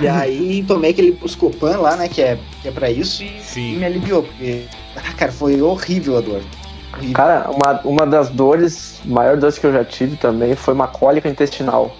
E 0.00 0.08
aí 0.08 0.64
tomei 0.66 0.90
aquele 0.90 1.12
Buscopan 1.12 1.78
lá, 1.78 1.96
né, 1.96 2.08
que 2.08 2.20
é, 2.20 2.38
que 2.62 2.68
é 2.68 2.70
pra 2.70 2.90
isso, 2.90 3.22
e, 3.22 3.40
Sim. 3.40 3.74
e 3.74 3.76
me 3.76 3.84
aliviou, 3.84 4.22
porque, 4.22 4.64
ah, 4.96 5.12
cara, 5.16 5.32
foi 5.32 5.60
horrível 5.62 6.18
a 6.18 6.20
dor. 6.20 6.42
Horrível. 6.92 7.14
Cara, 7.14 7.50
uma, 7.50 7.80
uma 7.84 8.06
das 8.06 8.28
dores, 8.28 9.00
maior 9.04 9.36
dores 9.36 9.58
que 9.58 9.66
eu 9.66 9.72
já 9.72 9.84
tive 9.84 10.16
também 10.16 10.54
foi 10.56 10.74
uma 10.74 10.88
cólica 10.88 11.28
intestinal. 11.28 11.94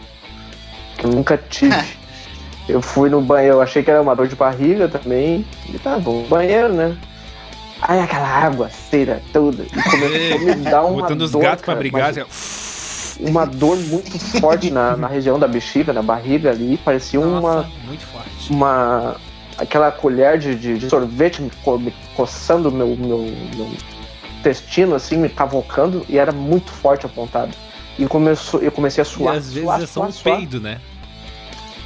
Que 0.99 1.07
eu 1.07 1.11
nunca 1.11 1.39
tive. 1.39 1.75
eu 2.69 2.83
fui 2.83 3.09
no 3.09 3.21
banheiro, 3.21 3.57
eu 3.57 3.63
achei 3.63 3.83
que 3.83 3.91
era 3.91 4.03
uma 4.03 4.15
dor 4.17 4.27
de 4.27 4.35
barriga 4.37 4.89
também. 4.89 5.45
E 5.73 5.79
tá, 5.79 5.97
vou 5.97 6.23
no 6.23 6.29
banheiro, 6.29 6.73
né? 6.73 6.97
Aí 7.83 8.01
aquela 8.01 8.29
água, 8.29 8.69
cera, 8.91 9.23
toda. 9.33 9.63
E 9.65 9.83
começou 9.91 10.37
a 10.37 10.57
me 10.57 10.65
dar 10.65 10.85
uma 10.85 11.03
Botando 11.03 11.23
os 11.23 11.31
dor, 11.31 11.43
gatos 11.43 11.65
pra 11.65 11.75
brigar. 11.75 12.03
mas 12.15 12.19
assim, 12.19 13.25
Uma 13.29 13.47
dor 13.47 13.77
muito 13.79 14.19
forte 14.41 14.71
na, 14.71 14.97
na 14.97 15.07
região 15.09 15.39
da 15.39 15.49
bexiga, 15.49 15.93
na 15.93 16.03
barriga 16.03 16.51
ali. 16.51 16.77
Parecia 16.85 17.19
ó. 17.21 17.23
uma, 17.25 17.41
Nossa, 17.57 17.69
muito 17.87 18.05
forte. 18.07 18.51
uma 18.53 19.17
aquela 19.59 19.91
colher 19.93 20.39
de, 20.39 20.55
de- 20.55 20.79
de 20.79 20.89
sorvete 20.89 21.43
me, 21.43 21.51
co- 21.63 21.79
me 21.79 21.93
coçando 22.17 22.69
o 22.71 22.73
meu, 22.73 22.89
meu, 22.97 23.19
meu 23.57 23.69
intestino, 24.39 24.95
assim, 24.95 25.19
me 25.19 25.29
cavocando, 25.29 26.05
e 26.09 26.17
era 26.19 26.33
muito 26.33 26.71
forte 26.73 27.05
apontado. 27.05 27.51
E 27.99 28.07
começou, 28.07 28.61
eu 28.61 28.73
comecei 28.73 29.03
a 29.03 29.07
E 29.07 29.11
suar. 29.11 29.37
às 29.37 29.47
vezes 29.53 29.63
suar, 29.63 29.83
é 29.83 29.87
só 29.87 29.93
suar, 29.93 30.09
um 30.09 30.13
suar. 30.13 30.37
peido, 30.37 30.61
né? 30.61 30.79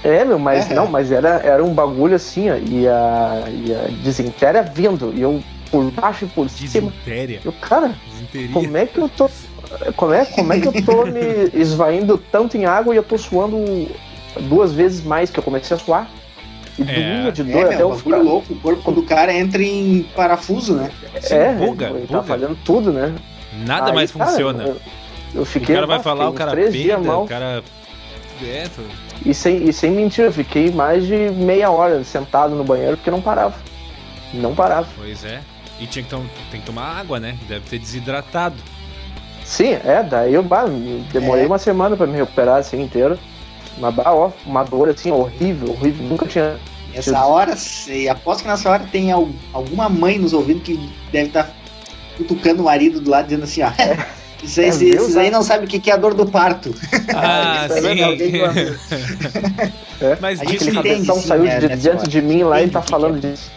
É, 0.05 0.25
meu, 0.25 0.39
mas 0.39 0.71
É. 0.71 0.75
não, 0.75 0.87
mas 0.87 1.11
era, 1.11 1.41
era 1.43 1.65
um 1.65 1.73
bagulho 1.75 2.15
assim, 2.15 2.49
ó, 2.51 2.55
e 2.57 2.87
a, 2.87 3.45
e 3.49 3.75
a 3.75 3.89
disentéria 4.03 4.63
vindo, 4.63 5.13
e 5.17 5.23
eu 5.23 5.43
por 5.75 5.91
baixo 5.91 6.25
e 6.25 6.29
por 6.29 6.49
cima. 6.49 6.91
Disentéria. 6.93 7.41
Eu, 7.45 7.53
cara, 7.53 7.95
Disenteria. 8.11 8.49
como 8.53 8.77
é 8.77 8.87
que 8.87 8.99
eu 8.99 9.09
tô. 9.09 9.29
Como 9.97 10.13
é, 10.15 10.25
como 10.25 10.53
é 10.53 10.61
que 10.61 10.69
eu 10.69 10.85
tô 10.85 11.05
me 11.07 11.21
esvaindo 11.61 12.17
tanto 12.31 12.57
em 12.57 12.65
água 12.65 12.95
e 12.95 12.97
eu 12.97 13.03
tô 13.03 13.19
suando 13.19 13.89
duas 14.43 14.73
vezes 14.73 15.03
mais 15.03 15.31
que 15.31 15.39
eu 15.39 15.43
comecei 15.43 15.77
a 15.77 15.81
suar? 15.81 16.09
E 16.79 16.83
É. 16.83 16.87
doía 17.23 17.33
de 17.33 17.43
É, 17.43 17.45
dor 17.45 17.55
meu, 17.55 17.67
até 17.67 17.83
eu 17.83 17.89
bagulho 17.89 17.99
ficar. 17.99 18.17
louco, 18.19 18.53
o 18.53 18.57
corpo 18.61 18.93
do 18.93 19.03
cara 19.03 19.33
entra 19.35 19.61
em 19.63 20.03
parafuso, 20.15 20.75
né? 20.75 20.91
Sim, 21.21 21.35
é, 21.35 21.53
buga, 21.55 21.87
ele 21.87 22.01
buga. 22.07 22.19
tá 22.19 22.23
fazendo 22.23 22.57
tudo, 22.65 22.93
né? 22.93 23.15
Nada 23.67 23.87
Aí, 23.91 23.95
mais 23.95 24.13
cara, 24.13 24.27
funciona. 24.31 24.63
Eu, 24.65 24.77
eu 25.35 25.43
O 25.43 25.45
fiquei. 25.45 25.75
cara 25.75 25.87
vai 25.89 25.99
ah, 25.99 26.03
falar, 26.03 26.29
o 26.29 26.33
cara 26.33 26.53
peida, 26.55 26.99
mal. 26.99 27.25
o 27.25 27.29
cara. 27.29 27.63
É, 28.43 28.69
tu- 28.75 28.83
E 29.25 29.33
sem, 29.33 29.69
e 29.69 29.73
sem 29.73 29.91
mentira, 29.93 30.29
eu 30.29 30.33
fiquei 30.33 30.71
mais 30.71 31.07
de 31.07 31.17
meia 31.31 31.71
hora 31.71 32.03
sentado 32.05 32.55
no 32.55 32.63
banheiro 32.65 32.97
porque 32.97 33.11
não 33.11 33.21
parava. 33.21 33.55
Não 34.33 34.55
parava. 34.55 34.89
Pois 34.97 35.25
é. 35.25 35.41
E 35.81 35.87
tinha 35.87 36.03
que 36.05 36.11
tom- 36.11 36.25
tem 36.51 36.61
que 36.61 36.67
tomar 36.67 36.99
água, 37.01 37.19
né? 37.19 37.37
Deve 37.49 37.69
ter 37.69 37.79
desidratado. 37.79 38.57
Sim, 39.45 39.73
é, 39.85 40.03
daí 40.03 40.33
eu 40.35 40.43
bah, 40.43 40.65
demorei 41.13 41.45
É. 41.45 41.47
uma 41.47 41.59
semana 41.59 41.97
pra 41.97 42.07
me 42.07 42.17
recuperar 42.17 42.59
assim 42.59 42.81
inteiro. 42.81 43.19
Uma, 43.77 43.91
bah, 43.91 44.13
ó, 44.15 44.31
uma 44.47 44.63
dor 44.63 44.89
assim 44.89 45.11
horrível, 45.11 45.71
horrível. 45.71 46.07
Nunca 46.07 46.27
tinha. 46.27 46.57
Nessa 46.95 47.25
hora, 47.27 47.55
e 47.89 48.09
aposto 48.09 48.43
que 48.43 48.49
nessa 48.49 48.71
hora 48.71 48.85
tem 48.93 49.11
al- 49.11 49.29
alguma 49.53 49.89
mãe 49.89 50.17
nos 50.17 50.33
ouvindo 50.33 50.61
que 50.61 50.79
deve 51.11 51.27
estar 51.27 51.51
cutucando 52.17 52.63
o 52.63 52.67
marido 52.67 53.01
do 53.01 53.11
lado, 53.11 53.25
dizendo 53.25 53.43
assim, 53.45 53.63
ó. 53.63 53.71
Isso 54.45 54.61
aí, 54.61 54.67
É, 54.67 54.69
esses 54.69 55.17
aí 55.17 55.31
não 55.31 55.43
sabe 55.43 55.65
o 55.65 55.69
que 55.69 55.79
que 55.81 55.91
é 55.91 55.95
a 55.95 55.97
dor 55.97 56.13
do 56.15 56.25
parto. 56.27 56.73
Ah, 57.15 57.67
Isso 57.77 57.87
aí, 57.87 58.03
alguém 58.03 58.31
sim. 58.31 58.39
do- 58.39 60.15
Mas 60.21 60.41
A 60.41 60.45
gente 60.45 60.69
Aquele 60.69 60.97
que 61.01 61.05
sim, 61.13 61.21
saiu 61.23 61.43
né, 61.45 61.59
de 61.61 61.69
dentro 61.69 61.99
hora. 62.01 62.09
de 62.09 62.23
mim 62.23 62.43
lá 62.45 62.63
e 62.63 62.69
tá 62.69 62.81
que 62.83 62.91
falando 62.91 63.21
que 63.21 63.27
disso. 63.29 63.51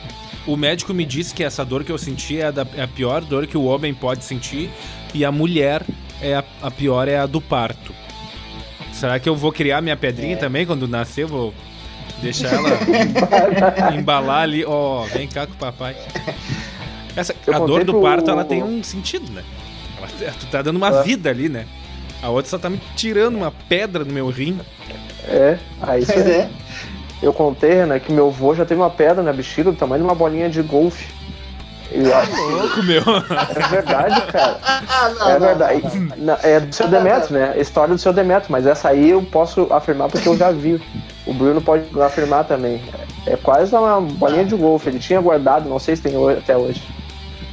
O 0.48 0.56
médico 0.58 0.94
me 0.94 1.06
disse 1.06 1.34
que 1.34 1.44
essa 1.44 1.64
dor 1.66 1.84
que 1.84 1.92
eu 1.92 1.98
senti 1.98 2.40
é, 2.40 2.46
a 2.48 2.52
da- 2.52 2.68
é 2.76 2.82
a 2.84 2.88
pior 2.88 3.22
dor 3.22 3.46
que 3.48 3.58
o 3.58 3.66
homem 3.66 3.94
pode 3.94 4.24
sentir 4.24 4.70
e 5.14 5.24
a 5.26 5.32
mulher 5.32 5.84
é 6.22 6.36
a, 6.36 6.44
a 6.62 6.72
pior 6.72 7.08
é 7.08 7.18
a 7.18 7.26
do 7.26 7.40
parto. 7.42 7.94
Será 8.94 9.20
que 9.20 9.30
eu 9.30 9.36
vou 9.36 9.52
criar 9.52 9.82
minha 9.82 9.96
pedrinha 9.98 10.34
É. 10.34 10.38
também 10.38 10.66
quando 10.66 10.88
nascer? 10.88 11.24
Eu 11.24 11.28
vou 11.28 11.54
deixar 12.22 12.52
ela 12.54 12.70
embalar 13.94 14.42
ali. 14.44 14.66
Ó, 14.66 15.04
vem 15.04 15.28
cá 15.28 15.46
com 15.46 15.54
o 15.54 15.58
papai. 15.58 15.96
Essa, 17.16 17.36
Eu 17.46 17.54
a 17.54 17.60
dor 17.60 17.84
do 17.84 18.02
parto, 18.02 18.30
ela 18.32 18.44
tem 18.46 18.64
um 18.64 18.82
sentido, 18.84 19.32
né? 19.32 19.44
Ela- 20.22 20.34
tu 20.40 20.46
tá 20.48 20.62
dando 20.62 20.78
uma 20.78 21.00
É. 21.00 21.04
vida 21.04 21.30
ali, 21.30 21.48
né? 21.50 21.66
A 22.22 22.30
outra 22.30 22.50
só 22.50 22.58
tá 22.58 22.70
me 22.70 22.80
tirando 22.96 23.36
uma 23.36 23.52
pedra 23.52 24.04
no 24.04 24.12
meu 24.12 24.30
rim. 24.30 24.60
É, 25.28 25.58
aí 25.82 26.02
isso 26.02 26.14
Pois 26.14 26.26
é. 26.26 26.32
é. 26.40 26.50
Eu 27.22 27.34
contei, 27.34 27.86
né, 27.86 28.00
que 28.00 28.12
meu 28.12 28.28
avô 28.28 28.54
já 28.54 28.64
teve 28.66 28.80
uma 28.80 28.90
pedra 28.90 29.24
na 29.24 29.34
bexiga 29.34 29.72
do 29.72 29.78
tamanho 29.78 30.02
de 30.04 30.08
uma 30.08 30.16
bolinha 30.16 30.50
de 30.50 30.62
golfe. 30.62 31.08
E, 31.92 32.00
ó, 32.10 32.52
Louco, 32.52 32.84
meu. 32.84 33.02
é 33.02 33.68
verdade, 33.70 34.22
cara. 34.32 34.58
Ah, 34.90 35.10
não, 35.18 35.30
É 35.30 35.40
não, 35.40 35.48
verdade. 35.48 35.82
não, 35.84 36.02
não. 36.02 36.18
Não, 36.18 36.38
É 36.44 36.60
do 36.60 36.74
seu 36.76 36.88
Demetrio, 36.88 37.40
né? 37.40 37.54
História 37.58 37.94
do 37.94 38.00
seu 38.00 38.12
Demetrio, 38.12 38.52
mas 38.52 38.66
essa 38.68 38.90
aí 38.90 39.10
eu 39.12 39.22
posso 39.24 39.68
afirmar 39.72 40.10
porque 40.10 40.28
eu 40.28 40.36
já 40.38 40.52
vi. 40.52 40.82
O 41.26 41.34
Bruno 41.34 41.62
pode 41.62 41.84
afirmar 42.02 42.44
também. 42.46 42.82
É 43.26 43.36
quase 43.38 43.74
uma 43.76 44.02
bolinha 44.02 44.44
de 44.46 44.56
golfe. 44.56 44.90
Ele 44.90 45.00
tinha 45.00 45.20
guardado, 45.22 45.70
não 45.70 45.80
sei 45.80 45.96
se 45.96 46.02
tem 46.02 46.14
até 46.32 46.58
hoje. 46.58 46.82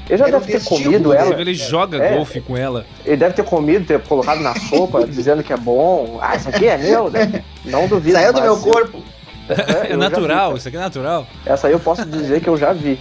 Ele 0.09 0.19
já 0.19 0.27
Era 0.29 0.39
deve 0.41 0.53
ter 0.53 0.65
comido 0.65 0.91
dele. 0.91 1.05
ela. 1.05 1.15
Inclusive, 1.27 1.41
ele 1.43 1.55
joga 1.55 1.97
É. 2.05 2.17
golfe 2.17 2.41
com 2.41 2.57
ela. 2.57 2.85
Ele 3.07 3.17
deve 3.17 3.35
ter 3.35 3.45
comido, 3.45 3.87
ter 3.87 4.01
colocado 4.03 4.41
na 4.41 4.55
sopa, 4.69 5.05
dizendo 5.09 5.43
que 5.43 5.53
é 5.53 5.57
bom. 5.57 6.19
Ah, 6.21 6.37
isso 6.37 6.49
aqui 6.49 6.67
é 6.67 6.77
meu, 6.77 7.09
né? 7.09 7.43
Não 7.65 7.87
duvido. 7.87 8.17
Saiu 8.17 8.33
do 8.33 8.41
meu 8.43 8.55
eu- 8.55 8.61
corpo. 8.61 8.99
É, 9.49 9.93
É 9.93 9.97
natural, 9.97 10.53
vi, 10.53 10.59
isso 10.59 10.69
aqui 10.69 10.77
é 10.77 10.81
natural. 10.81 11.27
Essa 11.45 11.67
aí 11.67 11.73
eu 11.73 11.81
posso 11.81 12.05
dizer 12.07 12.41
que 12.41 12.49
eu 12.49 12.57
já 12.57 12.73
vi. 12.73 12.99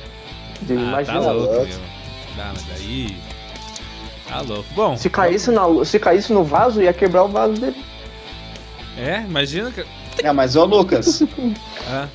De, 0.61 0.73
Ah, 0.73 0.75
imagina. 0.77 1.21
tá 1.21 1.31
louco, 1.31 1.53
meu. 1.53 1.65
Tá, 2.35 2.51
mas 2.53 2.63
daí. 2.65 3.15
Tá 4.27 4.41
louco. 4.41 4.65
Bom, 4.75 4.97
Se 4.97 5.09
caísse, 5.09 5.51
na, 5.51 5.63
se 5.85 5.99
caísse 5.99 6.33
no 6.33 6.43
vaso, 6.43 6.81
ia 6.81 6.93
quebrar 6.93 7.23
o 7.23 7.27
vaso 7.27 7.53
dele. 7.53 7.83
é, 8.97 9.21
imagina 9.21 9.71
que. 9.71 9.85
Não, 10.23 10.33
mas 10.33 10.55
ô 10.55 10.63
Lucas, 10.65 11.23
Ah, 11.89 12.07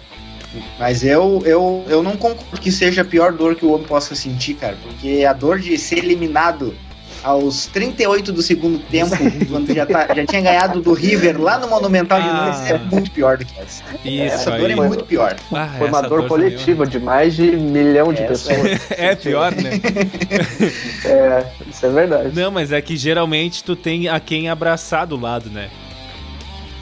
mas 0.79 1.05
eu, 1.05 1.43
eu, 1.45 1.85
eu 1.89 2.03
não 2.03 2.17
concordo 2.17 2.59
que 2.61 2.73
seja 2.73 3.03
a 3.03 3.05
pior 3.05 3.33
dor 3.33 3.55
que 3.55 3.67
o 3.67 3.73
homem 3.73 3.87
possa 3.87 4.15
sentir, 4.15 4.55
cara. 4.55 4.77
Porque 4.83 5.25
a 5.29 5.33
dor 5.33 5.59
de 5.59 5.77
ser 5.77 5.99
eliminado 5.99 6.75
aos 7.23 7.67
38 7.67 8.33
do 8.33 8.43
segundo 8.43 8.79
tempo, 8.79 9.11
quando 9.51 9.75
já, 9.75 9.85
tá, 9.87 10.07
já 10.15 10.25
tinha 10.27 10.41
ganhado 10.41 10.81
do 10.81 10.93
River 10.93 11.41
lá 11.41 11.59
no 11.59 11.69
Monumental 11.69 12.21
de 12.21 12.29
Ah. 12.29 12.33
Nunes, 12.45 12.71
é 12.71 12.79
muito 12.79 13.11
pior 13.11 13.37
do 13.39 13.45
que 13.45 13.59
essa. 13.61 13.83
isso 14.05 14.35
Essa 14.35 14.55
aí. 14.55 14.61
dor 14.61 14.71
é 14.71 14.75
muito 14.77 15.05
pior. 15.05 15.37
Ah, 15.53 15.75
Foi 15.79 15.89
uma 15.89 15.99
essa 15.99 16.09
dor 16.09 16.23
também, 16.23 16.29
coletiva 16.29 16.87
de 16.87 16.99
mais 17.01 17.35
de 17.35 17.43
milhão 17.57 18.13
de 18.13 18.23
Essa 18.23 18.55
pessoas. 18.55 18.81
É 18.91 19.15
pior, 19.17 19.53
né? 19.53 19.71
É, 21.05 21.47
isso 21.69 21.87
é 21.87 21.91
verdade. 21.91 22.31
Não, 22.35 22.51
mas 22.51 22.73
é 22.73 22.81
que 22.81 22.97
geralmente 22.97 23.63
tu 23.65 23.75
tem 23.77 24.09
a 24.09 24.19
quem 24.21 24.49
abraçar 24.49 25.07
do 25.07 25.19
lado, 25.21 25.49
né? 25.51 25.69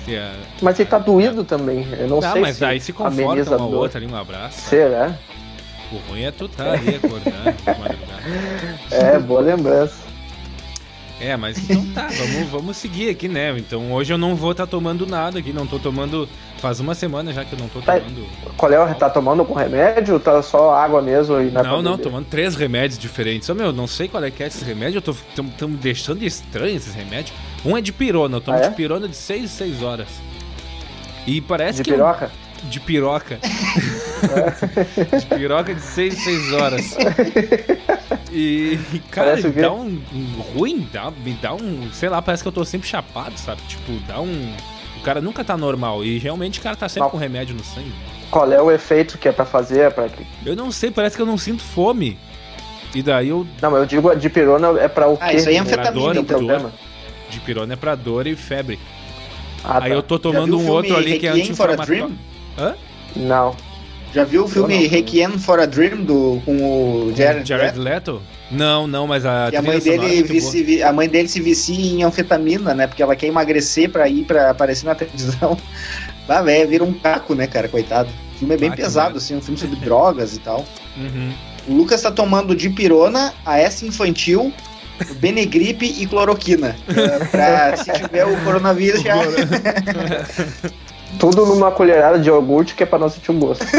A- 0.09 0.33
Mas 0.63 0.79
ele 0.79 0.89
tá 0.89 0.99
doído 0.99 1.43
também. 1.45 1.87
Eu 1.99 2.07
não 2.09 2.21
Não, 2.21 2.33
sei 2.33 2.41
mas 2.41 2.55
se 2.55 2.61
daí 2.61 2.81
se 2.81 2.93
conforta 2.93 3.57
uma 3.57 3.59
dor. 3.71 3.75
outra 3.75 3.99
ali, 3.99 4.07
um 4.07 4.15
abraço. 4.17 4.61
Será? 4.69 5.13
O 5.93 5.97
ruim 6.11 6.23
é 6.25 6.31
tu 6.31 6.49
tá 6.49 6.73
ali 6.73 6.95
acordando 6.97 7.53
de 7.53 7.67
madrugada. 7.67 8.23
É, 8.91 9.19
boa 9.19 9.41
lembrança. 9.41 10.06
É, 11.19 11.35
mas 11.37 11.59
então 11.59 11.85
tá, 11.95 12.09
vamos, 12.13 12.49
vamos 12.51 12.77
seguir 12.77 13.09
aqui, 13.09 13.27
né? 13.27 13.57
Então 13.59 13.91
hoje 13.93 14.13
eu 14.13 14.19
não 14.19 14.37
vou 14.37 14.53
estar 14.53 14.67
tomando 14.67 15.07
nada 15.07 15.39
aqui, 15.39 15.53
não 15.53 15.67
tô 15.67 15.79
tomando. 15.79 16.29
Faz 16.59 16.79
uma 16.81 16.95
semana 16.95 17.33
já 17.33 17.45
que 17.45 17.55
eu 17.55 17.59
não 17.59 17.69
tô 17.69 17.81
Tá. 17.81 17.95
tomando. 17.99 18.27
Qual 18.57 18.73
é? 18.73 18.95
Tá 18.95 19.09
tomando 19.11 19.45
com 19.45 19.55
remédio 19.55 20.19
tá 20.21 20.43
só 20.43 20.75
água 20.75 21.01
mesmo 21.03 21.41
e 21.41 21.45
Não, 21.47 21.61
pra 21.63 21.83
não, 21.83 21.93
beber? 21.93 22.03
tomando 22.03 22.27
três 22.27 22.55
remédios 22.55 22.99
diferentes. 22.99 23.49
Ô, 23.49 23.55
meu, 23.55 23.73
não 23.73 23.87
sei 23.87 24.09
qual 24.09 24.23
é 24.25 24.31
que 24.31 24.43
é 24.43 24.47
esses 24.47 24.63
remédios, 24.63 24.97
eu 24.97 25.03
tô 25.03 25.15
tão, 25.35 25.47
tão 25.49 25.69
me 25.69 25.77
deixando 25.77 26.23
estranho 26.23 26.77
esses 26.77 26.95
remédios. 26.95 27.33
Um 27.65 27.77
é 27.77 27.81
de 27.81 27.93
pirona, 27.93 28.37
eu 28.37 28.41
tomo 28.41 28.57
Ah, 28.59 28.61
é? 28.63 28.69
de 28.69 28.75
pirona 28.75 29.09
de 29.09 29.17
6 29.17 29.51
6 29.51 29.83
horas. 29.83 30.09
E 31.27 31.41
parece 31.41 31.79
De 31.83 31.85
que. 31.85 31.91
eu- 31.91 31.97
piroca? 31.97 32.31
De 32.65 32.81
piroca. 32.81 33.39
de 35.21 35.27
piroca 35.27 35.75
de 35.75 35.81
6 35.81 36.15
6 36.25 36.53
horas. 36.55 36.97
E, 38.33 38.79
cara, 39.11 39.37
me 39.37 39.43
dá 39.51 39.73
um, 39.73 40.01
um 40.15 40.41
ruim, 40.55 40.89
dá, 40.93 41.11
me 41.11 41.33
dá 41.35 41.55
um. 41.55 41.89
Sei 41.93 42.09
lá, 42.09 42.21
parece 42.23 42.43
que 42.43 42.49
eu 42.49 42.53
tô 42.53 42.65
sempre 42.65 42.87
chapado, 42.89 43.37
sabe? 43.39 43.61
Tipo, 43.69 43.93
dá 44.07 44.21
um. 44.21 44.55
O 44.99 45.01
cara 45.03 45.21
nunca 45.21 45.45
tá 45.45 45.57
normal. 45.57 46.05
E 46.05 46.19
realmente 46.19 46.59
o 46.59 46.63
cara 46.63 46.77
tá 46.77 46.89
sempre 46.89 47.03
Não. 47.03 47.11
com 47.11 47.17
remédio 47.17 47.55
no 47.55 47.65
sangue. 47.65 47.93
Qual 48.31 48.51
é 48.53 48.61
o 48.61 48.71
efeito 48.71 49.19
que 49.19 49.29
é 49.29 49.33
pra 49.33 49.45
fazer? 49.45 49.81
É 49.81 49.91
pra... 49.91 50.09
que- 50.09 50.27
Eu 50.45 50.57
não 50.57 50.71
sei, 50.73 50.91
parece 50.91 51.15
que 51.17 51.23
eu 51.23 51.27
não 51.27 51.39
sinto 51.39 51.63
fome. 51.63 52.19
E 52.95 53.03
daí 53.03 53.29
eu. 53.29 53.47
Não, 53.61 53.71
mas 53.71 53.81
eu 53.81 53.87
digo 53.87 54.09
a 54.11 54.15
dipirona 54.15 54.81
é 54.81 54.89
pra 54.89 55.09
o 55.09 55.19
Ah, 55.21 55.29
quê? 55.31 55.37
isso 55.37 55.49
aí 55.49 55.57
é 55.57 55.63
dor, 55.63 55.67
anfetamina, 55.73 56.13
Tem 56.13 56.23
então. 56.23 56.39
dor. 56.41 56.47
problema. 56.49 56.73
De 57.31 57.41
pirona 57.41 57.73
é 57.73 57.77
pra 57.77 57.95
dor 57.95 58.27
e 58.27 58.35
febre. 58.37 58.79
Ah, 59.65 59.79
Aí 59.83 59.91
tá. 59.91 59.97
eu 59.97 60.03
tô 60.03 60.19
tomando 60.19 60.59
um 60.59 60.69
outro 60.69 60.97
ali 60.97 61.19
que 61.19 61.27
é 61.27 61.33
Requiem 61.33 61.55
for 61.55 61.69
a 61.71 61.73
anti-inflamatório. 61.75 62.17
Dream? 62.57 62.69
Hã? 62.71 62.75
Não. 63.17 63.57
Já 64.15 64.25
viu 64.25 64.45
o 64.45 64.49
filme 64.49 64.83
não. 64.83 64.89
Requiem 64.89 65.39
for 65.39 65.61
a 65.61 65.67
Dream 65.67 66.03
do, 66.05 66.41
com 66.45 66.57
o 66.57 67.13
Jared, 67.15 67.47
Jared 67.47 67.79
Leto? 67.79 68.13
Leto? 68.15 68.23
Não, 68.51 68.87
não, 68.87 69.07
mas 69.07 69.27
a 69.27 69.51
E 69.53 69.57
a 69.57 69.63
mãe, 69.63 69.77
é 69.77 69.81
dele 69.81 69.99
muito 70.07 70.33
vici- 70.33 70.63
vi- 70.63 70.83
a 70.83 70.93
mãe 70.93 71.09
dele 71.09 71.29
se 71.29 71.41
vicia 71.41 71.75
em 71.77 72.03
anfetamina, 72.05 72.73
né? 72.73 72.87
Porque 72.87 73.03
ela 73.03 73.15
quer 73.17 73.27
emagrecer 73.27 73.91
pra 73.91 74.09
ir 74.09 74.25
pra 74.25 74.51
aparecer 74.51 74.87
na 74.87 74.95
televisão. 74.95 75.59
Lá, 76.29 76.41
velho, 76.43 76.69
vira 76.69 76.85
um 76.85 76.93
caco, 76.93 77.35
né, 77.35 77.47
cara? 77.47 77.69
Coitado. 77.69 78.09
O 78.35 78.39
filme 78.39 78.55
é 78.55 78.57
bem 78.59 78.71
Ah, 78.71 78.77
pesado, 78.77 79.19
assim, 79.19 79.37
um 79.37 79.41
filme 79.43 79.59
sobre 79.59 79.77
drogas 79.77 80.35
e 80.35 80.39
tal. 80.41 80.65
Uhum. 80.97 81.33
O 81.69 81.75
Lucas 81.75 82.01
tá 82.03 82.11
tomando 82.11 82.55
dipirona, 82.55 83.35
AS 83.45 83.83
infantil, 83.83 84.53
Benegripe 85.19 85.85
e 85.99 86.07
cloroquina. 86.07 86.75
É, 86.97 87.25
pra 87.27 87.77
se 87.77 87.93
tiver 87.93 88.25
o 88.25 88.37
coronavírus 88.45 89.03
já. 89.03 89.15
Tudo 91.19 91.47
numa 91.47 91.71
colherada 91.71 92.19
de 92.19 92.29
iogurte 92.29 92.75
que 92.75 92.83
é 92.83 92.87
pra 92.87 92.99
não 92.99 93.09
sentir 93.09 93.31
o 93.31 93.35
gosto. 93.35 93.65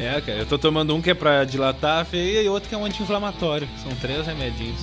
É, 0.00 0.20
cara, 0.20 0.38
eu 0.38 0.46
tô 0.46 0.56
tomando 0.56 0.94
um 0.94 1.02
que 1.02 1.10
é 1.10 1.14
pra 1.14 1.44
dilatar 1.44 2.06
e 2.12 2.48
outro 2.48 2.68
que 2.68 2.74
é 2.74 2.78
um 2.78 2.84
anti-inflamatório. 2.84 3.66
São 3.82 3.90
três 4.00 4.24
remedinhos. 4.26 4.80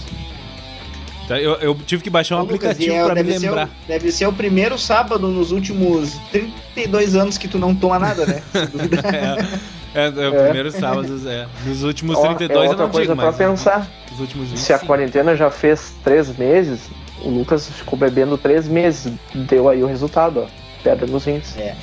Tá, 1.27 1.39
Eu, 1.39 1.53
eu 1.55 1.73
tive 1.85 2.03
que 2.03 2.09
baixar 2.09 2.35
um 2.35 2.39
Ô, 2.39 2.41
Lucas, 2.43 2.71
aplicativo 2.71 2.93
e 2.93 2.97
é- 2.99 3.05
pra 3.05 3.15
me 3.15 3.23
deve 3.23 3.39
ser 3.39 3.45
o- 3.45 3.49
lembrar. 3.49 3.69
deve 3.87 4.11
ser 4.11 4.25
o 4.27 4.33
primeiro 4.33 4.77
sábado 4.77 5.27
nos 5.29 5.51
últimos 5.53 6.13
32 6.31 7.15
anos 7.15 7.37
que 7.37 7.47
tu 7.47 7.57
não 7.57 7.73
toma 7.73 7.97
nada, 7.97 8.25
né? 8.25 8.41
É, 9.95 10.01
é, 10.01 10.05
é 10.07 10.09
o 10.29 10.35
É. 10.35 10.43
primeiro 10.43 10.69
sábado, 10.71 11.07
é. 11.29 11.47
Nos 11.65 11.81
últimos 11.83 12.17
Ó, 12.17 12.21
32 12.35 12.63
é 12.63 12.65
eu 12.65 12.69
outra 12.71 12.83
não 12.85 12.91
coisa 12.91 13.07
digo, 13.07 13.15
pra 13.15 13.25
mas 13.27 13.37
pensar. 13.37 13.87
nos 14.11 14.19
últimos 14.19 14.49
20. 14.49 14.59
Se 14.59 14.73
a 14.73 14.79
quarentena 14.79 15.33
já 15.37 15.49
fez 15.49 15.93
três 16.03 16.37
meses, 16.37 16.81
o 17.21 17.29
Lucas 17.29 17.67
ficou 17.69 17.97
bebendo 17.97 18.37
três 18.37 18.67
meses. 18.67 19.11
Deu 19.33 19.67
aí 19.69 19.83
o 19.83 19.87
resultado, 19.87 20.41
ó. 20.41 20.65
Pedra 20.83 21.07
nos 21.07 21.25
rins. 21.25 21.57
É. 21.57 21.75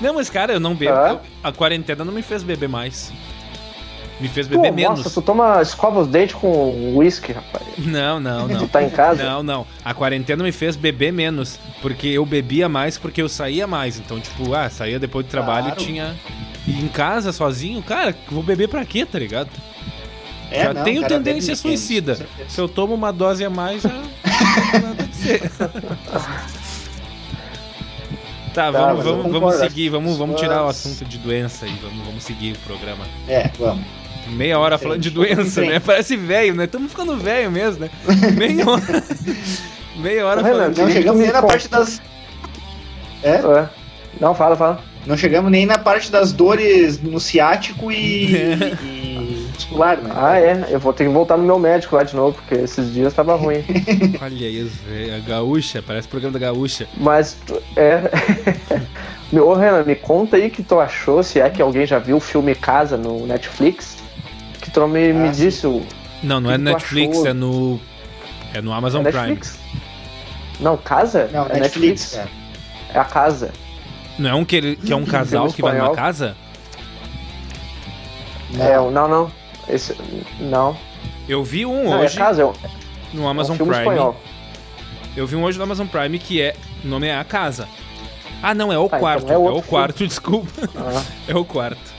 Não, 0.00 0.14
mas 0.14 0.30
cara, 0.30 0.52
eu 0.54 0.60
não 0.60 0.74
bebo. 0.74 0.92
Ah. 0.96 1.10
Eu- 1.10 1.20
A 1.44 1.52
quarentena 1.52 2.04
não 2.04 2.12
me 2.12 2.22
fez 2.22 2.42
beber 2.42 2.68
mais. 2.68 3.12
Me 4.20 4.28
fez 4.28 4.46
Pô, 4.46 4.54
beber 4.56 4.72
menos. 4.72 4.98
nossa, 5.00 5.10
tu 5.10 5.20
toma 5.20 5.60
escova 5.60 6.00
os 6.00 6.06
dentes 6.06 6.36
com 6.36 6.94
uísque, 6.96 7.32
rapaz. 7.32 7.64
Não, 7.78 8.20
não, 8.20 8.46
não. 8.46 8.58
Tu 8.60 8.68
tá 8.68 8.82
em 8.82 8.88
casa? 8.90 9.24
Não, 9.24 9.42
não. 9.42 9.66
A 9.84 9.92
quarentena 9.92 10.44
me 10.44 10.52
fez 10.52 10.76
beber 10.76 11.12
menos. 11.12 11.58
Porque 11.80 12.06
eu 12.06 12.24
bebia 12.24 12.68
mais 12.68 12.96
porque 12.96 13.20
eu 13.20 13.28
saía 13.28 13.66
mais. 13.66 13.98
Então, 13.98 14.20
tipo, 14.20 14.54
ah, 14.54 14.70
saía 14.70 14.98
depois 15.00 15.26
do 15.26 15.28
trabalho 15.28 15.68
e 15.68 15.72
Claro. 15.72 15.82
tinha. 15.84 16.14
E 16.66 16.80
em 16.80 16.86
casa, 16.88 17.32
sozinho, 17.32 17.82
cara, 17.82 18.14
vou 18.30 18.42
beber 18.44 18.68
pra 18.68 18.84
quê, 18.84 19.04
tá 19.04 19.18
ligado? 19.18 19.50
É, 20.52 20.64
já 20.64 20.74
não, 20.74 20.84
tenho 20.84 21.02
cara, 21.02 21.14
tendência 21.14 21.56
suicida. 21.56 22.16
Se 22.48 22.60
eu 22.60 22.68
tomo 22.68 22.94
uma 22.94 23.12
dose 23.12 23.44
a 23.44 23.50
mais, 23.50 23.82
já. 23.82 23.90
Ser. 25.12 25.50
Tá, 28.52 28.70
vamos, 28.70 29.06
eu 29.06 29.16
vamos, 29.16 29.32
vamos 29.32 29.54
seguir, 29.54 29.88
vamos, 29.88 30.18
vamos 30.18 30.38
tirar 30.38 30.66
o 30.66 30.68
assunto 30.68 31.06
de 31.06 31.16
doença 31.16 31.64
aí, 31.64 31.74
vamos, 31.82 32.04
vamos 32.04 32.22
seguir 32.22 32.52
o 32.52 32.58
programa. 32.58 33.06
É, 33.26 33.50
vamos. 33.58 33.82
Meia 34.28 34.58
hora 34.58 34.76
falando 34.76 35.00
de 35.00 35.08
doença, 35.10 35.62
né? 35.62 35.80
Parece 35.80 36.16
velho, 36.16 36.54
né? 36.54 36.64
Estamos 36.64 36.90
ficando 36.90 37.16
velho 37.16 37.50
mesmo, 37.50 37.80
né? 37.80 37.90
Meia 38.36 38.68
hora. 38.68 39.04
Meia 39.96 40.26
hora 40.26 40.42
Renan, 40.42 40.54
falando 40.54 40.74
de 40.74 40.80
Não 40.80 40.86
Queria 40.86 41.00
chegamos 41.00 41.22
nem 41.22 41.32
na 41.32 41.42
parte 41.42 41.68
das. 41.68 42.02
É? 43.22 43.30
É. 43.36 43.68
Não, 44.20 44.34
fala, 44.34 44.54
fala. 44.54 44.84
Não 45.06 45.16
chegamos 45.16 45.50
nem 45.50 45.66
na 45.66 45.78
parte 45.78 46.12
das 46.12 46.32
dores 46.32 47.00
no 47.00 47.18
ciático 47.18 47.90
e, 47.90 48.54
e 48.84 49.11
muscular, 49.64 49.96
né? 49.98 50.10
Ah, 50.14 50.38
é. 50.38 50.66
Eu 50.70 50.78
vou 50.80 50.92
ter 50.92 51.04
que 51.04 51.10
voltar 51.10 51.36
no 51.36 51.44
meu 51.44 51.58
médico 51.58 51.96
lá 51.96 52.02
de 52.02 52.14
novo, 52.16 52.34
porque 52.36 52.54
esses 52.54 52.92
dias 52.92 53.12
tava 53.14 53.34
ruim. 53.36 53.64
Olha 54.20 54.48
isso, 54.48 54.76
velho. 54.88 55.16
A 55.16 55.18
gaúcha, 55.20 55.82
parece 55.86 56.08
programa 56.08 56.38
da 56.38 56.46
gaúcha. 56.46 56.86
Mas, 56.96 57.36
é. 57.76 58.00
Meu, 59.32 59.48
ô, 59.48 59.54
Renan, 59.54 59.84
me 59.84 59.94
conta 59.94 60.36
aí 60.36 60.48
o 60.48 60.50
que 60.50 60.62
tu 60.62 60.78
achou, 60.80 61.22
se 61.22 61.40
é 61.40 61.48
que 61.50 61.60
alguém 61.62 61.86
já 61.86 61.98
viu 61.98 62.16
o 62.16 62.20
filme 62.20 62.54
Casa 62.54 62.96
no 62.96 63.26
Netflix. 63.26 63.96
Que 64.60 64.70
tu 64.70 64.86
me, 64.86 65.12
me 65.12 65.28
Ah, 65.28 65.32
sim. 65.34 65.44
disse 65.44 65.66
o. 65.66 65.82
Não, 66.22 66.40
não 66.40 66.50
Que 66.50 66.54
é 66.54 66.58
tu 66.58 66.62
Netflix, 66.64 67.16
achou? 67.16 67.26
é 67.26 67.32
no. 67.32 67.80
É 68.54 68.60
no 68.60 68.72
Amazon 68.72 69.00
é 69.06 69.10
Prime. 69.10 69.26
Netflix? 69.28 69.58
Não, 70.60 70.76
Casa? 70.76 71.28
Não, 71.32 71.46
é 71.46 71.58
Netflix, 71.60 72.14
cara. 72.14 72.28
É 72.94 72.98
a 72.98 73.04
casa. 73.04 73.50
Não 74.18 74.28
é 74.30 74.34
um 74.34 74.44
que, 74.44 74.54
ele- 74.56 74.76
que 74.76 74.92
é 74.92 74.96
um 74.96 75.04
casal 75.06 75.48
que 75.50 75.62
vai 75.62 75.76
numa 75.78 75.94
casa? 75.94 76.36
É, 78.60 78.78
o- 78.78 78.90
não, 78.90 79.08
não. 79.08 79.32
Esse, 79.72 79.96
não. 80.40 80.76
Eu 81.28 81.42
vi 81.42 81.64
um 81.64 81.84
não, 81.90 82.00
hoje 82.00 82.16
é 82.16 82.18
casa, 82.18 82.42
é 82.42 82.44
um, 82.44 82.52
no 83.14 83.22
é 83.22 83.24
um 83.24 83.28
Amazon 83.28 83.56
filme 83.56 83.72
Prime. 83.72 83.88
espanhol. 83.88 84.16
Eu 85.16 85.26
vi 85.26 85.36
um 85.36 85.42
hoje 85.44 85.56
no 85.58 85.64
Amazon 85.64 85.86
Prime 85.86 86.18
que 86.18 86.40
é. 86.42 86.54
O 86.84 86.88
nome 86.88 87.06
é 87.06 87.16
A 87.16 87.22
Casa. 87.24 87.68
Ah, 88.42 88.54
não, 88.54 88.72
é 88.72 88.78
o 88.78 88.86
então 88.86 88.98
quarto. 88.98 89.30
é 89.30 89.34
é, 89.34 89.38
outro 89.38 89.58
o 89.60 89.62
quarto, 89.62 90.06
desculpa. 90.08 90.50
Ah, 90.76 91.02
É 91.28 91.36
o 91.36 91.44
quarto. 91.44 91.92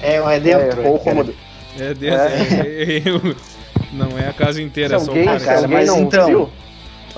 É, 0.00 0.14
é 0.14 0.36
é, 0.36 0.40
dentro. 0.40 0.86
ou 0.86 0.96
é, 0.96 0.98
cômodo. 1.00 1.34
É, 1.78 1.92
de- 1.94 2.08
é, 2.08 3.02
eu- 3.04 3.34
não 3.92 4.16
é 4.18 4.28
a 4.28 4.32
casa 4.32 4.62
inteira, 4.62 4.96
é 4.96 4.98
só 4.98 5.10
o 5.12 5.24
quarto. 5.24 5.44
cara, 5.44 5.66
mas 5.66 5.88
não 5.88 6.02
então- 6.02 6.26
viu, 6.26 6.48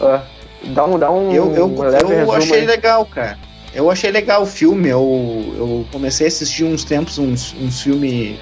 ah, 0.01 0.23
dá 0.65 0.85
um, 0.87 0.99
dá 0.99 1.11
um, 1.11 1.31
Eu, 1.33 1.55
eu, 1.55 1.67
um 1.67 1.83
leve 1.83 2.13
eu 2.13 2.33
achei 2.33 2.61
aí. 2.61 2.67
legal, 2.67 3.05
cara. 3.05 3.39
Eu 3.75 3.91
achei 3.91 4.11
legal 4.11 4.43
o 4.43 4.47
filme. 4.47 4.89
Eu, 4.89 5.55
eu 5.57 5.87
comecei 5.93 6.27
a 6.27 6.29
assistir 6.29 6.65
uns 6.65 6.83
tempos 6.85 7.19
uns, 7.19 7.55
uns 7.61 7.83
filmes. 7.83 8.39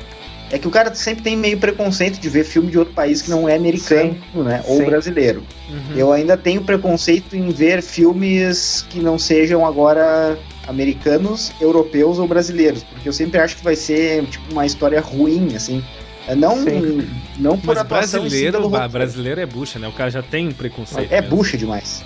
É 0.51 0.59
que 0.59 0.67
o 0.67 0.71
cara 0.71 0.95
sempre 0.95 1.23
tem 1.23 1.37
meio 1.37 1.59
preconceito 1.59 2.19
de 2.19 2.29
ver 2.29 2.45
filme 2.45 2.71
de 2.71 2.79
outro 2.79 2.95
país 2.95 3.21
que 3.21 3.29
não 3.31 3.49
é 3.49 3.57
americano, 3.57 4.17
né? 4.35 4.63
Ou 4.67 4.79
Sim. 4.79 4.85
brasileiro. 4.85 5.43
Uhum. 5.69 5.97
Eu 5.97 6.13
ainda 6.13 6.37
tenho 6.37 6.63
preconceito 6.63 7.37
em 7.37 7.51
ver 7.51 7.83
filmes 7.83 8.85
que 8.89 8.99
não 8.99 9.19
sejam 9.19 9.67
agora 9.67 10.39
americanos, 10.67 11.53
europeus 11.61 12.19
ou 12.19 12.27
brasileiros, 12.27 12.83
porque 12.83 13.09
eu 13.09 13.13
sempre 13.13 13.41
acho 13.41 13.57
que 13.57 13.65
vai 13.65 13.77
ser 13.77 14.25
tipo 14.27 14.53
uma 14.53 14.65
história 14.65 15.01
ruim, 15.01 15.55
assim. 15.55 15.83
É 16.27 16.35
Não, 16.35 16.63
Sim. 16.63 17.09
não 17.39 17.59
por 17.59 17.69
Mas 17.69 17.79
atuação 17.79 18.21
brasileiro, 18.21 18.59
pelo 18.59 18.69
roteiro. 18.69 18.93
brasileiro 18.93 19.41
é 19.41 19.47
bucha, 19.47 19.79
né? 19.79 19.89
O 19.89 19.93
cara 19.93 20.11
já 20.11 20.23
tem 20.23 20.51
preconceito. 20.53 21.11
É 21.11 21.23
mesmo. 21.23 21.37
bucha 21.37 21.57
demais. 21.57 22.03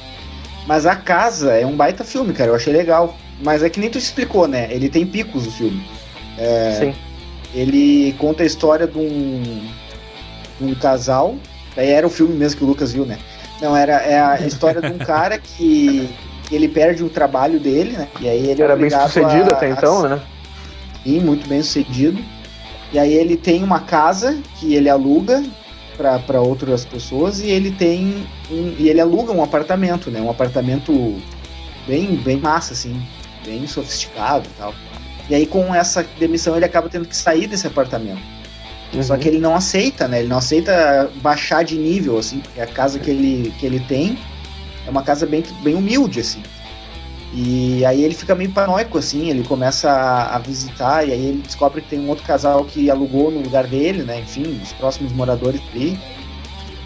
Mas 0.64 0.86
a 0.86 0.94
casa 0.94 1.54
é 1.54 1.66
um 1.66 1.74
baita 1.74 2.04
filme, 2.04 2.32
cara. 2.32 2.50
Eu 2.50 2.54
achei 2.54 2.72
legal. 2.72 3.18
Mas 3.42 3.64
é 3.64 3.68
que 3.68 3.80
nem 3.80 3.90
tu 3.90 3.98
explicou, 3.98 4.46
né? 4.46 4.68
Ele 4.70 4.88
tem 4.88 5.04
picos 5.04 5.44
o 5.44 5.50
filme. 5.50 5.84
Sim. 6.78 6.94
Ele 7.54 8.14
conta 8.18 8.42
a 8.42 8.46
história 8.46 8.86
de 8.86 8.98
um, 8.98 9.62
um 10.60 10.74
casal. 10.74 11.36
Daí 11.76 11.90
era 11.90 12.06
o 12.06 12.10
filme 12.10 12.34
mesmo 12.34 12.58
que 12.58 12.64
o 12.64 12.66
Lucas 12.66 12.92
viu, 12.92 13.04
né? 13.04 13.18
Não, 13.60 13.76
era 13.76 13.94
é 14.02 14.20
a 14.20 14.40
história 14.46 14.80
de 14.80 14.90
um 14.92 14.98
cara 15.04 15.38
que 15.38 16.08
ele 16.50 16.68
perde 16.68 17.02
o 17.02 17.08
trabalho 17.08 17.58
dele, 17.60 17.92
né? 17.92 18.08
E 18.20 18.28
aí 18.28 18.48
ele 18.50 18.60
é 18.60 18.64
Era 18.64 18.76
bem 18.76 18.90
sucedido 18.90 19.50
a- 19.50 19.54
até 19.54 19.66
a 19.66 19.70
então, 19.70 20.02
né? 20.08 20.20
Sim, 21.04 21.20
muito 21.20 21.48
bem 21.48 21.62
sucedido. 21.62 22.22
E 22.92 22.98
aí 22.98 23.12
ele 23.14 23.36
tem 23.36 23.62
uma 23.62 23.80
casa 23.80 24.38
que 24.58 24.74
ele 24.74 24.88
aluga 24.88 25.42
para 26.26 26.40
outras 26.40 26.84
pessoas 26.84 27.40
e 27.40 27.46
ele 27.48 27.70
tem 27.72 28.26
um, 28.50 28.74
e 28.78 28.88
ele 28.88 29.00
aluga 29.00 29.32
um 29.32 29.42
apartamento, 29.42 30.10
né? 30.10 30.20
Um 30.20 30.30
apartamento 30.30 30.92
bem 31.86 32.16
bem 32.16 32.36
massa 32.38 32.72
assim, 32.74 33.00
bem 33.44 33.66
sofisticado 33.66 34.46
e 34.46 34.58
tal. 34.60 34.74
E 35.28 35.34
aí 35.34 35.46
com 35.46 35.74
essa 35.74 36.04
demissão 36.18 36.56
ele 36.56 36.64
acaba 36.64 36.88
tendo 36.88 37.06
que 37.06 37.16
sair 37.16 37.46
desse 37.46 37.66
apartamento. 37.66 38.20
Só 39.02 39.14
Uhum. 39.14 39.20
que 39.20 39.28
ele 39.28 39.38
não 39.38 39.54
aceita, 39.54 40.06
né? 40.06 40.18
Ele 40.18 40.28
não 40.28 40.36
aceita 40.36 41.10
baixar 41.22 41.64
de 41.64 41.78
nível 41.78 42.18
assim, 42.18 42.40
porque 42.40 42.60
a 42.60 42.66
casa 42.66 42.98
que 42.98 43.10
ele 43.10 43.52
que 43.58 43.64
ele 43.64 43.80
tem 43.80 44.18
é 44.86 44.90
uma 44.90 45.02
casa 45.02 45.24
bem 45.24 45.42
bem 45.62 45.74
humilde 45.74 46.20
assim. 46.20 46.42
E 47.34 47.82
aí 47.86 48.04
ele 48.04 48.14
fica 48.14 48.34
meio 48.34 48.50
paranoico, 48.50 48.98
assim, 48.98 49.30
ele 49.30 49.42
começa 49.42 49.90
a, 49.90 50.36
a 50.36 50.38
visitar, 50.38 51.08
e 51.08 51.12
aí 51.12 51.24
ele 51.28 51.38
descobre 51.42 51.80
que 51.80 51.88
tem 51.88 51.98
um 52.00 52.08
outro 52.10 52.24
casal 52.24 52.62
que 52.64 52.90
alugou 52.90 53.30
no 53.30 53.40
lugar 53.40 53.66
dele, 53.66 54.02
né? 54.02 54.20
Enfim, 54.20 54.60
os 54.62 54.72
próximos 54.74 55.12
moradores 55.12 55.62
ali. 55.72 55.98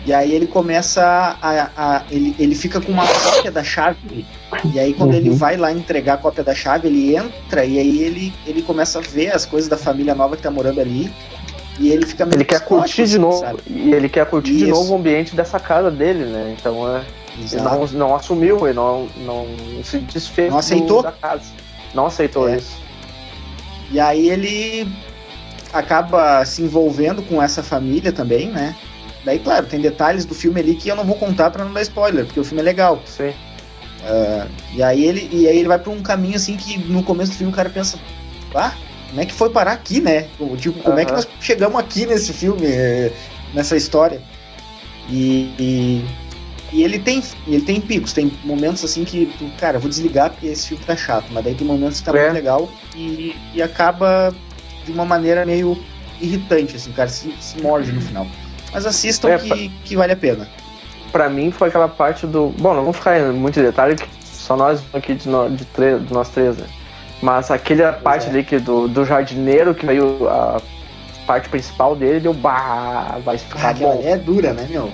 E 0.06 0.14
aí 0.14 0.32
ele 0.32 0.46
começa 0.46 1.02
a. 1.42 1.70
a- 1.76 2.02
ele, 2.10 2.34
ele 2.38 2.54
fica 2.54 2.80
com 2.80 2.92
uma 2.92 3.04
cópia 3.06 3.50
da 3.50 3.64
chave. 3.64 4.24
E 4.72 4.78
aí 4.78 4.94
quando 4.94 5.10
Uhum. 5.10 5.16
ele 5.16 5.30
vai 5.30 5.56
lá 5.56 5.72
entregar 5.72 6.14
a 6.14 6.16
cópia 6.18 6.44
da 6.44 6.54
chave, 6.54 6.86
ele 6.86 7.16
entra 7.16 7.64
e 7.64 7.76
aí 7.78 8.02
ele, 8.02 8.32
ele 8.46 8.62
começa 8.62 9.00
a 9.00 9.02
ver 9.02 9.34
as 9.34 9.44
coisas 9.44 9.68
da 9.68 9.76
família 9.76 10.14
nova 10.14 10.36
que 10.36 10.42
tá 10.42 10.50
morando 10.50 10.80
ali. 10.80 11.12
E 11.80 11.90
ele 11.90 12.06
fica 12.06 12.24
meio 12.24 12.36
Ele 12.38 12.44
quer 12.44 12.60
curtir 12.60 12.94
de 13.04 13.14
assim, 13.14 13.18
novo. 13.18 13.40
sabe? 13.40 13.58
E 13.68 13.92
ele 13.92 14.08
quer 14.08 14.24
curtir 14.26 14.52
de 14.56 14.62
Isso. 14.64 14.70
novo 14.70 14.94
o 14.94 14.96
ambiente 14.96 15.34
dessa 15.36 15.58
casa 15.60 15.90
dele, 15.90 16.24
né? 16.24 16.54
Então 16.58 16.96
é. 16.96 17.02
Ele 17.38 17.60
não, 17.60 17.86
não 17.88 18.14
assumiu, 18.16 18.64
ele 18.66 18.74
não, 18.76 19.08
não 19.26 19.46
se 19.84 19.98
desfez 19.98 20.50
Não 20.50 20.58
aceitou? 20.58 21.02
da 21.02 21.12
casa. 21.12 21.42
Não 21.92 22.06
aceitou 22.06 22.48
É. 22.48 22.56
isso. 22.56 22.78
E 23.90 24.00
aí 24.00 24.30
ele 24.30 24.88
acaba 25.72 26.44
se 26.46 26.62
envolvendo 26.62 27.22
com 27.22 27.42
essa 27.42 27.62
família 27.62 28.10
também, 28.12 28.48
né? 28.48 28.74
Daí, 29.26 29.40
claro, 29.40 29.66
tem 29.66 29.80
detalhes 29.80 30.24
do 30.24 30.34
filme 30.34 30.60
ali 30.60 30.74
que 30.76 30.88
eu 30.88 30.94
não 30.94 31.04
vou 31.04 31.16
contar 31.16 31.50
pra 31.50 31.64
não 31.64 31.72
dar 31.72 31.82
spoiler, 31.82 32.24
porque 32.24 32.38
o 32.38 32.44
filme 32.44 32.60
é 32.62 32.64
legal. 32.64 33.02
Sim. 33.04 33.34
E 34.72 34.82
aí 34.82 35.04
ele, 35.04 35.28
e 35.32 35.48
aí 35.48 35.58
ele 35.58 35.68
vai 35.68 35.78
pra 35.80 35.90
um 35.90 36.00
caminho 36.00 36.36
assim 36.36 36.56
que 36.56 36.78
no 36.78 37.02
começo 37.02 37.32
do 37.32 37.36
filme 37.36 37.52
o 37.52 37.56
cara 37.56 37.68
pensa, 37.68 37.98
ah, 38.54 38.72
como 39.08 39.20
é 39.20 39.26
que 39.26 39.34
foi 39.34 39.50
parar 39.50 39.72
aqui, 39.72 40.00
né? 40.00 40.28
Tipo, 40.58 40.80
como 40.80 40.98
é 40.98 41.04
que 41.04 41.12
nós 41.12 41.26
chegamos 41.40 41.76
aqui 41.78 42.06
nesse 42.06 42.32
filme, 42.32 42.66
eh, 42.66 43.12
nessa 43.52 43.76
história? 43.76 44.22
E, 45.10 45.50
e, 45.58 46.04
E 46.72 46.82
ele 46.82 46.98
tem, 46.98 47.22
ele 47.46 47.62
tem 47.62 47.80
picos, 47.80 48.12
tem 48.12 48.30
momentos 48.44 48.84
assim 48.84 49.04
que 49.04 49.32
cara, 49.58 49.78
vou 49.78 49.88
desligar 49.88 50.30
porque 50.30 50.46
esse 50.48 50.68
filme 50.68 50.84
tá 50.84 50.96
chato, 50.96 51.26
mas 51.30 51.44
daí 51.44 51.54
tem 51.54 51.66
momentos 51.66 52.00
que 52.00 52.06
tá 52.06 52.16
É. 52.16 52.22
muito 52.22 52.34
legal 52.34 52.68
e, 52.94 53.34
e 53.54 53.62
acaba 53.62 54.32
de 54.84 54.92
uma 54.92 55.04
maneira 55.04 55.44
meio 55.46 55.76
irritante, 56.20 56.76
assim, 56.76 56.90
o 56.90 56.92
cara 56.92 57.08
se, 57.08 57.32
se 57.40 57.60
morde 57.60 57.92
no 57.92 58.00
final. 58.00 58.26
Mas 58.76 58.84
assistam 58.84 59.30
É, 59.30 59.38
que, 59.38 59.48
pra- 59.48 59.56
que 59.84 59.96
vale 59.96 60.12
a 60.12 60.16
pena. 60.16 60.46
Pra 61.10 61.30
mim 61.30 61.50
foi 61.50 61.68
aquela 61.68 61.88
parte 61.88 62.26
do. 62.26 62.48
Bom, 62.58 62.74
não 62.74 62.82
vamos 62.82 62.98
ficar 62.98 63.18
em 63.18 63.32
muito 63.32 63.58
detalhe, 63.58 63.96
que 63.96 64.06
só 64.22 64.54
nós 64.54 64.82
aqui 64.92 65.14
de, 65.14 65.26
no- 65.28 65.48
de, 65.50 65.64
tre- 65.64 65.98
de 65.98 66.12
nós 66.12 66.28
três, 66.28 66.58
né? 66.58 66.66
Mas 67.22 67.50
aquela 67.50 67.94
parte 67.94 68.26
é. 68.26 68.28
ali 68.30 68.44
que 68.44 68.58
do, 68.58 68.86
do 68.86 69.02
jardineiro, 69.06 69.74
que 69.74 69.86
veio 69.86 70.28
a 70.28 70.60
parte 71.26 71.48
principal 71.48 71.96
dele, 71.96 72.20
deu 72.20 72.34
bah, 72.34 73.18
vai 73.24 73.36
Ah, 73.36 73.38
ficar 73.38 73.68
aquela 73.70 73.94
bom. 73.94 74.02
é 74.04 74.18
dura, 74.18 74.52
né, 74.52 74.66
meu? 74.68 74.90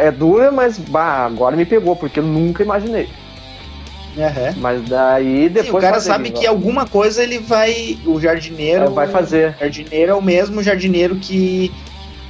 É 0.00 0.10
dura, 0.10 0.50
mas 0.50 0.78
bah, 0.78 1.26
agora 1.26 1.54
me 1.54 1.66
pegou, 1.66 1.94
porque 1.94 2.20
eu 2.20 2.24
nunca 2.24 2.62
imaginei. 2.62 3.06
Aham. 4.16 4.54
Mas 4.56 4.82
daí 4.88 5.48
depois. 5.50 5.70
Sim, 5.72 5.76
o 5.76 5.80
cara 5.80 6.00
sabe 6.00 6.30
que 6.30 6.46
alguma 6.46 6.86
coisa 6.86 7.22
ele 7.22 7.38
vai. 7.38 7.98
O 8.06 8.18
jardineiro. 8.18 8.84
É, 8.84 8.88
vai 8.88 9.08
fazer. 9.08 9.54
O 9.56 9.60
jardineiro 9.60 10.12
é 10.12 10.14
o 10.14 10.22
mesmo 10.22 10.62
jardineiro 10.62 11.16
que, 11.16 11.70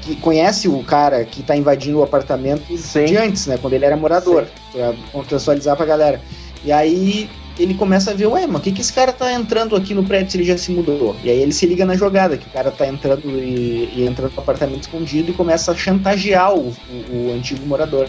que 0.04 0.16
conhece 0.16 0.68
o 0.68 0.82
cara 0.84 1.24
que 1.24 1.42
tá 1.42 1.56
invadindo 1.56 1.98
o 1.98 2.02
apartamento 2.02 2.76
Sim. 2.76 3.06
de 3.06 3.16
antes, 3.16 3.46
né? 3.46 3.58
Quando 3.60 3.72
ele 3.74 3.84
era 3.84 3.96
morador. 3.96 4.46
Pra 4.72 4.92
contextualizar 5.12 5.76
pra 5.76 5.86
galera. 5.86 6.20
E 6.64 6.70
aí 6.72 7.28
ele 7.58 7.74
começa 7.74 8.10
a 8.10 8.14
ver, 8.14 8.26
ué, 8.26 8.46
mas 8.46 8.60
o 8.60 8.64
que, 8.64 8.72
que 8.72 8.80
esse 8.80 8.92
cara 8.92 9.12
tá 9.12 9.32
entrando 9.32 9.76
aqui 9.76 9.94
no 9.94 10.02
prédio 10.04 10.30
se 10.32 10.36
ele 10.38 10.44
já 10.44 10.58
se 10.58 10.72
mudou? 10.72 11.14
E 11.22 11.30
aí 11.30 11.38
ele 11.40 11.52
se 11.52 11.64
liga 11.66 11.84
na 11.84 11.96
jogada, 11.96 12.36
que 12.36 12.46
o 12.46 12.50
cara 12.50 12.70
tá 12.70 12.86
entrando 12.86 13.28
e, 13.30 13.92
e 13.94 14.06
entrando 14.06 14.32
no 14.34 14.40
apartamento 14.40 14.82
escondido 14.82 15.30
e 15.30 15.34
começa 15.34 15.70
a 15.72 15.74
chantagear 15.74 16.52
o, 16.54 16.68
o- 16.68 17.28
o 17.30 17.34
antigo 17.36 17.64
morador. 17.66 18.08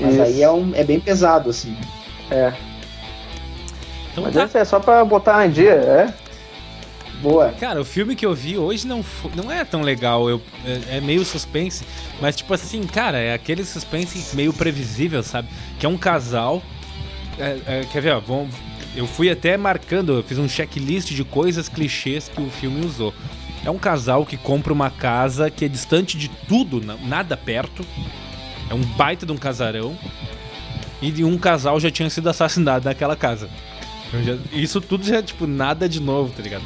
Mas 0.00 0.14
Isso. 0.14 0.22
aí 0.22 0.42
é, 0.42 0.50
um, 0.50 0.72
é 0.74 0.82
bem 0.82 0.98
pesado, 0.98 1.50
assim. 1.50 1.76
É. 2.30 2.52
Então 4.12 4.24
Mas 4.24 4.34
tá. 4.34 4.44
esse 4.44 4.58
é 4.58 4.64
só 4.64 4.80
pra 4.80 5.04
botar 5.04 5.46
em 5.46 5.50
dia, 5.50 5.72
é? 5.72 6.14
Boa. 7.20 7.50
Cara, 7.52 7.80
o 7.80 7.84
filme 7.84 8.16
que 8.16 8.24
eu 8.24 8.34
vi 8.34 8.56
hoje 8.56 8.86
não, 8.86 9.04
não 9.34 9.50
é 9.52 9.64
tão 9.64 9.82
legal. 9.82 10.28
Eu, 10.28 10.40
é, 10.64 10.96
é 10.96 11.00
meio 11.00 11.24
suspense. 11.24 11.84
Mas, 12.20 12.36
tipo 12.36 12.52
assim, 12.54 12.82
cara, 12.86 13.18
é 13.18 13.34
aquele 13.34 13.64
suspense 13.64 14.34
meio 14.34 14.52
previsível, 14.52 15.22
sabe? 15.22 15.48
Que 15.78 15.84
é 15.84 15.88
um 15.88 15.98
casal. 15.98 16.62
é, 17.38 17.58
é, 17.66 17.86
quer 17.92 18.00
ver, 18.00 18.12
ó? 18.14 18.22
Eu 18.96 19.06
fui 19.06 19.30
até 19.30 19.56
marcando, 19.56 20.14
eu 20.14 20.22
fiz 20.22 20.38
um 20.38 20.48
checklist 20.48 21.10
de 21.12 21.22
coisas 21.22 21.68
clichês 21.68 22.28
que 22.28 22.40
o 22.40 22.50
filme 22.50 22.84
usou. 22.84 23.14
É 23.64 23.70
um 23.70 23.78
casal 23.78 24.24
que 24.24 24.36
compra 24.36 24.72
uma 24.72 24.90
casa 24.90 25.50
que 25.50 25.64
é 25.64 25.68
distante 25.68 26.16
de 26.16 26.28
tudo, 26.48 26.80
na- 26.84 26.96
nada 26.96 27.36
perto. 27.36 27.84
É 28.70 28.74
um 28.74 28.80
baita 28.80 29.26
de 29.26 29.32
um 29.32 29.36
casarão. 29.36 29.96
E 31.02 31.22
um 31.24 31.36
casal 31.38 31.78
já 31.78 31.90
tinha 31.90 32.08
sido 32.10 32.28
assassinado 32.28 32.86
naquela 32.86 33.14
casa. 33.14 33.48
Já- 34.24 34.36
isso 34.52 34.80
tudo 34.80 35.04
já, 35.04 35.22
tipo, 35.22 35.46
nada 35.46 35.88
de 35.88 36.00
novo, 36.00 36.32
tá 36.34 36.42
ligado? 36.42 36.64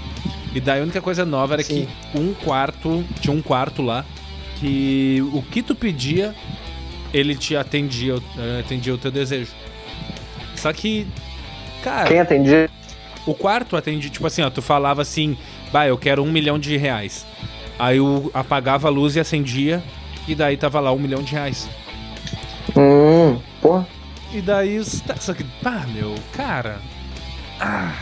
E 0.54 0.60
daí 0.60 0.80
a 0.80 0.82
única 0.82 1.00
coisa 1.02 1.24
nova 1.24 1.54
era 1.54 1.62
Sim. 1.62 1.86
que 2.12 2.18
um 2.18 2.32
quarto, 2.32 3.04
tinha 3.20 3.34
um 3.34 3.42
quarto 3.42 3.82
lá, 3.82 4.04
que 4.60 5.20
o 5.32 5.42
que 5.42 5.62
tu 5.62 5.74
pedia, 5.74 6.34
ele 7.12 7.34
te 7.34 7.56
atendia, 7.56 8.14
eh, 8.38 8.60
atendia 8.60 8.94
o 8.94 8.98
teu 8.98 9.10
desejo. 9.10 9.50
Só 10.54 10.72
que, 10.72 11.06
cara, 11.82 12.08
Quem 12.08 12.20
atendia? 12.20 12.70
o 13.26 13.34
quarto 13.34 13.76
atendia, 13.76 14.08
tipo 14.08 14.26
assim, 14.26 14.42
ó, 14.42 14.50
tu 14.50 14.62
falava 14.62 15.02
assim, 15.02 15.36
bah, 15.72 15.88
eu 15.88 15.98
quero 15.98 16.22
um 16.22 16.30
milhão 16.30 16.58
de 16.58 16.76
reais. 16.76 17.26
Aí 17.76 17.98
o, 17.98 18.30
apagava 18.32 18.86
a 18.86 18.90
luz 18.90 19.16
e 19.16 19.20
acendia, 19.20 19.82
e 20.28 20.34
daí 20.36 20.56
tava 20.56 20.78
lá 20.78 20.92
um 20.92 20.98
milhão 20.98 21.22
de 21.22 21.32
reais. 21.32 21.68
Hum, 22.76 23.38
porra. 23.60 23.86
E 24.32 24.40
daí, 24.40 24.82
só 24.84 25.34
que, 25.34 25.44
pá, 25.62 25.84
meu, 25.92 26.14
cara. 26.32 26.78
Ah, 27.60 27.92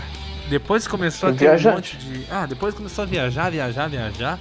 depois 0.49 0.87
começou 0.87 1.29
a 1.29 1.33
ter 1.33 1.45
um 1.47 1.49
Viajante. 1.49 1.97
monte 1.97 1.97
de. 1.97 2.27
Ah, 2.31 2.47
depois 2.47 2.75
começou 2.75 3.03
a 3.03 3.07
viajar, 3.07 3.51
viajar, 3.51 3.89
viajar. 3.89 4.39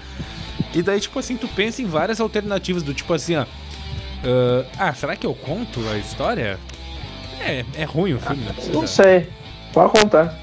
E 0.74 0.82
daí, 0.82 1.00
tipo 1.00 1.18
assim, 1.20 1.38
tu 1.38 1.48
pensa 1.50 1.82
em 1.82 1.86
várias 1.86 2.20
alternativas 2.20 2.84
do 2.84 2.94
tipo 2.94 3.14
assim, 3.14 3.36
ó. 3.36 3.42
ah, 3.44 4.66
ah, 4.78 4.94
será 4.94 5.16
que 5.16 5.26
eu 5.26 5.34
conto 5.34 5.80
a 5.92 5.98
história? 5.98 6.60
É, 7.40 7.66
é 7.76 7.84
ruim 7.86 8.14
o 8.14 8.20
filme, 8.20 8.44
não 8.46 8.54
precisa. 8.54 8.74
Não 8.74 8.88
sei. 8.88 9.28
Pode 9.74 9.92
contar. 9.92 10.38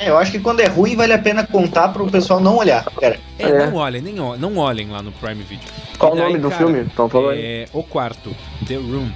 É, 0.00 0.10
eu 0.10 0.18
acho 0.18 0.32
que 0.32 0.40
quando 0.40 0.58
é 0.60 0.66
ruim 0.66 0.96
vale 0.96 1.12
a 1.12 1.18
pena 1.18 1.46
contar 1.46 1.88
pro 1.90 2.10
pessoal 2.10 2.40
não 2.40 2.56
olhar. 2.56 2.84
Cara, 2.84 3.18
É, 3.38 3.44
É. 3.48 3.66
não 3.66 3.76
olhem, 3.76 4.02
nem 4.02 4.18
olhem, 4.18 4.40
não 4.40 4.56
olhem 4.56 4.88
lá 4.88 5.00
no 5.00 5.12
Prime 5.12 5.42
Video. 5.44 5.68
Qual 5.98 6.12
o 6.12 6.16
nome 6.16 6.38
do 6.38 6.48
cara, 6.50 6.60
filme? 6.64 6.80
Então 6.80 7.08
falou 7.08 7.30
aí. 7.30 7.40
É 7.44 7.68
O 7.72 7.82
Quarto, 7.84 8.34
The 8.66 8.74
Room. 8.74 9.08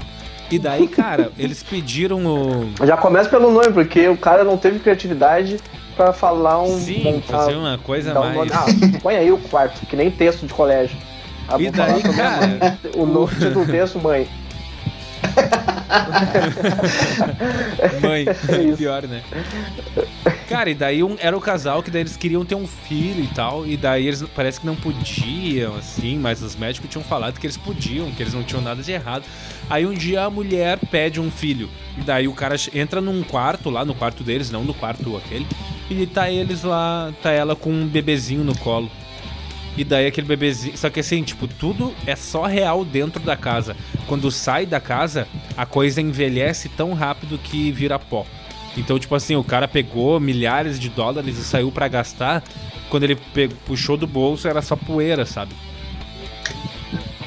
E 0.50 0.58
daí, 0.58 0.88
cara, 0.88 1.30
eles 1.38 1.62
pediram 1.62 2.24
o. 2.26 2.70
Já 2.86 2.96
começa 2.96 3.28
pelo 3.28 3.50
nome, 3.50 3.72
porque 3.72 4.08
o 4.08 4.16
cara 4.16 4.44
não 4.44 4.56
teve 4.56 4.78
criatividade 4.78 5.58
pra 5.96 6.12
falar 6.12 6.62
um. 6.62 6.78
Sim, 6.78 7.02
montar- 7.04 7.38
fazer 7.38 7.56
uma 7.56 7.76
coisa 7.78 8.12
um 8.12 8.20
mais. 8.20 8.34
nome- 8.36 8.50
Ah, 8.52 8.98
põe 9.02 9.16
aí 9.16 9.30
o 9.30 9.38
quarto, 9.38 9.84
que 9.86 9.94
nem 9.96 10.10
texto 10.10 10.46
de 10.46 10.54
colégio. 10.54 10.96
Ah, 11.48 11.56
E 11.58 11.70
daí, 11.70 12.02
cara, 12.02 12.78
O 12.96 13.04
nome 13.06 13.32
do 13.34 13.66
texto, 13.66 13.98
mãe. 13.98 14.26
Mãe, 18.02 18.26
É 18.28 18.76
pior, 18.76 19.06
né? 19.06 19.22
Cara, 20.48 20.70
e 20.70 20.74
daí 20.74 21.02
um, 21.02 21.16
era 21.18 21.36
o 21.36 21.40
casal 21.40 21.82
que 21.82 21.90
daí 21.90 22.02
eles 22.02 22.16
queriam 22.16 22.44
ter 22.44 22.54
um 22.54 22.66
filho 22.66 23.22
e 23.22 23.28
tal, 23.28 23.66
e 23.66 23.76
daí 23.76 24.06
eles 24.06 24.22
parece 24.34 24.60
que 24.60 24.66
não 24.66 24.76
podiam, 24.76 25.76
assim, 25.76 26.18
mas 26.18 26.42
os 26.42 26.56
médicos 26.56 26.88
tinham 26.88 27.04
falado 27.04 27.38
que 27.38 27.46
eles 27.46 27.56
podiam, 27.56 28.10
que 28.12 28.22
eles 28.22 28.32
não 28.32 28.42
tinham 28.42 28.62
nada 28.62 28.82
de 28.82 28.90
errado. 28.90 29.24
Aí 29.68 29.84
um 29.84 29.92
dia 29.92 30.22
a 30.22 30.30
mulher 30.30 30.78
pede 30.90 31.20
um 31.20 31.30
filho, 31.30 31.68
e 31.98 32.00
daí 32.00 32.26
o 32.26 32.32
cara 32.32 32.56
entra 32.74 33.00
num 33.00 33.22
quarto 33.22 33.68
lá, 33.68 33.84
no 33.84 33.94
quarto 33.94 34.24
deles, 34.24 34.50
não 34.50 34.64
no 34.64 34.72
quarto 34.72 35.16
aquele, 35.16 35.46
e 35.90 36.06
tá 36.06 36.30
eles 36.30 36.62
lá, 36.62 37.12
tá 37.22 37.30
ela 37.30 37.54
com 37.54 37.70
um 37.70 37.86
bebezinho 37.86 38.42
no 38.42 38.56
colo. 38.56 38.90
E 39.78 39.84
daí 39.84 40.06
aquele 40.08 40.26
bebezinho. 40.26 40.76
Só 40.76 40.90
que 40.90 40.98
assim, 40.98 41.22
tipo, 41.22 41.46
tudo 41.46 41.94
é 42.04 42.16
só 42.16 42.46
real 42.46 42.84
dentro 42.84 43.22
da 43.22 43.36
casa. 43.36 43.76
Quando 44.08 44.28
sai 44.30 44.66
da 44.66 44.80
casa, 44.80 45.28
a 45.56 45.64
coisa 45.64 46.00
envelhece 46.00 46.68
tão 46.68 46.92
rápido 46.94 47.38
que 47.38 47.70
vira 47.70 47.96
pó. 47.96 48.26
Então, 48.76 48.98
tipo 48.98 49.14
assim, 49.14 49.36
o 49.36 49.44
cara 49.44 49.68
pegou 49.68 50.18
milhares 50.18 50.80
de 50.80 50.88
dólares 50.88 51.38
e 51.38 51.44
saiu 51.44 51.70
pra 51.70 51.86
gastar. 51.86 52.42
Quando 52.90 53.04
ele 53.04 53.14
pe- 53.16 53.48
puxou 53.66 53.96
do 53.96 54.06
bolso, 54.06 54.48
era 54.48 54.60
só 54.60 54.74
poeira, 54.74 55.24
sabe? 55.24 55.54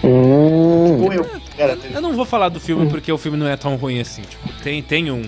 Hum. 0.03 0.97
como 0.99 1.13
eu. 1.13 1.25
Eu 1.93 2.01
não 2.01 2.13
vou 2.13 2.25
falar 2.25 2.49
do 2.49 2.59
filme 2.59 2.89
porque 2.89 3.11
o 3.11 3.17
filme 3.17 3.37
não 3.37 3.47
é 3.47 3.55
tão 3.55 3.75
ruim 3.75 3.99
assim. 3.99 4.23
Tipo, 4.23 4.49
tem, 4.63 4.81
tem 4.81 5.09
um. 5.11 5.21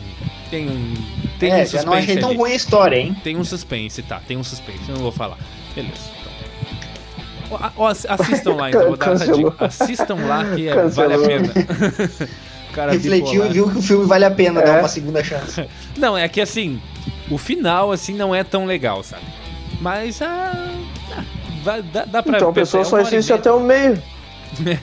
Tem 0.49 0.67
um. 0.67 0.93
Tem 1.39 1.51
é, 1.51 1.55
um 1.55 1.57
já 1.59 1.65
suspense. 1.65 1.85
não 1.85 1.93
achei 1.93 2.17
tão 2.17 2.29
ali. 2.29 2.37
ruim 2.37 2.51
a 2.51 2.55
história, 2.55 2.95
hein? 2.97 3.15
Tem 3.23 3.37
um 3.37 3.43
suspense, 3.43 4.01
tá? 4.01 4.19
Tem 4.27 4.35
um 4.35 4.43
suspense. 4.43 4.81
Eu 4.89 4.95
não 4.95 5.03
vou 5.03 5.11
falar. 5.11 5.37
Beleza. 5.75 6.22
Assistam 8.09 8.55
lá, 8.55 8.69
então. 8.69 8.87
Vou 8.87 8.97
dar 8.97 9.11
essa 9.13 9.31
dica. 9.31 9.65
Assistam 9.65 10.15
lá 10.27 10.45
que 10.55 10.67
é, 10.67 10.87
vale 10.87 11.13
a 11.13 11.19
pena. 11.19 11.49
Cara 12.73 12.91
Refletiu 12.93 13.45
e 13.45 13.49
viu 13.49 13.69
que 13.69 13.77
o 13.77 13.81
filme 13.81 14.05
vale 14.05 14.25
a 14.25 14.31
pena 14.31 14.59
É. 14.61 14.65
dar 14.65 14.79
uma 14.79 14.87
segunda 14.87 15.23
chance. 15.23 15.63
Não, 15.95 16.17
é 16.17 16.27
que 16.27 16.41
assim, 16.41 16.81
o 17.29 17.37
final, 17.37 17.91
assim, 17.91 18.15
não 18.15 18.33
é 18.33 18.43
tão 18.43 18.65
legal, 18.65 19.03
sabe? 19.03 19.21
Mas, 19.79 20.21
ah, 20.23 20.71
ah, 21.15 21.23
vai- 21.63 21.83
dá, 21.83 22.03
dá 22.05 22.23
pra... 22.23 22.37
Então 22.37 22.49
a 22.49 22.53
pessoa 22.53 22.81
é 22.81 22.83
só 22.83 22.99
e 22.99 23.03
meia. 23.11 23.35
até 23.35 23.51
o 23.51 23.59
meio. 23.59 24.01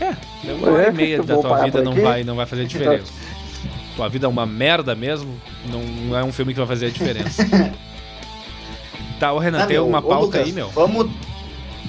É, 0.00 0.52
uma 0.54 0.70
hora 0.72 0.86
É, 0.86 0.88
e 0.88 0.92
meia 0.92 1.16
eu 1.16 1.24
da 1.24 1.34
vou 1.34 1.42
tua 1.42 1.62
vida 1.64 1.82
não 1.82 1.92
vai, 1.94 2.24
não 2.24 2.34
vai 2.34 2.46
fazer 2.46 2.64
diferença. 2.64 3.12
Tua 3.94 4.08
vida 4.08 4.24
é 4.26 4.28
uma 4.28 4.46
merda 4.46 4.94
mesmo, 4.94 5.38
não 5.70 6.16
é 6.18 6.24
um 6.24 6.32
filme 6.32 6.54
que 6.54 6.58
vai 6.58 6.66
fazer 6.66 6.86
a 6.86 6.90
diferença. 6.90 7.46
tá, 9.18 9.32
o 9.34 9.38
Renan, 9.38 9.58
Ah, 9.64 9.66
tem 9.66 9.76
meu, 9.76 9.86
uma 9.86 10.00
pauta 10.00 10.24
Lucas, 10.38 10.46
aí, 10.46 10.52
meu? 10.52 10.68
Vamos. 10.70 11.10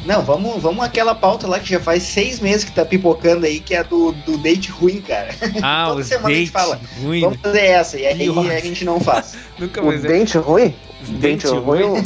Não, 0.06 0.24
vamos, 0.24 0.62
vamos 0.62 0.84
àquela 0.84 1.14
pauta 1.14 1.48
lá 1.48 1.60
que 1.60 1.70
já 1.70 1.80
faz 1.80 2.02
seis 2.04 2.40
meses 2.40 2.64
que 2.64 2.72
tá 2.72 2.84
pipocando 2.84 3.46
aí, 3.46 3.60
que 3.60 3.76
é 3.76 3.84
do, 3.84 4.12
do 4.12 4.38
date 4.38 4.72
ruim, 4.72 5.00
cara. 5.02 5.30
Ah, 5.62 5.88
toda 5.94 6.04
semana 6.04 6.30
a 6.30 6.34
gente 6.38 6.52
fala. 6.52 6.80
ruins. 7.02 7.22
Vamos 7.22 7.40
fazer 7.40 7.62
essa, 7.66 8.00
e 8.00 8.06
aí 8.08 8.30
a 8.30 8.60
gente 8.60 8.84
não 8.84 9.00
faz. 9.00 9.36
Nunca 9.60 9.82
O 9.82 9.86
mais 9.88 10.04
é. 10.04 10.08
dente 10.08 10.38
ruim? 10.38 10.74
Os 11.04 11.10
Dente 11.10 11.20
dentes 11.46 11.52
ruim? 11.52 11.84
ruins. 11.84 12.04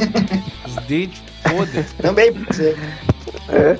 Os 0.67 0.75
dentes 0.87 1.21
podres. 1.43 1.93
Também 2.01 2.33
pode 2.33 2.55
ser. 2.55 2.77
É. 3.49 3.77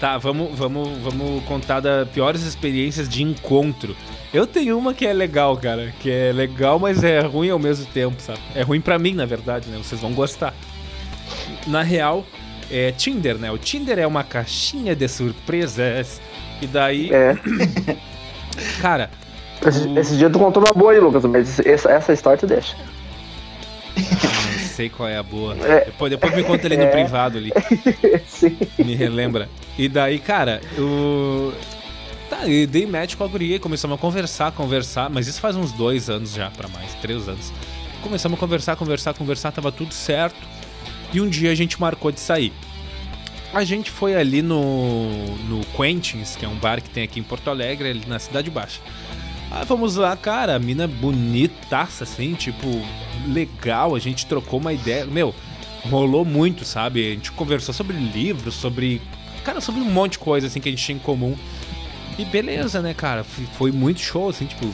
Tá, 0.00 0.16
vamos, 0.18 0.56
vamos, 0.58 0.98
vamos 0.98 1.44
contar 1.44 1.80
das 1.80 2.08
piores 2.08 2.42
experiências 2.42 3.08
de 3.08 3.22
encontro. 3.22 3.94
Eu 4.32 4.46
tenho 4.46 4.78
uma 4.78 4.94
que 4.94 5.06
é 5.06 5.12
legal, 5.12 5.56
cara. 5.56 5.92
Que 6.00 6.10
é 6.10 6.32
legal, 6.32 6.78
mas 6.78 7.04
é 7.04 7.20
ruim 7.20 7.50
ao 7.50 7.58
mesmo 7.58 7.84
tempo, 7.86 8.20
sabe? 8.22 8.38
É 8.54 8.62
ruim 8.62 8.80
pra 8.80 8.98
mim, 8.98 9.12
na 9.12 9.26
verdade, 9.26 9.68
né? 9.68 9.76
Vocês 9.78 10.00
vão 10.00 10.12
gostar. 10.12 10.54
Na 11.66 11.82
real, 11.82 12.24
é 12.70 12.92
Tinder, 12.92 13.36
né? 13.36 13.50
O 13.50 13.58
Tinder 13.58 13.98
é 13.98 14.06
uma 14.06 14.22
caixinha 14.24 14.94
de 14.94 15.06
surpresas. 15.08 16.20
E 16.62 16.66
daí, 16.66 17.10
É. 17.12 17.34
cara, 18.80 19.10
Esse, 19.66 19.86
O- 19.86 19.98
esse 19.98 20.16
dia 20.16 20.30
tu 20.30 20.38
contou 20.38 20.62
uma 20.62 20.72
boa 20.72 20.92
aí, 20.92 21.00
Lucas, 21.00 21.24
mas 21.24 21.58
essa, 21.60 21.90
essa 21.90 22.12
história 22.12 22.38
tu 22.38 22.46
deixa. 22.46 22.74
eu 23.96 24.02
não 24.02 24.68
sei 24.68 24.88
qual 24.88 25.08
é 25.08 25.16
a 25.16 25.22
boa. 25.22 25.54
É. 25.66 25.84
Depois, 25.86 26.10
depois 26.10 26.34
me 26.34 26.42
conta 26.44 26.66
ali 26.66 26.76
no 26.76 26.84
É. 26.84 26.86
privado 26.90 27.38
ali. 27.38 27.52
Sim. 28.26 28.56
Me 28.78 28.94
relembra. 28.94 29.48
E 29.78 29.88
daí, 29.88 30.18
cara, 30.18 30.60
o. 30.78 31.52
Tá, 32.28 32.46
e 32.46 32.64
dei 32.66 32.86
match 32.86 33.16
com 33.16 33.24
a 33.24 33.26
guria 33.26 33.56
e 33.56 33.58
começamos 33.58 33.96
a 33.96 34.00
conversar, 34.00 34.52
conversar, 34.52 35.10
mas 35.10 35.26
isso 35.26 35.40
faz 35.40 35.56
uns 35.56 35.72
dois 35.72 36.08
anos 36.08 36.32
já, 36.32 36.48
para 36.50 36.68
mais, 36.68 36.94
três 37.02 37.28
anos. 37.28 37.52
Começamos 38.02 38.38
a 38.38 38.40
conversar, 38.40 38.76
conversar, 38.76 39.12
conversar, 39.14 39.50
tava 39.52 39.72
tudo 39.72 39.92
certo. 39.92 40.36
E 41.12 41.20
um 41.20 41.28
dia 41.28 41.50
a 41.50 41.54
gente 41.54 41.80
marcou 41.80 42.12
de 42.12 42.20
sair. 42.20 42.52
A 43.52 43.64
gente 43.64 43.90
foi 43.90 44.14
ali 44.14 44.42
no, 44.42 45.10
no 45.48 45.60
Quentin's, 45.76 46.36
que 46.36 46.44
é 46.44 46.48
um 46.48 46.54
bar 46.54 46.80
que 46.80 46.88
tem 46.88 47.02
aqui 47.02 47.18
em 47.18 47.22
Porto 47.22 47.50
Alegre, 47.50 47.88
ali 47.88 48.06
na 48.06 48.18
Cidade 48.18 48.48
Baixa. 48.48 48.80
Ah, 49.50 49.64
vamos 49.64 49.96
lá, 49.96 50.16
cara, 50.16 50.54
a 50.54 50.58
mina 50.60 50.86
bonitaça, 50.86 52.04
assim, 52.04 52.34
tipo, 52.34 52.68
legal, 53.26 53.96
a 53.96 53.98
gente 53.98 54.24
trocou 54.26 54.60
uma 54.60 54.72
ideia. 54.72 55.04
Meu, 55.04 55.34
rolou 55.88 56.24
muito, 56.24 56.64
sabe? 56.64 57.04
A 57.04 57.14
gente 57.14 57.32
conversou 57.32 57.74
sobre 57.74 57.96
livros, 57.96 58.54
sobre. 58.54 59.02
Cara, 59.44 59.60
sobre 59.60 59.80
um 59.80 59.90
monte 59.90 60.12
de 60.12 60.18
coisa, 60.20 60.46
assim, 60.46 60.60
que 60.60 60.68
a 60.68 60.72
gente 60.72 60.84
tinha 60.84 60.96
em 60.96 61.00
comum. 61.00 61.36
E 62.16 62.24
beleza, 62.24 62.80
né, 62.80 62.94
cara? 62.94 63.24
Foi 63.24 63.72
muito 63.72 64.00
show, 64.00 64.28
assim, 64.28 64.46
tipo. 64.46 64.72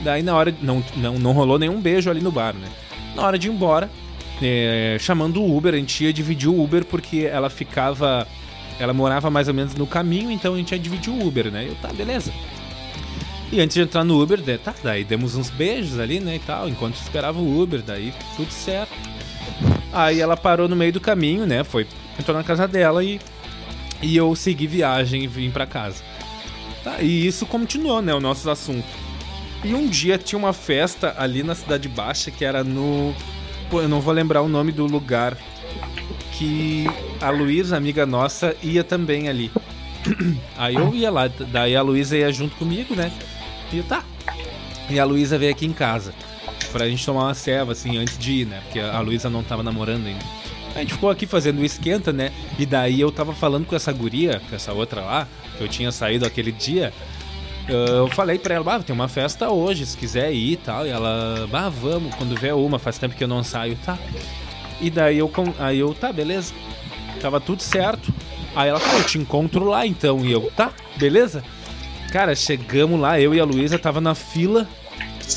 Daí 0.00 0.22
na 0.22 0.34
hora. 0.34 0.54
Não, 0.62 0.82
não, 0.96 1.18
não 1.18 1.32
rolou 1.32 1.58
nenhum 1.58 1.78
beijo 1.78 2.08
ali 2.08 2.22
no 2.22 2.32
bar, 2.32 2.54
né? 2.54 2.68
Na 3.14 3.26
hora 3.26 3.38
de 3.38 3.48
ir 3.48 3.50
embora, 3.50 3.90
é, 4.42 4.96
chamando 5.00 5.42
o 5.42 5.56
Uber, 5.56 5.74
a 5.74 5.76
gente 5.76 6.04
ia 6.04 6.12
dividir 6.12 6.48
o 6.48 6.62
Uber 6.62 6.84
porque 6.84 7.28
ela 7.30 7.50
ficava. 7.50 8.26
Ela 8.78 8.92
morava 8.92 9.28
mais 9.28 9.48
ou 9.48 9.54
menos 9.54 9.74
no 9.74 9.86
caminho, 9.86 10.30
então 10.30 10.54
a 10.54 10.56
gente 10.56 10.70
ia 10.70 10.78
dividir 10.78 11.12
o 11.12 11.26
Uber, 11.26 11.50
né? 11.50 11.66
Eu, 11.68 11.74
tá, 11.76 11.92
beleza. 11.92 12.32
E 13.50 13.60
antes 13.60 13.74
de 13.74 13.80
entrar 13.80 14.04
no 14.04 14.22
Uber, 14.22 14.40
tá, 14.58 14.74
daí 14.84 15.02
demos 15.04 15.34
uns 15.34 15.48
beijos 15.48 15.98
ali, 15.98 16.20
né, 16.20 16.36
e 16.36 16.38
tal, 16.38 16.68
enquanto 16.68 16.96
esperava 16.96 17.40
o 17.40 17.60
Uber, 17.60 17.82
daí 17.82 18.12
tudo 18.36 18.52
certo. 18.52 18.92
Aí 19.90 20.20
ela 20.20 20.36
parou 20.36 20.68
no 20.68 20.76
meio 20.76 20.92
do 20.92 21.00
caminho, 21.00 21.46
né, 21.46 21.64
foi, 21.64 21.86
entrou 22.20 22.36
na 22.36 22.44
casa 22.44 22.68
dela 22.68 23.02
e, 23.02 23.18
e 24.02 24.14
eu 24.14 24.36
segui 24.36 24.66
viagem 24.66 25.24
e 25.24 25.26
vim 25.26 25.50
pra 25.50 25.66
casa. 25.66 26.04
Tá, 26.84 27.00
e 27.00 27.26
isso 27.26 27.46
continuou, 27.46 28.02
né, 28.02 28.12
o 28.14 28.20
nosso 28.20 28.50
assunto. 28.50 28.86
E 29.64 29.74
um 29.74 29.88
dia 29.88 30.18
tinha 30.18 30.38
uma 30.38 30.52
festa 30.52 31.14
ali 31.18 31.42
na 31.42 31.54
Cidade 31.54 31.88
Baixa 31.88 32.30
que 32.30 32.44
era 32.44 32.62
no. 32.62 33.14
Eu 33.72 33.88
não 33.88 34.00
vou 34.00 34.12
lembrar 34.12 34.42
o 34.42 34.48
nome 34.48 34.72
do 34.72 34.86
lugar. 34.86 35.36
Que 36.32 36.86
a 37.20 37.30
Luísa, 37.30 37.76
amiga 37.76 38.06
nossa, 38.06 38.56
ia 38.62 38.84
também 38.84 39.28
ali. 39.28 39.50
Aí 40.56 40.74
eu 40.76 40.94
ia 40.94 41.10
lá, 41.10 41.28
daí 41.28 41.74
a 41.74 41.82
Luísa 41.82 42.16
ia 42.16 42.32
junto 42.32 42.54
comigo, 42.56 42.94
né? 42.94 43.12
E 43.72 43.82
tá. 43.82 44.04
E 44.88 44.98
a 44.98 45.04
Luísa 45.04 45.36
veio 45.36 45.52
aqui 45.52 45.66
em 45.66 45.72
casa. 45.72 46.14
Pra 46.72 46.88
gente 46.88 47.04
tomar 47.04 47.24
uma 47.24 47.34
ceva, 47.34 47.72
assim, 47.72 47.96
antes 47.98 48.16
de 48.18 48.32
ir, 48.32 48.46
né? 48.46 48.60
Porque 48.64 48.80
a 48.80 49.00
Luísa 49.00 49.28
não 49.28 49.42
tava 49.42 49.62
namorando 49.62 50.06
ainda. 50.06 50.24
A 50.74 50.80
gente 50.80 50.94
ficou 50.94 51.10
aqui 51.10 51.26
fazendo 51.26 51.60
o 51.60 51.64
esquenta, 51.64 52.12
né? 52.12 52.30
E 52.58 52.64
daí 52.64 53.00
eu 53.00 53.10
tava 53.10 53.34
falando 53.34 53.66
com 53.66 53.74
essa 53.74 53.92
guria, 53.92 54.40
com 54.48 54.54
essa 54.54 54.72
outra 54.72 55.00
lá, 55.00 55.28
que 55.56 55.64
eu 55.64 55.68
tinha 55.68 55.90
saído 55.90 56.24
aquele 56.24 56.52
dia. 56.52 56.92
Eu 57.68 58.08
falei 58.08 58.38
pra 58.38 58.54
ela, 58.54 58.64
bah, 58.64 58.80
tem 58.80 58.94
uma 58.94 59.08
festa 59.08 59.50
hoje, 59.50 59.84
se 59.84 59.96
quiser 59.96 60.32
ir 60.32 60.52
e 60.52 60.56
tal. 60.56 60.86
E 60.86 60.90
ela, 60.90 61.46
bah, 61.50 61.68
vamos, 61.68 62.14
quando 62.14 62.34
vier 62.34 62.54
uma, 62.54 62.78
faz 62.78 62.96
tempo 62.96 63.14
que 63.14 63.22
eu 63.22 63.28
não 63.28 63.44
saio, 63.44 63.76
tá. 63.84 63.98
E 64.80 64.90
daí 64.90 65.18
eu, 65.18 65.30
aí 65.58 65.78
eu, 65.78 65.92
tá, 65.92 66.12
beleza. 66.12 66.54
Tava 67.20 67.40
tudo 67.40 67.62
certo. 67.62 68.12
Aí 68.56 68.70
ela 68.70 68.80
falou, 68.80 69.00
eu 69.00 69.06
te 69.06 69.18
encontro 69.18 69.64
lá 69.64 69.86
então. 69.86 70.24
E 70.24 70.32
eu, 70.32 70.50
tá, 70.56 70.72
beleza? 70.96 71.44
Cara, 72.10 72.34
chegamos 72.34 72.98
lá, 72.98 73.20
eu 73.20 73.34
e 73.34 73.40
a 73.40 73.44
Luísa 73.44 73.78
tava 73.78 74.00
na 74.00 74.14
fila. 74.14 74.66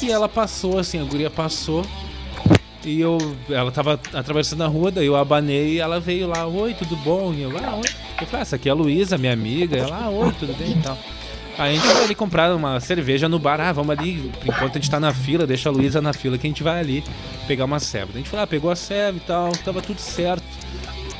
E 0.01 0.09
ela 0.09 0.29
passou, 0.29 0.79
assim, 0.79 1.01
a 1.01 1.03
guria 1.03 1.29
passou. 1.29 1.85
E 2.83 2.99
eu, 2.99 3.17
ela 3.49 3.71
tava 3.71 3.99
atravessando 4.13 4.63
a 4.63 4.67
rua, 4.67 4.89
daí 4.89 5.05
eu 5.05 5.15
abanei 5.15 5.73
e 5.73 5.79
ela 5.79 5.99
veio 5.99 6.27
lá, 6.27 6.47
oi, 6.47 6.73
tudo 6.73 6.95
bom? 6.95 7.33
E 7.33 7.41
eu, 7.41 7.51
ah, 7.57 7.75
oi. 7.75 7.89
Eu 8.19 8.25
falei, 8.25 8.39
ah, 8.39 8.39
essa 8.39 8.55
aqui 8.55 8.69
é 8.69 8.71
a 8.71 8.75
Luísa, 8.75 9.17
minha 9.17 9.33
amiga. 9.33 9.77
Ela, 9.77 10.05
ah, 10.05 10.09
oi, 10.09 10.33
tudo 10.39 10.53
bem 10.57 10.71
e 10.71 10.81
tal. 10.81 10.97
A 11.61 11.71
gente 11.71 11.85
foi 11.85 12.05
ali 12.05 12.15
comprar 12.15 12.55
uma 12.55 12.79
cerveja 12.79 13.29
no 13.29 13.37
bar. 13.37 13.61
Ah, 13.61 13.71
vamos 13.71 13.95
ali, 13.95 14.31
enquanto 14.43 14.71
a 14.71 14.79
gente 14.79 14.89
tá 14.89 14.99
na 14.99 15.13
fila, 15.13 15.45
deixa 15.45 15.69
a 15.69 15.71
Luísa 15.71 16.01
na 16.01 16.11
fila 16.11 16.35
que 16.35 16.47
a 16.47 16.49
gente 16.49 16.63
vai 16.63 16.79
ali 16.79 17.03
pegar 17.47 17.65
uma 17.65 17.79
ceva. 17.79 18.09
A 18.15 18.17
gente 18.17 18.27
foi 18.27 18.39
lá, 18.39 18.47
pegou 18.47 18.71
a 18.71 18.75
ceva 18.75 19.15
e 19.15 19.19
tal, 19.19 19.51
tava 19.57 19.79
tudo 19.79 19.99
certo. 19.99 20.43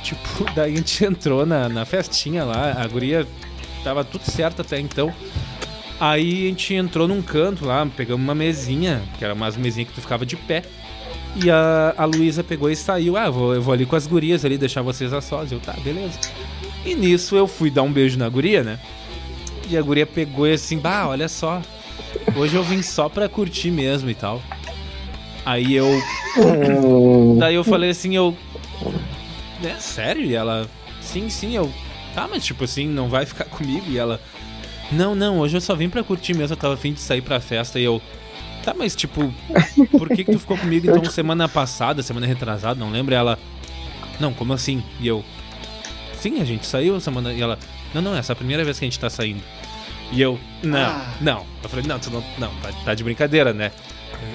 Tipo, 0.01 0.19
daí 0.55 0.73
a 0.73 0.75
gente 0.75 1.05
entrou 1.05 1.45
na, 1.45 1.69
na 1.69 1.85
festinha 1.85 2.43
lá, 2.43 2.75
a 2.75 2.87
guria 2.87 3.27
tava 3.83 4.03
tudo 4.03 4.23
certo 4.23 4.63
até 4.63 4.79
então. 4.79 5.13
Aí 5.99 6.45
a 6.45 6.49
gente 6.49 6.73
entrou 6.73 7.07
num 7.07 7.21
canto 7.21 7.63
lá, 7.63 7.85
pegamos 7.95 8.23
uma 8.23 8.33
mesinha, 8.33 8.99
que 9.19 9.23
era 9.23 9.35
umas 9.35 9.55
mesinhas 9.55 9.89
que 9.89 9.93
tu 9.93 10.01
ficava 10.01 10.25
de 10.25 10.35
pé. 10.35 10.63
E 11.35 11.51
a, 11.51 11.93
a 11.95 12.05
Luísa 12.05 12.43
pegou 12.43 12.67
e 12.67 12.75
saiu. 12.75 13.15
Ah, 13.15 13.29
vou, 13.29 13.53
eu 13.53 13.61
vou 13.61 13.75
ali 13.75 13.85
com 13.85 13.95
as 13.95 14.07
gurias 14.07 14.43
ali, 14.43 14.57
deixar 14.57 14.81
vocês 14.81 15.13
a 15.13 15.21
sós. 15.21 15.51
Eu, 15.51 15.59
tá, 15.59 15.73
beleza. 15.83 16.19
E 16.83 16.95
nisso 16.95 17.35
eu 17.35 17.47
fui 17.47 17.69
dar 17.69 17.83
um 17.83 17.91
beijo 17.91 18.17
na 18.17 18.27
guria, 18.27 18.63
né? 18.63 18.79
E 19.71 19.77
a 19.77 19.81
guria 19.81 20.05
pegou 20.05 20.45
e 20.45 20.53
assim, 20.53 20.77
bah, 20.77 21.07
olha 21.07 21.29
só. 21.29 21.61
Hoje 22.35 22.55
eu 22.55 22.63
vim 22.63 22.81
só 22.81 23.07
pra 23.07 23.29
curtir 23.29 23.71
mesmo 23.71 24.09
e 24.09 24.13
tal. 24.13 24.41
Aí 25.45 25.73
eu. 25.73 25.87
Daí 27.39 27.55
eu 27.55 27.63
falei 27.63 27.91
assim, 27.91 28.15
eu. 28.15 28.35
É 29.63 29.75
sério? 29.75 30.25
E 30.25 30.35
ela. 30.35 30.69
Sim, 30.99 31.29
sim, 31.29 31.55
eu. 31.55 31.71
Tá, 32.13 32.27
mas 32.27 32.43
tipo 32.43 32.65
assim, 32.65 32.85
não 32.85 33.07
vai 33.07 33.25
ficar 33.25 33.45
comigo? 33.45 33.85
E 33.89 33.97
ela. 33.97 34.19
Não, 34.91 35.15
não, 35.15 35.39
hoje 35.39 35.55
eu 35.55 35.61
só 35.61 35.73
vim 35.73 35.89
pra 35.89 36.03
curtir 36.03 36.33
mesmo, 36.33 36.53
eu 36.53 36.57
tava 36.57 36.73
afim 36.73 36.91
de 36.91 36.99
sair 36.99 37.21
pra 37.21 37.39
festa 37.39 37.79
e 37.79 37.83
eu. 37.83 38.01
Tá, 38.63 38.73
mas 38.73 38.93
tipo, 38.93 39.33
por 39.97 40.09
que, 40.09 40.25
que 40.25 40.33
tu 40.33 40.39
ficou 40.39 40.57
comigo 40.57 40.91
então 40.91 41.05
semana 41.05 41.47
passada, 41.47 42.03
semana 42.03 42.27
retrasada, 42.27 42.77
não 42.77 42.91
lembro? 42.91 43.13
E 43.13 43.15
ela. 43.15 43.39
Não, 44.19 44.33
como 44.33 44.51
assim? 44.51 44.83
E 44.99 45.07
eu. 45.07 45.23
Sim, 46.19 46.41
a 46.41 46.45
gente 46.45 46.65
saiu 46.67 46.99
semana. 46.99 47.31
E 47.33 47.41
ela. 47.41 47.57
Não, 47.93 48.01
não, 48.01 48.15
essa 48.15 48.31
é 48.31 48.33
a 48.33 48.35
primeira 48.35 48.63
vez 48.63 48.77
que 48.77 48.85
a 48.85 48.87
gente 48.87 48.99
tá 48.99 49.09
saindo. 49.09 49.41
E 50.11 50.21
eu. 50.21 50.39
Não, 50.61 50.79
ah. 50.79 51.05
não. 51.21 51.45
Eu 51.63 51.69
falei, 51.69 51.85
não, 51.87 51.99
tu 51.99 52.09
não. 52.09 52.23
Não, 52.37 52.49
tá, 52.61 52.69
tá 52.85 52.93
de 52.93 53.03
brincadeira, 53.03 53.53
né? 53.53 53.71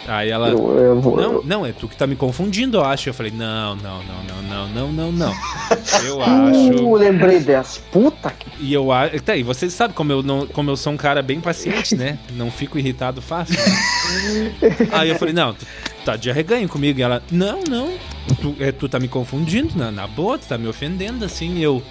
Aí 0.08 0.30
ela. 0.30 0.48
Eu, 0.48 0.78
eu 0.78 1.00
vou, 1.00 1.16
não, 1.16 1.42
não, 1.42 1.66
é 1.66 1.72
tu 1.72 1.88
que 1.88 1.96
tá 1.96 2.06
me 2.06 2.16
confundindo, 2.16 2.78
eu 2.78 2.84
acho. 2.84 3.08
Eu 3.08 3.14
falei, 3.14 3.32
não, 3.32 3.76
não, 3.76 4.02
não, 4.02 4.22
não, 4.24 4.42
não, 4.42 4.68
não, 4.68 4.92
não, 4.92 5.12
não. 5.12 5.34
Eu 6.04 6.20
acho. 6.22 6.72
Eu 6.72 6.94
lembrei 6.94 7.40
dessa. 7.40 7.80
Puta 7.92 8.30
que. 8.30 8.46
E 8.60 8.72
eu 8.72 8.90
acho. 8.92 9.20
Tá, 9.20 9.36
e 9.36 9.42
você 9.42 9.70
sabe 9.70 9.94
como 9.94 10.12
eu, 10.12 10.22
não, 10.22 10.46
como 10.46 10.70
eu 10.70 10.76
sou 10.76 10.92
um 10.92 10.96
cara 10.96 11.22
bem 11.22 11.40
paciente, 11.40 11.94
né? 11.94 12.18
Não 12.32 12.50
fico 12.50 12.78
irritado 12.78 13.22
fácil. 13.22 13.54
Né? 13.54 14.54
Aí 14.92 15.08
eu 15.08 15.16
falei, 15.16 15.34
não, 15.34 15.54
tu 15.54 15.66
tá 16.04 16.16
de 16.16 16.30
arreganho 16.30 16.68
comigo. 16.68 16.98
E 16.98 17.02
ela, 17.02 17.22
não, 17.30 17.62
não. 17.68 17.92
Tu, 18.40 18.56
é, 18.60 18.72
tu 18.72 18.88
tá 18.88 18.98
me 18.98 19.08
confundindo, 19.08 19.76
na, 19.76 19.90
na 19.90 20.06
boa, 20.06 20.38
tu 20.38 20.46
tá 20.46 20.58
me 20.58 20.66
ofendendo 20.68 21.24
assim. 21.24 21.56
E 21.56 21.62
eu. 21.62 21.82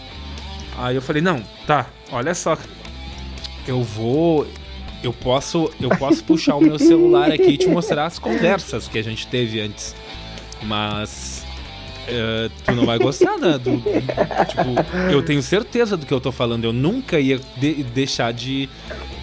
Aí 0.77 0.95
eu 0.95 1.01
falei, 1.01 1.21
não, 1.21 1.41
tá, 1.65 1.87
olha 2.11 2.33
só. 2.33 2.57
Eu 3.67 3.81
vou 3.81 4.47
eu 5.05 5.13
posso, 5.13 5.71
eu 5.79 5.89
posso 5.89 6.23
puxar 6.23 6.55
o 6.55 6.61
meu 6.61 6.79
celular 6.79 7.31
aqui 7.31 7.51
e 7.51 7.57
te 7.57 7.67
mostrar 7.67 8.05
as 8.05 8.17
conversas 8.17 8.87
que 8.87 8.97
a 8.97 9.03
gente 9.03 9.27
teve 9.27 9.61
antes. 9.61 9.95
Mas 10.63 11.45
uh, 12.07 12.51
tu 12.65 12.71
não 12.73 12.85
vai 12.85 12.97
gostar, 12.97 13.37
né? 13.37 13.59
Do, 13.59 13.77
tipo, 13.77 15.11
eu 15.11 15.21
tenho 15.23 15.43
certeza 15.43 15.95
do 15.95 16.05
que 16.07 16.13
eu 16.13 16.19
tô 16.19 16.31
falando. 16.31 16.65
Eu 16.65 16.73
nunca 16.73 17.19
ia 17.19 17.39
de, 17.57 17.83
deixar 17.83 18.33
de, 18.33 18.67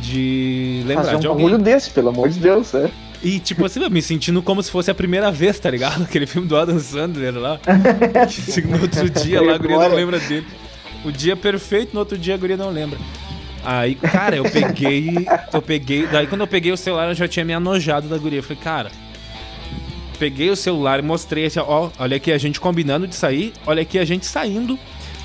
de 0.01 0.83
lembrar 0.87 1.05
Fazer 1.05 1.17
um 1.17 1.21
de 1.21 1.27
alguém. 1.27 1.47
bagulho 1.47 1.63
desse, 1.63 1.91
pelo 1.91 2.11
amor 2.11 2.29
de 2.29 2.39
Deus, 2.39 2.73
é. 2.75 2.89
E, 3.21 3.39
tipo 3.39 3.65
assim, 3.65 3.81
me 3.89 4.03
sentindo 4.03 4.43
como 4.43 4.63
se 4.63 4.71
fosse 4.71 4.91
a 4.91 4.95
primeira 4.95 5.31
vez, 5.31 5.59
tá 5.59 5.71
ligado? 5.71 6.03
Aquele 6.05 6.27
filme 6.27 6.47
do 6.47 6.57
Adam 6.57 6.79
Sandler 6.79 7.37
lá. 7.37 7.59
no 8.67 8.83
outro 8.83 9.11
dia 9.11 9.41
lá, 9.41 9.55
a 9.55 9.59
guria 9.59 9.79
não 9.79 9.95
lembra 9.95 10.19
dele. 10.19 10.47
O 11.05 11.11
dia 11.11 11.37
perfeito, 11.37 11.93
no 11.93 12.01
outro 12.01 12.17
dia 12.17 12.35
a 12.35 12.37
guria 12.37 12.57
não 12.57 12.71
lembra. 12.71 12.99
Aí, 13.65 13.95
cara, 13.95 14.37
eu 14.37 14.45
peguei. 14.45 15.27
Eu 15.53 15.63
peguei. 15.63 16.07
Daí 16.07 16.27
quando 16.27 16.41
eu 16.43 16.47
peguei 16.47 16.73
o 16.73 16.77
celular, 16.77 17.09
eu 17.09 17.15
já 17.15 17.29
tinha 17.29 17.45
me 17.45 17.53
anojado 17.53 18.09
da 18.09 18.19
guria. 18.19 18.39
Eu 18.41 18.43
falei, 18.43 18.63
cara. 18.63 18.91
Peguei 20.19 20.51
o 20.51 20.57
celular 20.57 21.01
e 21.01 21.03
mostrei 21.03 21.47
assim, 21.47 21.59
ó, 21.59 21.91
olha 21.99 22.17
aqui 22.17 22.31
a 22.31 22.39
gente 22.39 22.61
combinando 22.61 23.09
de 23.09 23.15
sair, 23.15 23.53
olha 23.67 23.83
aqui 23.83 23.99
a 23.99 24.05
gente 24.05 24.25
saindo. 24.25 24.79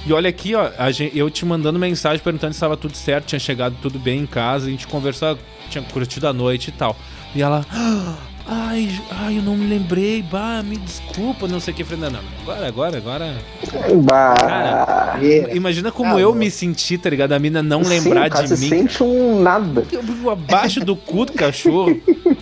E 0.06 0.14
olha 0.14 0.30
aqui, 0.30 0.56
ó, 0.56 0.72
gente, 0.92 1.18
eu 1.18 1.30
te 1.30 1.46
mandando 1.46 1.78
mensagem 1.78 2.24
perguntando 2.24 2.54
se 2.54 2.58
estava 2.58 2.78
tudo 2.78 2.96
certo, 2.96 3.26
tinha 3.26 3.40
chegado 3.40 3.76
tudo 3.82 4.00
bem 4.00 4.22
em 4.22 4.26
casa, 4.26 4.68
a 4.68 4.70
gente 4.70 4.88
conversou, 4.88 5.38
tinha 5.70 5.84
curtido 5.84 6.28
a 6.28 6.34
noite 6.34 6.70
e 6.70 6.72
tal. 6.72 6.96
E 7.36 7.42
ela, 7.42 7.66
Ai, 8.50 8.90
ai, 9.12 9.38
eu 9.40 9.42
não 9.42 9.58
me 9.58 9.68
lembrei, 9.68 10.22
bah, 10.22 10.64
me 10.64 10.78
desculpa, 10.78 11.50
não 11.50 11.60
sei 11.60 11.74
o 11.74 11.78
que. 11.78 11.84
falei, 11.84 12.10
não, 12.10 12.20
agora, 12.42 12.68
agora, 12.68 12.98
agora. 12.98 13.36
Bah, 14.04 14.36
cara, 14.40 15.20
imagina 15.54 15.92
como 15.92 16.16
ah, 16.16 16.22
eu 16.22 16.34
me 16.34 16.50
senti, 16.50 16.98
tá 16.98 17.10
ligado? 17.10 17.34
A 17.34 17.40
mina 17.40 17.62
não 17.62 17.84
sim, 17.84 17.90
lembrar 17.90 18.30
cara, 18.30 18.44
de 18.44 18.56
você 18.56 18.64
mim. 18.64 18.70
sente 18.70 19.04
um 19.04 19.42
nada. 19.42 19.86
Eu, 19.92 20.30
abaixo 20.30 20.80
do 20.80 20.96
cu 20.96 21.26
do 21.26 21.34
cachorro. 21.34 22.00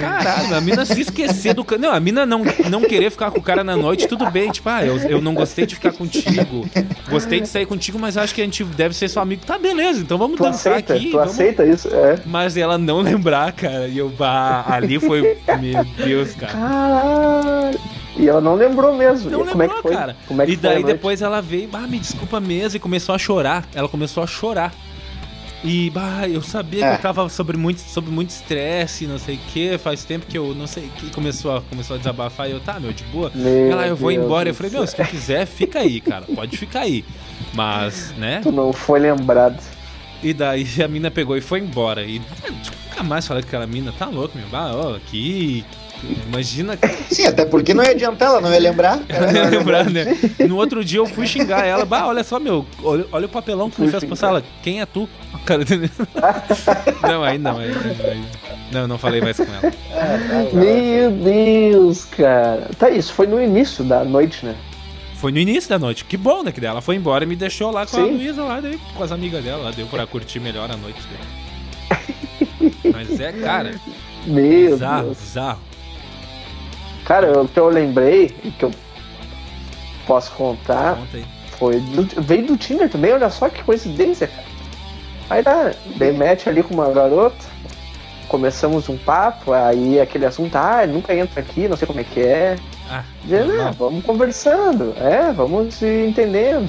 Caralho, 0.00 0.54
a 0.54 0.60
mina 0.60 0.84
se 0.84 1.00
esquecer 1.00 1.54
do. 1.54 1.66
Não, 1.78 1.92
a 1.92 2.00
mina 2.00 2.26
não, 2.26 2.42
não 2.68 2.82
querer 2.82 3.10
ficar 3.10 3.30
com 3.30 3.38
o 3.38 3.42
cara 3.42 3.62
na 3.62 3.76
noite, 3.76 4.08
tudo 4.08 4.30
bem. 4.30 4.50
Tipo, 4.50 4.68
ah, 4.68 4.84
eu, 4.84 4.96
eu 4.98 5.20
não 5.20 5.34
gostei 5.34 5.66
de 5.66 5.74
ficar 5.74 5.92
contigo. 5.92 6.66
Gostei 7.08 7.40
de 7.40 7.48
sair 7.48 7.66
contigo, 7.66 7.98
mas 7.98 8.16
acho 8.16 8.34
que 8.34 8.40
a 8.40 8.44
gente 8.44 8.64
deve 8.64 8.94
ser 8.94 9.08
seu 9.08 9.22
amigo. 9.22 9.42
Tá, 9.44 9.58
beleza, 9.58 10.00
então 10.00 10.18
vamos 10.18 10.36
tu 10.36 10.42
dançar 10.42 10.74
aceita, 10.74 10.94
aqui. 10.94 11.10
Tu 11.10 11.16
vamos... 11.16 11.32
aceita 11.32 11.64
isso? 11.64 11.88
É. 11.88 12.18
Mas 12.24 12.56
ela 12.56 12.78
não 12.78 13.00
lembrar, 13.00 13.52
cara. 13.52 13.88
E 13.88 13.98
eu, 13.98 14.08
bah, 14.08 14.64
ali 14.68 14.98
foi. 14.98 15.38
Meu 15.60 15.84
Deus, 16.04 16.34
cara. 16.34 16.52
Caralho. 16.52 17.80
E 18.16 18.28
ela 18.28 18.40
não 18.40 18.54
lembrou 18.54 18.94
mesmo. 18.94 19.30
Não 19.30 19.42
e 19.42 19.44
lembrou, 19.44 19.64
é 19.64 19.68
que 19.68 19.82
foi? 19.82 19.92
cara. 19.92 20.16
É 20.38 20.46
que 20.46 20.52
e 20.52 20.56
daí 20.56 20.84
depois 20.84 21.22
ela 21.22 21.40
veio, 21.40 21.68
ah, 21.72 21.86
me 21.86 21.98
desculpa 21.98 22.40
mesmo, 22.40 22.76
e 22.76 22.80
começou 22.80 23.14
a 23.14 23.18
chorar. 23.18 23.64
Ela 23.74 23.88
começou 23.88 24.22
a 24.22 24.26
chorar. 24.26 24.72
E, 25.62 25.90
bah, 25.90 26.26
eu 26.26 26.40
sabia 26.40 26.86
É. 26.86 26.90
que 26.90 26.96
eu 26.96 27.02
tava 27.02 27.28
sobre 27.28 27.56
muito 27.56 27.80
sobre 27.80 28.10
muito 28.10 28.30
estresse, 28.30 29.06
não 29.06 29.18
sei 29.18 29.34
o 29.34 29.38
que, 29.52 29.76
faz 29.76 30.04
tempo 30.04 30.24
que 30.26 30.38
eu 30.38 30.54
não 30.54 30.66
sei 30.66 30.84
o 30.86 30.88
que 30.88 31.10
começou 31.10 31.54
a, 31.56 31.60
começou 31.60 31.96
a 31.96 31.98
desabafar 31.98 32.48
e 32.48 32.52
eu, 32.52 32.60
tá, 32.60 32.80
meu, 32.80 32.92
de 32.94 33.04
boa. 33.04 33.30
Meu 33.34 33.70
Ela, 33.70 33.86
eu 33.86 33.94
vou 33.94 34.10
Deus 34.10 34.24
embora. 34.24 34.48
Eu 34.48 34.54
falei, 34.54 34.72
meu, 34.72 34.86
se 34.86 34.96
tu 34.96 35.04
quiser, 35.04 35.46
fica 35.46 35.80
aí, 35.80 36.00
cara, 36.00 36.24
pode 36.34 36.56
ficar 36.56 36.80
aí. 36.80 37.04
Mas, 37.52 38.14
né? 38.16 38.40
Tu 38.42 38.50
não 38.50 38.72
foi 38.72 39.00
lembrado. 39.00 39.60
E 40.22 40.32
daí 40.32 40.66
a 40.82 40.88
mina 40.88 41.10
pegou 41.10 41.36
e 41.36 41.40
foi 41.42 41.60
embora. 41.60 42.04
E 42.04 42.22
é, 42.42 42.50
nunca 42.50 43.02
mais 43.02 43.26
falei 43.26 43.42
com 43.42 43.48
aquela 43.48 43.66
mina, 43.66 43.92
tá 43.92 44.06
louco, 44.06 44.36
meu. 44.38 44.46
Ah, 44.52 44.72
ó, 44.74 44.98
que. 45.10 45.64
Imagina 46.26 46.76
que 46.76 46.88
Sim, 47.14 47.26
até 47.26 47.44
porque 47.44 47.74
não 47.74 47.84
ia 47.84 47.90
adiantar, 47.90 48.28
ela 48.28 48.40
não 48.40 48.52
ia 48.52 48.58
lembrar. 48.60 49.00
ela 49.08 49.32
ia 49.32 49.44
lembrar, 49.48 49.90
né? 49.90 50.16
No 50.48 50.56
outro 50.56 50.84
dia 50.84 50.98
eu 50.98 51.06
fui 51.06 51.26
xingar 51.26 51.64
ela. 51.66 51.84
Bah, 51.84 52.06
olha 52.06 52.24
só, 52.24 52.38
meu, 52.40 52.64
olha, 52.82 53.04
olha 53.12 53.26
o 53.26 53.28
papelão 53.28 53.68
que 53.70 53.80
me 53.80 53.88
fez 53.90 54.04
passar. 54.04 54.28
Ela, 54.28 54.42
quem 54.62 54.80
é 54.80 54.86
tu? 54.86 55.08
Cara, 55.44 55.62
não, 57.02 57.22
aí 57.24 57.38
não, 57.38 57.58
aí, 57.58 57.70
aí- 57.70 58.24
Não, 58.72 58.86
não 58.86 58.98
falei 58.98 59.20
mais 59.20 59.36
com 59.36 59.44
ela. 59.44 59.72
Meu 60.52 61.10
Deus, 61.10 62.04
cara. 62.04 62.68
Tá, 62.78 62.90
isso 62.90 63.12
foi 63.14 63.26
no 63.26 63.40
início 63.42 63.82
da 63.84 64.04
noite, 64.04 64.44
né? 64.44 64.54
Foi 65.16 65.30
no 65.32 65.38
início 65.38 65.68
da 65.68 65.78
noite. 65.78 66.04
Que 66.04 66.16
bom, 66.16 66.42
né? 66.42 66.50
Que 66.52 66.60
daí 66.60 66.70
ela 66.70 66.80
foi 66.80 66.96
embora 66.96 67.24
e 67.24 67.26
me 67.26 67.36
deixou 67.36 67.70
lá 67.70 67.86
com 67.86 67.96
a 67.98 68.04
Sim. 68.04 68.10
Luísa 68.12 68.42
lá, 68.42 68.60
daí, 68.60 68.78
com 68.96 69.02
as 69.02 69.12
amigas 69.12 69.42
dela. 69.44 69.64
Lá, 69.64 69.70
deu 69.70 69.86
pra 69.86 70.06
curtir 70.06 70.40
melhor 70.40 70.70
a 70.70 70.76
noite 70.76 70.98
dele. 71.08 72.72
Mas 72.92 73.20
é, 73.20 73.32
cara, 73.32 73.74
Meu 74.26 74.72
bizarro, 74.72 75.04
Deus. 75.06 75.18
bizarro. 75.18 75.60
Cara, 77.04 77.40
o 77.42 77.48
que 77.48 77.58
eu 77.58 77.68
lembrei 77.68 78.34
e 78.44 78.50
que 78.50 78.64
eu 78.64 78.72
posso 80.06 80.30
contar 80.32 80.96
Conta 80.96 81.18
foi 81.58 81.80
do- 81.80 82.22
veio 82.22 82.46
do 82.46 82.56
Tinder 82.56 82.88
também, 82.88 83.12
olha 83.12 83.30
só 83.30 83.48
que 83.48 83.62
coincidência, 83.62 84.26
cara. 84.28 84.44
Aí 85.28 85.42
tá, 85.42 85.72
dei 85.96 86.12
match 86.12 86.46
ali 86.46 86.62
com 86.62 86.74
uma 86.74 86.90
garota, 86.90 87.36
começamos 88.28 88.88
um 88.88 88.96
papo, 88.96 89.52
aí 89.52 90.00
aquele 90.00 90.26
assunto, 90.26 90.54
ah, 90.56 90.86
nunca 90.86 91.14
entra 91.14 91.40
aqui, 91.40 91.68
não 91.68 91.76
sei 91.76 91.86
como 91.86 92.00
é 92.00 92.04
que 92.04 92.20
é. 92.20 92.56
Ah, 92.90 93.04
Dizendo. 93.22 93.60
"Ah, 93.62 93.70
vamos 93.78 94.04
conversando, 94.04 94.94
é, 94.98 95.32
vamos 95.32 95.74
se 95.74 95.86
entendendo. 96.08 96.68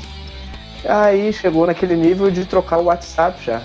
Aí 0.85 1.31
chegou 1.33 1.65
naquele 1.65 1.95
nível 1.95 2.29
de 2.29 2.45
trocar 2.45 2.77
o 2.79 2.85
WhatsApp 2.85 3.43
já. 3.43 3.61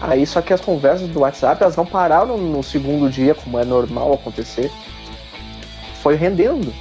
Aí 0.00 0.26
só 0.26 0.40
que 0.42 0.52
as 0.52 0.60
conversas 0.60 1.08
do 1.08 1.20
WhatsApp 1.20 1.62
elas 1.62 1.76
não 1.76 1.84
pararam 1.86 2.36
no 2.38 2.62
segundo 2.62 3.08
dia, 3.10 3.34
como 3.34 3.58
é 3.58 3.64
normal 3.64 4.12
acontecer. 4.14 4.70
Foi 6.02 6.14
rendendo. 6.16 6.72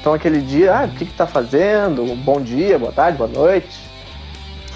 Então 0.00 0.12
aquele 0.14 0.40
dia, 0.40 0.74
ah, 0.76 0.84
o 0.84 0.88
que, 0.90 1.04
que 1.06 1.12
tá 1.14 1.26
fazendo? 1.26 2.04
Bom 2.24 2.40
dia, 2.40 2.78
boa 2.78 2.92
tarde, 2.92 3.18
boa 3.18 3.30
noite. 3.30 3.78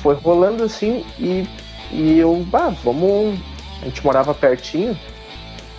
Foi 0.03 0.15
rolando 0.15 0.63
assim 0.63 1.05
e, 1.19 1.45
e 1.91 2.19
eu, 2.19 2.47
ah, 2.53 2.73
vamos. 2.85 3.39
A 3.83 3.87
gente 3.87 4.05
morava 4.05 4.33
pertinho. 4.35 4.97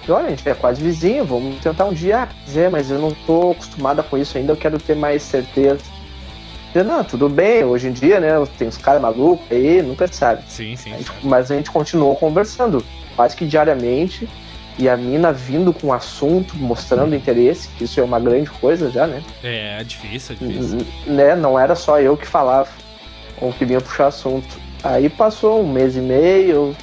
E 0.07 0.11
olha, 0.11 0.28
a 0.28 0.30
gente 0.30 0.47
é 0.47 0.53
quase 0.53 0.82
vizinho, 0.82 1.26
vamos 1.26 1.59
tentar 1.61 1.86
um 1.86 1.93
dia. 1.93 2.24
Ah, 2.24 2.28
Zé, 2.49 2.70
mas 2.70 2.89
eu 2.91 2.99
não 2.99 3.11
tô 3.26 3.51
acostumada 3.51 4.03
com 4.03 4.18
isso 4.18 4.38
ainda, 4.38 4.53
eu 4.53 4.57
quero 4.57 4.78
ter 4.80 4.95
mais 4.95 5.22
certeza. 5.24 5.82
Eu, 6.76 6.84
não, 6.84 7.03
tudo 7.03 7.28
bem, 7.30 7.63
hoje 7.63 7.88
em 7.88 7.91
dia, 7.91 8.20
né? 8.20 8.30
Tem 8.57 8.68
uns 8.68 8.78
caras 8.78 9.01
malucos 9.01 9.45
aí, 9.49 9.82
nunca 9.82 10.07
sabe. 10.07 10.43
Sim, 10.47 10.76
sim. 10.76 10.93
A 10.93 10.97
gente- 10.97 11.11
mas 11.24 11.49
a 11.49 11.55
gente 11.55 11.72
continuou 11.72 12.15
conversando, 12.15 12.84
quase 13.15 13.36
que 13.36 13.45
diariamente. 13.45 14.28
E 14.80 14.88
a 14.88 14.95
mina 14.95 15.34
vindo 15.34 15.73
com 15.73 15.91
assunto, 15.91 16.55
mostrando 16.55 17.15
interesse, 17.15 17.67
que 17.69 17.86
isso 17.86 17.99
é 17.99 18.03
uma 18.03 18.19
grande 18.19 18.49
coisa 18.49 18.91
já, 18.91 19.07
né? 19.07 19.23
É, 19.43 19.78
é 19.80 19.84
difícil, 19.84 20.36
é 20.39 20.45
difícil. 20.45 20.78
N- 21.07 21.15
né? 21.15 21.36
Não 21.36 21.57
era 21.57 21.75
só 21.75 21.99
eu 21.99 22.15
que 22.15 22.28
falava 22.28 22.69
ou 23.41 23.51
que 23.51 23.65
vinha 23.65 23.82
puxar 23.82 24.07
assunto. 24.07 24.47
Aí 24.84 25.09
passou 25.09 25.63
um 25.63 25.71
mês 25.71 25.95
e 25.95 25.99
meio. 25.99 26.75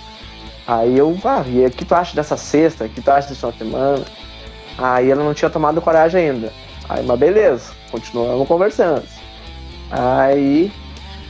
Aí 0.67 0.99
eu, 0.99 1.17
ah, 1.25 1.45
e 1.47 1.65
o 1.65 1.71
que 1.71 1.85
tu 1.85 1.95
acha 1.95 2.17
dessa 2.17 2.37
sexta? 2.37 2.85
O 2.87 2.89
que 2.89 3.01
tu 3.01 3.11
acha 3.11 3.29
dessa 3.29 3.53
semana? 3.53 4.05
Aí 4.77 5.11
ela 5.11 5.23
não 5.23 5.35
tinha 5.35 5.51
tomado 5.51 5.81
coragem 5.81 6.31
ainda. 6.31 6.53
Aí, 6.89 7.05
mas 7.07 7.19
beleza, 7.19 7.71
continuamos 7.93 8.49
conversando. 8.49 9.03
Aí, 9.91 10.73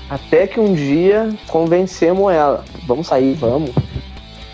até 0.08 0.46
que 0.46 0.58
um 0.58 0.72
dia 0.72 1.28
convencemos 1.48 2.32
ela. 2.32 2.64
Vamos 2.86 3.06
sair, 3.06 3.34
vamos. 3.34 3.70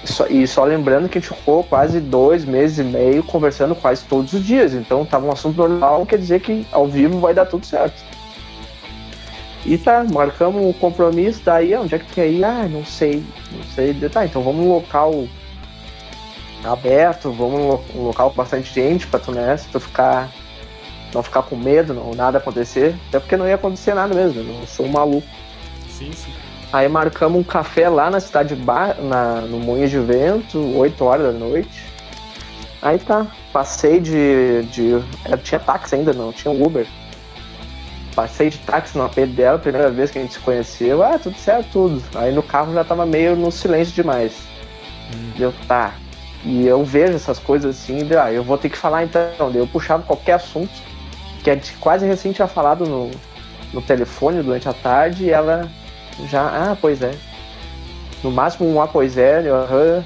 Só- 0.05 0.27
e 0.29 0.47
só 0.47 0.65
lembrando 0.65 1.09
que 1.09 1.19
a 1.19 1.21
gente 1.21 1.35
ficou 1.35 1.63
quase 1.63 2.01
dois 2.01 2.45
meses 2.45 2.79
e 2.79 2.83
meio 2.85 3.23
conversando 3.23 3.75
quase 3.75 4.03
todos 4.05 4.33
os 4.33 4.45
dias. 4.45 4.73
Então 4.73 5.05
tava 5.05 5.27
um 5.27 5.33
assunto 5.33 5.57
normal, 5.57 6.07
quer 6.07 6.19
dizer 6.19 6.41
que 6.41 6.67
ao 6.73 6.87
vivo 6.87 7.21
vai 7.21 7.35
dar 7.35 7.45
tudo 7.47 7.67
certo. 7.67 8.03
E 9.67 9.77
tá, 9.77 10.03
marcamos 10.11 10.65
o 10.65 10.73
compromisso, 10.73 11.43
daí 11.45 11.75
onde 11.77 11.95
é 11.95 11.99
que 11.99 12.07
quer 12.15 12.29
ir? 12.29 12.43
Ah, 12.43 12.67
não 12.67 12.83
sei, 12.85 13.23
não 13.53 13.63
sei. 13.75 13.93
Tá, 14.09 14.25
então 14.25 14.43
vamos 14.43 14.65
num 14.65 14.73
local 14.73 15.27
aberto, 16.65 17.31
vamos 17.31 17.61
num 17.61 17.69
lo- 17.69 17.85
um 17.95 18.03
local 18.05 18.31
com 18.31 18.37
bastante 18.37 18.73
gente 18.73 19.07
pra 19.07 19.21
tu, 19.21 19.33
né, 19.33 19.55
se 19.57 19.69
tu 19.69 19.79
ficar, 19.79 20.31
não 21.13 21.23
ficar 21.23 21.43
com 21.43 21.57
medo, 21.57 21.93
não 21.93 22.13
nada 22.15 22.39
acontecer. 22.39 22.95
Até 23.09 23.21
porque 23.21 23.37
não 23.37 23.47
ia 23.47 23.57
acontecer 23.57 23.93
nada 23.95 24.15
mesmo, 24.15 24.41
eu 24.41 24.45
não 24.45 24.67
sou 24.67 24.87
um 24.87 24.91
maluco. 24.91 25.27
Sim, 25.91 26.11
sim. 26.13 26.33
Aí 26.73 26.89
marcamos 26.89 27.41
um 27.41 27.43
café 27.43 27.89
lá 27.89 28.11
na 28.11 28.21
cidade 28.21 28.55
ba 28.55 28.95
na, 28.95 29.41
no 29.41 29.59
Moinho 29.59 29.89
de 29.89 29.99
Vento, 29.99 30.59
8 30.77 31.05
horas 31.05 31.33
da 31.33 31.39
noite. 31.39 31.85
Aí 32.81 32.99
tá, 32.99 33.27
passei 33.53 34.01
de. 34.01 34.63
de 34.65 35.03
tinha 35.43 35.59
táxi 35.59 35.97
ainda, 35.97 36.13
não, 36.13 36.33
tinha 36.33 36.53
Uber. 36.53 36.87
Passei 38.15 38.51
de 38.51 38.59
táxi 38.59 38.97
no 38.97 39.05
AP 39.05 39.17
dela, 39.27 39.59
primeira 39.59 39.91
vez 39.91 40.11
que 40.11 40.19
a 40.19 40.23
gente 40.23 40.35
se 40.35 40.41
conheceu, 40.41 41.03
ah, 41.03 41.19
tudo 41.19 41.37
certo, 41.37 41.69
tudo. 41.73 42.03
Aí 42.15 42.33
no 42.33 42.43
carro 42.43 42.73
já 42.73 42.85
tava 42.85 43.05
meio 43.05 43.35
no 43.35 43.51
silêncio 43.51 43.95
demais. 43.95 44.33
Hum. 45.13 45.33
Deu, 45.37 45.55
tá. 45.67 45.95
E 46.45 46.67
eu 46.67 46.85
vejo 46.85 47.15
essas 47.15 47.39
coisas 47.39 47.77
assim, 47.77 48.05
deu, 48.05 48.21
ah, 48.21 48.33
eu 48.33 48.45
vou 48.45 48.57
ter 48.57 48.71
que 48.71 48.79
falar 48.79 49.05
então. 49.05 49.51
Daí 49.51 49.57
Eu 49.57 49.67
puxava 49.67 50.03
qualquer 50.05 50.35
assunto, 50.35 50.73
que 51.43 51.51
a 51.51 51.55
gente 51.55 51.75
quase 51.75 52.07
recém 52.07 52.33
tinha 52.33 52.49
falado 52.49 52.87
no, 52.87 53.11
no 53.73 53.83
telefone 53.83 54.43
durante 54.43 54.69
a 54.69 54.73
tarde, 54.73 55.25
e 55.25 55.31
ela 55.31 55.69
já, 56.29 56.43
ah, 56.47 56.77
pois 56.81 57.03
é. 57.03 57.15
No 58.23 58.31
máximo 58.31 58.69
um 58.69 58.81
ah, 58.81 58.87
pois 58.89 59.17
é, 59.17 59.43
eu, 59.45 59.57
aham, 59.57 60.05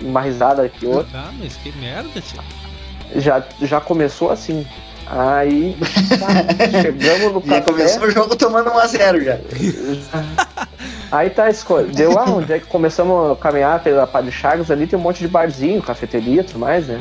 uma 0.00 0.20
risada 0.20 0.62
aqui, 0.62 0.86
outra. 0.86 1.18
Ah, 1.18 1.32
mas 1.38 1.56
que 1.56 1.72
merda, 1.72 2.20
tio. 2.20 2.40
Já, 3.16 3.42
já 3.62 3.80
começou 3.80 4.30
assim. 4.30 4.66
Aí 5.10 5.74
tá, 6.20 6.80
chegamos 6.82 7.32
no 7.32 7.40
Já 7.40 7.60
café. 7.60 7.62
começou 7.62 8.02
o 8.04 8.10
jogo 8.10 8.36
tomando 8.36 8.70
1x0 8.70 9.24
já. 9.24 9.38
Aí 11.10 11.30
tá, 11.30 11.48
escolha. 11.48 11.86
Deu, 11.86 12.18
ah, 12.18 12.26
onde 12.28 12.52
é 12.52 12.58
que 12.58 12.66
começamos 12.66 13.32
a 13.32 13.36
caminhar 13.36 13.82
pela 13.82 14.06
Padre 14.06 14.30
Chagas 14.30 14.70
ali, 14.70 14.86
tem 14.86 14.98
um 14.98 15.02
monte 15.02 15.20
de 15.20 15.28
barzinho, 15.28 15.82
cafeteria 15.82 16.42
e 16.42 16.44
tudo 16.44 16.58
mais, 16.58 16.86
né? 16.86 17.00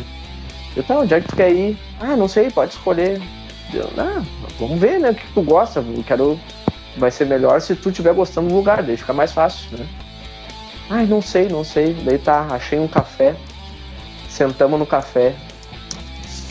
Eu, 0.76 0.84
tá, 0.84 0.98
onde 1.00 1.14
é 1.14 1.20
que 1.20 1.28
tu 1.28 1.36
quer 1.36 1.52
ir? 1.52 1.78
Ah, 2.00 2.16
não 2.16 2.28
sei, 2.28 2.50
pode 2.50 2.72
escolher. 2.72 3.22
Deu, 3.72 3.90
ah, 3.98 4.24
vamos 4.58 4.80
ver, 4.80 5.00
né, 5.00 5.10
o 5.12 5.16
que 5.16 5.28
tu 5.34 5.42
gosta. 5.42 5.80
Eu 5.82 6.04
quero. 6.04 6.40
Vai 6.98 7.12
ser 7.12 7.26
melhor 7.26 7.62
se 7.62 7.76
tu 7.76 7.90
estiver 7.90 8.14
gostando 8.14 8.50
do 8.50 8.56
lugar, 8.56 8.82
daí 8.84 8.98
fica 8.98 9.14
mais 9.14 9.32
fácil, 9.32 9.78
né? 9.78 9.86
Ai, 10.90 11.06
não 11.06 11.22
sei, 11.22 11.48
não 11.48 11.64
sei. 11.64 11.94
Daí 12.04 12.18
tá, 12.18 12.48
achei 12.50 12.80
um 12.80 12.88
café. 12.88 13.36
Sentamos 14.30 14.80
no 14.80 14.86
café. 14.86 15.36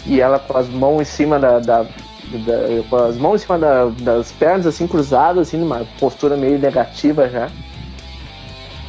E 0.06 0.20
ela 0.20 0.38
com 0.38 0.56
as 0.56 0.68
mãos 0.68 1.00
em 1.02 1.04
cima 1.04 1.38
da. 1.38 1.58
da- 1.58 1.82
da- 1.82 2.82
com 2.88 2.96
as 2.96 3.16
mãos 3.16 3.40
em 3.40 3.44
cima 3.44 3.58
da- 3.58 3.86
das 4.00 4.30
pernas 4.32 4.66
assim 4.66 4.86
cruzadas, 4.86 5.48
assim, 5.48 5.56
numa 5.56 5.84
postura 5.98 6.36
meio 6.36 6.58
negativa 6.58 7.28
já. 7.28 7.48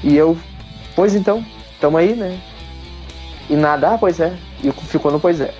E 0.03 0.15
eu, 0.15 0.37
pois 0.95 1.15
então, 1.15 1.43
tamo 1.79 1.97
aí, 1.97 2.15
né? 2.15 2.39
E 3.49 3.55
nada, 3.55 3.97
pois 3.97 4.19
é. 4.19 4.33
E 4.63 4.71
ficou 4.71 5.11
no 5.11 5.19
pois 5.19 5.39
é. 5.41 5.53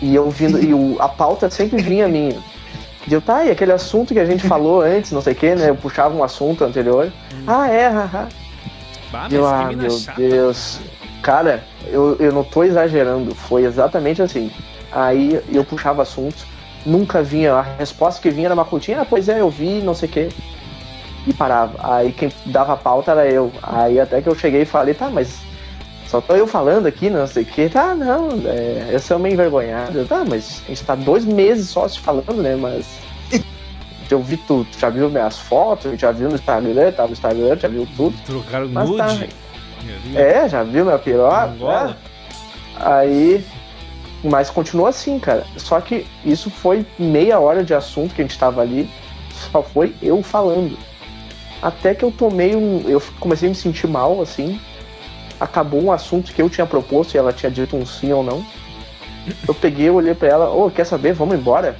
E 0.00 0.14
eu 0.14 0.30
vindo, 0.30 0.62
e 0.62 0.72
o, 0.72 0.96
a 1.00 1.08
pauta 1.08 1.50
sempre 1.50 1.82
vinha 1.82 2.06
minha. 2.06 2.36
E 3.08 3.12
eu, 3.12 3.22
tá, 3.22 3.44
e 3.44 3.50
aquele 3.50 3.72
assunto 3.72 4.12
que 4.12 4.20
a 4.20 4.26
gente 4.26 4.46
falou 4.46 4.82
antes, 4.82 5.12
não 5.12 5.22
sei 5.22 5.32
o 5.32 5.36
que, 5.36 5.54
né? 5.54 5.70
Eu 5.70 5.76
puxava 5.76 6.14
um 6.14 6.22
assunto 6.22 6.64
anterior. 6.64 7.10
Ah, 7.46 7.68
é, 7.68 7.88
haha. 7.88 8.28
Bah, 9.10 9.28
Eu, 9.30 9.42
que 9.42 9.48
ah, 9.48 9.72
meu 9.74 9.90
chata. 9.90 10.20
Deus. 10.20 10.80
Cara, 11.22 11.64
eu, 11.86 12.16
eu 12.20 12.32
não 12.32 12.44
tô 12.44 12.62
exagerando. 12.64 13.34
Foi 13.34 13.64
exatamente 13.64 14.20
assim. 14.20 14.50
Aí 14.92 15.40
eu 15.50 15.64
puxava 15.64 16.02
assuntos, 16.02 16.44
nunca 16.84 17.22
vinha. 17.22 17.54
A 17.54 17.62
resposta 17.62 18.20
que 18.20 18.30
vinha 18.30 18.48
era 18.48 18.54
uma 18.54 18.64
curtinha, 18.64 19.00
ah, 19.00 19.06
pois 19.08 19.28
é, 19.28 19.40
eu 19.40 19.48
vi, 19.48 19.80
não 19.80 19.94
sei 19.94 20.08
o 20.08 20.12
quê. 20.12 20.28
E 21.26 21.32
parava. 21.32 21.74
Aí 21.94 22.12
quem 22.12 22.30
dava 22.46 22.74
a 22.74 22.76
pauta 22.76 23.12
era 23.12 23.26
eu. 23.26 23.50
Aí 23.62 23.98
até 23.98 24.20
que 24.20 24.28
eu 24.28 24.34
cheguei 24.34 24.62
e 24.62 24.66
falei, 24.66 24.92
tá, 24.94 25.08
mas 25.08 25.38
só 26.08 26.22
tô 26.22 26.34
eu 26.34 26.46
falando 26.46 26.86
aqui, 26.86 27.10
não 27.10 27.26
sei 27.26 27.42
o 27.42 27.46
quê. 27.46 27.68
Tá, 27.68 27.94
não, 27.94 28.30
é, 28.46 28.88
eu 28.90 28.98
sou 28.98 29.18
meio 29.18 29.34
envergonhado. 29.34 30.06
Tá, 30.06 30.24
mas 30.26 30.62
a 30.64 30.68
gente 30.68 30.82
tá 30.82 30.94
dois 30.94 31.26
meses 31.26 31.68
só 31.68 31.86
se 31.86 32.00
falando, 32.00 32.42
né? 32.42 32.56
Mas. 32.56 32.86
Eu 34.10 34.22
vi 34.22 34.38
tudo, 34.38 34.66
já 34.78 34.88
viu 34.88 35.10
minhas 35.10 35.38
fotos, 35.38 36.00
já 36.00 36.10
viu 36.10 36.30
no 36.30 36.36
Instagram, 36.36 36.92
tava 36.92 37.08
no 37.08 37.12
Instagram, 37.12 37.58
já 37.58 37.68
viu 37.68 37.86
tudo. 37.94 38.16
Trocaram 38.24 38.66
Mas 38.70 38.88
nude. 38.88 38.98
tá. 38.98 40.18
É. 40.18 40.48
Já 40.48 40.62
viu 40.62 40.86
minha 40.86 40.98
piroca? 40.98 41.48
Né? 41.48 41.96
Aí. 42.76 43.44
Mas 44.24 44.48
continuou 44.48 44.88
assim, 44.88 45.18
cara. 45.18 45.44
Só 45.58 45.78
que 45.78 46.06
isso 46.24 46.48
foi 46.48 46.86
meia 46.98 47.38
hora 47.38 47.62
de 47.62 47.74
assunto 47.74 48.14
que 48.14 48.22
a 48.22 48.24
gente 48.24 48.38
tava 48.38 48.62
ali. 48.62 48.88
Só 49.52 49.62
foi 49.62 49.94
eu 50.00 50.22
falando. 50.22 50.76
Até 51.60 51.94
que 51.94 52.02
eu 52.02 52.10
tomei 52.10 52.56
um. 52.56 52.88
Eu 52.88 53.02
comecei 53.20 53.46
a 53.46 53.50
me 53.50 53.54
sentir 53.54 53.86
mal, 53.86 54.22
assim. 54.22 54.58
Acabou 55.40 55.82
um 55.82 55.92
assunto 55.92 56.32
que 56.32 56.42
eu 56.42 56.50
tinha 56.50 56.66
proposto 56.66 57.14
e 57.14 57.18
ela 57.18 57.32
tinha 57.32 57.50
dito 57.50 57.76
um 57.76 57.86
sim 57.86 58.12
ou 58.12 58.22
não. 58.22 58.44
Eu 59.46 59.54
peguei, 59.54 59.88
olhei 59.90 60.14
pra 60.14 60.28
ela, 60.28 60.50
ô, 60.50 60.66
oh, 60.66 60.70
quer 60.70 60.84
saber? 60.84 61.12
Vamos 61.12 61.36
embora. 61.36 61.76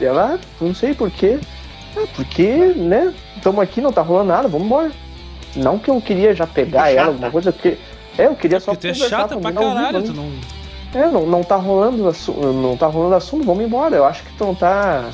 Ela, 0.00 0.38
não 0.60 0.74
sei 0.74 0.94
porquê. 0.94 1.38
Ah, 1.96 2.06
porque, 2.14 2.56
né? 2.76 3.12
Estamos 3.36 3.60
aqui, 3.60 3.80
não 3.80 3.92
tá 3.92 4.02
rolando 4.02 4.28
nada, 4.28 4.48
vamos 4.48 4.66
embora. 4.66 4.90
Não 5.54 5.78
que 5.78 5.90
eu 5.90 6.00
queria 6.00 6.34
já 6.34 6.46
pegar 6.46 6.90
ela, 6.92 7.08
alguma 7.08 7.30
coisa, 7.30 7.52
porque. 7.52 7.76
É, 8.16 8.26
eu 8.26 8.34
queria 8.34 8.60
só 8.60 8.72
porque 8.72 8.92
tu 8.92 9.04
é 9.04 9.08
chata 9.08 9.36
pra 9.36 9.52
caralho, 9.52 10.02
tu 10.02 10.12
não. 10.12 10.30
É, 10.92 11.06
não, 11.06 11.24
não 11.24 11.44
tá 11.44 11.56
rolando 11.56 12.12
não 12.52 12.76
tá 12.76 12.86
rolando 12.86 13.14
assunto, 13.14 13.44
vamos 13.44 13.64
embora. 13.64 13.96
Eu 13.96 14.04
acho 14.04 14.22
que 14.22 14.32
tu 14.36 14.44
não 14.44 14.54
tá 14.54 15.10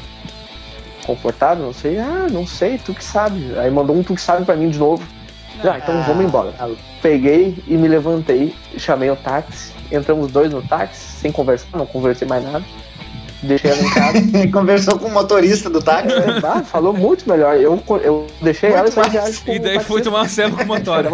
confortável, 1.06 1.66
não 1.66 1.72
sei. 1.72 1.98
Ah, 1.98 2.26
não 2.30 2.46
sei, 2.46 2.78
tu 2.78 2.94
que 2.94 3.04
sabe. 3.04 3.56
Aí 3.58 3.70
mandou 3.70 3.96
um 3.96 4.02
tu 4.02 4.14
que 4.14 4.20
sabe 4.20 4.44
pra 4.44 4.56
mim 4.56 4.70
de 4.70 4.78
novo. 4.78 5.02
Ah, 5.64 5.78
então 5.78 6.02
vamos 6.02 6.24
embora. 6.24 6.52
Peguei 7.02 7.56
e 7.66 7.76
me 7.76 7.88
levantei, 7.88 8.54
chamei 8.76 9.10
o 9.10 9.16
táxi, 9.16 9.72
entramos 9.90 10.30
dois 10.30 10.50
no 10.50 10.62
táxi, 10.62 11.20
sem 11.20 11.32
conversar, 11.32 11.76
não 11.76 11.86
conversei 11.86 12.26
mais 12.26 12.44
nada. 12.44 12.64
Deixei 13.42 13.70
ela 13.70 13.82
em 13.82 13.90
casa. 13.90 14.48
Conversou 14.52 14.98
com 14.98 15.08
o 15.08 15.12
motorista 15.12 15.68
do 15.68 15.80
táxi. 15.82 16.12
É, 16.12 16.40
ah, 16.42 16.62
falou 16.62 16.92
muito 16.92 17.28
melhor. 17.28 17.56
Eu, 17.56 17.80
eu 18.02 18.26
deixei 18.40 18.70
muito 18.70 18.78
ela 18.80 18.88
e 18.88 18.92
saí 18.92 19.10
viagem 19.10 19.54
E 19.54 19.58
daí 19.58 19.80
foi 19.80 20.00
tomar 20.00 20.20
uma 20.20 20.28
selva 20.28 20.56
com 20.56 20.64
o 20.64 20.66
motor. 20.66 21.06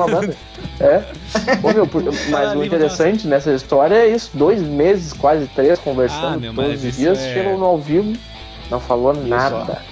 é. 0.80 1.02
Pô, 1.60 1.72
meu, 1.72 1.88
mas 2.30 2.54
o 2.54 2.64
interessante 2.64 3.26
nessa 3.26 3.52
história 3.52 3.94
é 3.96 4.08
isso: 4.08 4.30
dois 4.34 4.62
meses, 4.62 5.12
quase 5.12 5.46
três, 5.48 5.78
conversando 5.78 6.34
ah, 6.34 6.38
meu, 6.38 6.54
todos 6.54 6.84
os 6.84 6.96
dias, 6.96 7.18
é... 7.18 7.34
chegou 7.34 7.58
no 7.58 7.64
ao 7.64 7.78
vivo, 7.78 8.16
não 8.70 8.80
falou 8.80 9.12
nada. 9.14 9.82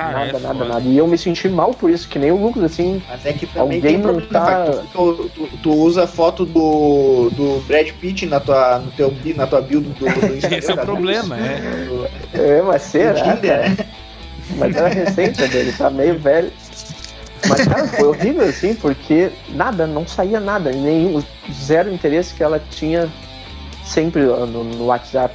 Cara, 0.00 0.26
nada, 0.26 0.38
é 0.38 0.40
nada, 0.40 0.64
nada. 0.64 0.88
E 0.88 0.96
eu 0.96 1.06
me 1.06 1.18
senti 1.18 1.48
mal 1.48 1.74
por 1.74 1.90
isso, 1.90 2.08
que 2.08 2.18
nem 2.18 2.32
o 2.32 2.36
Lucas, 2.36 2.64
assim. 2.64 3.02
Mas 3.08 3.26
é 3.26 3.32
que 3.34 3.46
também 3.46 3.76
alguém 3.76 3.80
tem 3.80 3.98
não 3.98 4.20
tá... 4.20 4.64
Tu, 4.92 5.30
tu, 5.34 5.48
tu, 5.62 5.72
usa 5.74 6.04
a 6.04 6.06
foto 6.06 6.46
do, 6.46 7.28
do 7.30 7.62
Brad 7.66 7.90
Pitt 8.00 8.24
na 8.24 8.40
tua, 8.40 8.78
no 8.78 8.90
teu, 8.92 9.14
na 9.36 9.46
tua 9.46 9.60
build 9.60 9.88
do, 9.88 9.94
do 9.94 10.06
Instagram. 10.34 10.58
Esse 10.58 10.70
é 10.70 10.74
o 10.74 10.78
problema, 10.78 11.36
é. 11.36 12.10
É, 12.32 12.62
mas 12.62 12.82
será? 12.82 13.34
Né? 13.34 13.76
Mas 14.56 14.74
era 14.74 14.88
recente 14.88 15.46
dele, 15.48 15.72
tá 15.72 15.90
meio 15.90 16.18
velho. 16.18 16.50
Mas, 17.46 17.66
cara, 17.66 17.86
foi 17.88 18.06
horrível, 18.06 18.48
assim, 18.48 18.74
porque 18.74 19.30
nada, 19.50 19.86
não 19.86 20.06
saía 20.06 20.40
nada. 20.40 20.72
Nenhum, 20.72 21.22
zero 21.52 21.92
interesse 21.92 22.34
que 22.34 22.42
ela 22.42 22.60
tinha 22.70 23.08
sempre 23.84 24.22
no, 24.22 24.64
no 24.64 24.86
WhatsApp. 24.86 25.34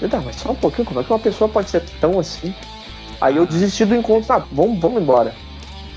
Eu, 0.00 0.08
tá, 0.08 0.20
mas 0.24 0.36
só 0.36 0.52
um 0.52 0.54
pouquinho, 0.54 0.86
como 0.86 1.00
é 1.00 1.04
que 1.04 1.12
uma 1.12 1.18
pessoa 1.18 1.48
pode 1.48 1.70
ser 1.70 1.82
tão 2.00 2.18
assim? 2.18 2.54
Aí 3.20 3.36
eu 3.36 3.46
desisti 3.46 3.84
do 3.84 3.94
encontro, 3.94 4.32
ah, 4.32 4.42
vamos, 4.50 4.78
vamos 4.80 5.02
embora. 5.02 5.34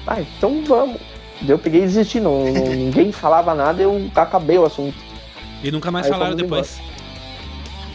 Ah, 0.05 0.19
então 0.19 0.63
vamos. 0.65 0.99
Eu 1.47 1.57
peguei 1.57 1.81
e 1.81 1.85
desisti, 1.85 2.19
não, 2.19 2.45
não 2.45 2.65
ninguém 2.73 3.11
falava 3.11 3.53
nada, 3.53 3.81
eu 3.81 4.09
acabei 4.15 4.57
o 4.57 4.65
assunto. 4.65 4.97
E 5.63 5.71
nunca 5.71 5.89
mais 5.89 6.05
Aí 6.05 6.11
falaram 6.11 6.35
depois. 6.35 6.79
Embora. 6.79 6.93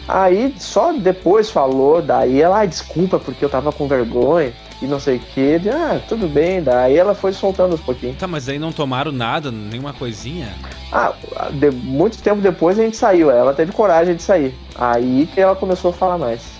Aí 0.09 0.55
só 0.57 0.91
depois 0.91 1.51
falou, 1.51 2.01
daí 2.01 2.41
ela, 2.41 2.61
ah, 2.61 2.65
desculpa 2.65 3.19
porque 3.19 3.45
eu 3.45 3.49
tava 3.49 3.71
com 3.71 3.87
vergonha 3.87 4.51
e 4.81 4.87
não 4.87 4.99
sei 4.99 5.17
o 5.17 5.19
que. 5.19 5.61
Ah, 5.69 6.01
tudo 6.07 6.27
bem, 6.27 6.63
daí 6.63 6.97
ela 6.97 7.13
foi 7.13 7.31
soltando 7.31 7.75
uns 7.75 7.81
pouquinhos. 7.81 8.17
Tá, 8.17 8.27
mas 8.27 8.49
aí 8.49 8.57
não 8.57 8.71
tomaram 8.71 9.11
nada, 9.11 9.51
nenhuma 9.51 9.93
coisinha? 9.93 10.55
Ah, 10.91 11.13
de, 11.51 11.69
muito 11.69 12.17
tempo 12.23 12.41
depois 12.41 12.79
a 12.79 12.81
gente 12.81 12.97
saiu, 12.97 13.29
ela 13.29 13.53
teve 13.53 13.71
coragem 13.71 14.15
de 14.15 14.23
sair. 14.23 14.55
Aí 14.73 15.29
que 15.31 15.39
ela 15.39 15.55
começou 15.55 15.91
a 15.91 15.93
falar 15.93 16.17
mais. 16.17 16.58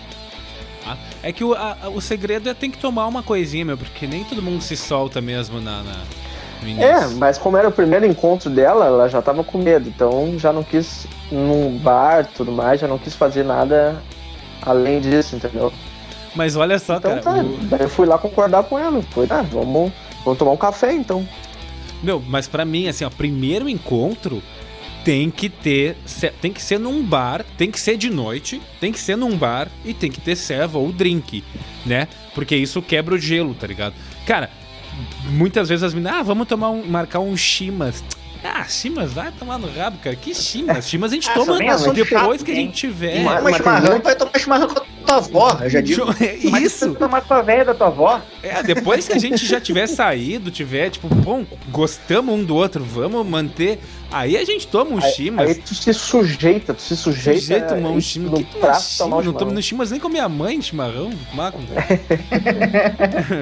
É 1.22 1.32
que 1.34 1.44
o, 1.44 1.54
a, 1.54 1.76
o 1.94 2.00
segredo 2.00 2.50
é 2.50 2.54
tem 2.54 2.72
que 2.72 2.78
tomar 2.78 3.08
uma 3.08 3.22
coisinha, 3.22 3.66
meu, 3.66 3.78
porque 3.78 4.08
nem 4.08 4.24
todo 4.24 4.42
mundo 4.42 4.62
se 4.62 4.78
solta 4.78 5.20
mesmo 5.20 5.60
na, 5.60 5.84
na 5.84 6.04
É, 6.82 7.08
mas 7.16 7.38
como 7.38 7.58
era 7.58 7.68
o 7.68 7.72
primeiro 7.72 8.06
encontro 8.06 8.50
dela, 8.50 8.86
ela 8.86 9.10
já 9.10 9.22
tava 9.22 9.44
com 9.44 9.58
medo, 9.58 9.90
então 9.90 10.40
já 10.40 10.54
não 10.54 10.64
quis 10.64 11.06
num 11.32 11.78
bar 11.78 12.28
tudo 12.36 12.52
mais, 12.52 12.80
já 12.80 12.88
não 12.88 12.98
quis 12.98 13.16
fazer 13.16 13.44
nada 13.44 14.02
além 14.62 15.02
disso, 15.02 15.36
entendeu? 15.36 15.74
Mas 16.36 16.56
olha 16.56 16.80
só, 16.80 16.98
então, 16.98 17.12
cara. 17.12 17.22
Tá, 17.22 17.44
o... 17.44 17.58
Daí 17.64 17.82
eu 17.82 17.90
fui 17.90 18.06
lá 18.06 18.18
concordar 18.18 18.64
com 18.64 18.78
ela. 18.78 19.02
Foi, 19.12 19.28
ah, 19.30 19.42
vamos, 19.42 19.92
vamos 20.24 20.40
tomar 20.40 20.52
um 20.52 20.58
café 20.58 20.94
então. 20.94 21.28
Meu, 22.02 22.24
mas 22.26 22.48
para 22.48 22.64
mim, 22.64 22.88
assim, 22.88 23.04
ó, 23.04 23.10
primeiro 23.10 23.68
encontro 23.68 24.42
tem 25.04 25.30
que 25.30 25.50
ter. 25.50 25.98
Tem 26.42 26.52
que 26.52 26.62
ser 26.62 26.80
num 26.80 27.04
bar, 27.04 27.46
tem 27.58 27.72
que 27.72 27.80
ser 27.80 27.98
de 27.98 28.10
noite, 28.10 28.62
tem 28.80 28.92
que 28.92 29.00
ser 29.00 29.16
num 29.16 29.36
bar 29.38 29.68
e 29.86 29.94
tem 29.94 30.12
que 30.12 30.22
ter 30.22 30.36
serva 30.36 30.78
ou 30.78 30.92
drink, 30.92 31.44
né? 31.86 32.08
Porque 32.34 32.56
isso 32.56 32.82
quebra 32.82 33.16
o 33.16 33.18
gelo, 33.18 33.54
tá 33.54 33.68
ligado? 33.68 33.94
Cara, 34.26 34.50
muitas 35.30 35.70
vezes 35.70 35.84
as 35.84 35.94
meninas, 35.94 36.20
ah, 36.20 36.24
vamos 36.24 36.48
tomar 36.48 36.70
um, 36.70 36.86
marcar 36.86 37.20
um 37.20 37.36
chimas. 37.36 38.04
Ah, 38.44 38.64
chimas 38.64 39.12
vai 39.12 39.32
tomar 39.34 39.58
no 39.58 39.70
rabo, 39.70 39.98
cara. 39.98 40.16
Que 40.16 40.34
chimas? 40.34 40.88
Chimas 40.88 41.12
a 41.12 41.16
gente 41.16 41.30
ah, 41.30 41.34
toma 41.34 41.58
depois 41.58 42.08
chato, 42.08 42.46
que 42.46 42.52
a 42.52 42.56
gente 42.56 42.74
tiver. 42.74 43.22
Mas, 43.22 43.44
mas 43.44 43.56
chimarrão 43.58 44.02
vai 44.02 44.16
tomar 44.16 44.40
chimarrão 44.40 44.68
com 44.68 44.80
a 44.80 44.86
tua 45.06 45.16
avó, 45.18 45.58
eu 45.62 45.70
já 45.70 45.82
digo. 45.82 46.06
É 46.22 46.36
isso. 46.62 46.96
tomar 46.96 47.22
com 47.22 47.34
a 47.34 47.42
velha 47.42 47.66
da 47.66 47.74
tua 47.74 47.88
avó. 47.88 48.22
É, 48.42 48.64
depois 48.64 49.08
que 49.08 49.14
a 49.14 49.18
gente 49.18 49.46
já 49.46 49.60
tiver 49.60 49.88
saído, 49.88 50.50
tiver, 50.52 50.90
tipo, 50.90 51.08
bom, 51.10 51.46
gostamos 51.70 52.34
um 52.34 52.44
do 52.44 52.56
outro, 52.56 52.82
vamos 52.84 53.26
manter 53.28 53.80
Aí 54.12 54.38
a 54.38 54.44
gente 54.44 54.68
toma 54.68 54.96
um 54.96 55.02
chimas. 55.02 55.48
Aí 55.48 55.56
tu 55.56 55.76
se 55.76 55.94
sujeita, 55.94 56.74
tu 56.74 56.82
se 56.82 56.98
sujeita. 56.98 57.40
Sujeita 57.40 57.76
tomar 57.76 57.90
um 57.90 58.02
chimas. 58.02 58.32
No 58.32 58.38
que 58.38 58.58
prato, 58.58 59.04
é 59.04 59.08
Não 59.08 59.34
tomo 59.34 59.52
no 59.52 59.62
chimas 59.62 59.92
nem 59.92 60.00
com 60.00 60.10
minha 60.10 60.28
mãe, 60.28 60.60
chimarrão. 60.62 61.12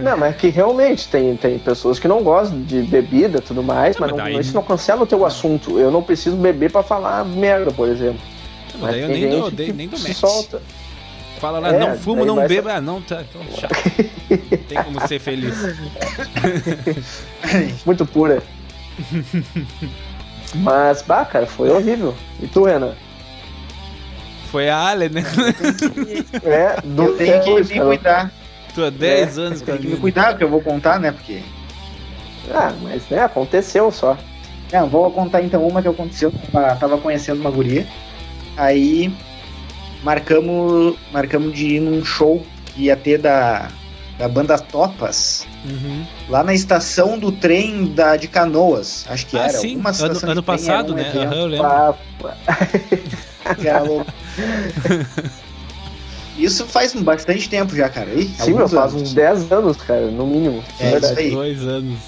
não, 0.03 0.17
mas 0.17 0.31
é 0.31 0.37
que 0.37 0.49
realmente 0.49 1.07
tem, 1.07 1.37
tem 1.37 1.57
pessoas 1.57 1.99
que 1.99 2.07
não 2.07 2.21
gostam 2.21 2.61
de 2.63 2.81
bebida 2.81 3.37
e 3.37 3.41
tudo 3.41 3.63
mais, 3.63 3.95
não, 3.95 4.07
mas, 4.07 4.11
mas 4.11 4.23
daí... 4.25 4.39
isso 4.39 4.53
não 4.53 4.63
cancela 4.63 5.03
o 5.03 5.07
teu 5.07 5.25
assunto. 5.25 5.79
Eu 5.79 5.89
não 5.89 6.03
preciso 6.03 6.35
beber 6.35 6.71
pra 6.71 6.83
falar 6.83 7.23
merda, 7.23 7.71
por 7.71 7.87
exemplo. 7.87 8.19
Não, 8.73 8.81
mas 8.81 8.91
daí 8.91 9.01
eu 9.01 9.07
nem 9.07 9.29
dou, 9.29 9.51
nem 9.51 9.87
dou 9.87 9.99
match. 9.99 10.13
Solta. 10.13 10.61
Fala 11.39 11.59
lá, 11.59 11.69
é, 11.69 11.79
não 11.79 11.97
fumo, 11.97 12.25
não 12.25 12.47
bebo. 12.47 12.69
Ah, 12.69 12.81
não, 12.81 13.01
tá. 13.01 13.21
Então, 13.21 13.41
chato. 13.55 13.73
tem 14.67 14.83
como 14.83 15.07
ser 15.07 15.19
feliz. 15.19 15.55
Muito 17.85 18.05
pura. 18.05 18.41
Mas, 20.55 21.01
bah, 21.01 21.25
cara, 21.25 21.45
foi 21.45 21.69
horrível. 21.69 22.15
E 22.41 22.47
tu, 22.47 22.63
Renan? 22.63 22.93
Foi 24.51 24.69
a 24.69 24.77
Ale, 24.77 25.09
né? 25.09 25.23
É, 26.43 26.79
do 26.81 27.03
eu 27.03 27.17
tenho 27.17 27.43
que 27.43 27.73
me 27.73 27.79
cuidar. 27.81 28.31
Tu 28.73 28.83
há 28.83 28.89
10 28.89 29.37
é, 29.37 29.41
anos, 29.41 29.61
cara. 29.61 29.77
Tem 29.77 29.87
que 29.87 29.95
me 29.95 29.99
cuidar, 29.99 30.29
porque 30.29 30.43
eu 30.43 30.49
vou 30.49 30.61
contar, 30.61 30.99
né? 30.99 31.11
Porque. 31.11 31.41
Ah, 32.53 32.73
mas 32.81 33.07
né, 33.09 33.19
aconteceu 33.23 33.91
só. 33.91 34.17
Não, 34.71 34.87
vou 34.87 35.11
contar 35.11 35.41
então 35.41 35.65
uma 35.67 35.81
que 35.81 35.87
aconteceu. 35.87 36.31
Tava, 36.51 36.75
tava 36.75 36.97
conhecendo 36.97 37.41
uma 37.41 37.51
guria. 37.51 37.85
Aí 38.55 39.13
marcamos, 40.03 40.95
marcamos 41.11 41.53
de 41.53 41.75
ir 41.75 41.79
num 41.79 42.03
show 42.03 42.45
que 42.67 42.83
ia 42.83 42.95
ter 42.95 43.17
da, 43.17 43.69
da 44.17 44.27
banda 44.27 44.57
Topas, 44.57 45.45
uhum. 45.65 46.05
lá 46.27 46.43
na 46.43 46.53
estação 46.53 47.19
do 47.19 47.31
trem 47.31 47.85
da, 47.93 48.17
de 48.17 48.27
Canoas, 48.27 49.05
acho 49.09 49.27
que 49.27 49.37
ah, 49.37 49.43
era. 49.43 49.57
Sim, 49.57 49.79
ano, 49.79 50.31
ano 50.31 50.43
passado, 50.43 50.95
né? 50.95 51.11
Uhum, 51.13 51.33
eu 51.33 51.45
lembro. 51.45 51.95
era 53.63 53.81
louco. 53.81 54.11
Isso 56.37 56.65
faz 56.65 56.93
bastante 56.93 57.49
tempo 57.49 57.75
já, 57.75 57.89
cara. 57.89 58.11
Aí, 58.11 58.29
Sim, 58.39 58.53
meu, 58.53 58.69
faz 58.69 58.93
uns 58.93 59.11
10 59.13 59.51
anos, 59.51 59.77
cara, 59.77 60.11
no 60.11 60.27
mínimo. 60.27 60.63
É, 60.79 60.91
verdade. 60.91 61.13
isso 61.13 61.19
aí. 61.19 61.31
Dois 61.31 61.61
anos. 61.63 61.99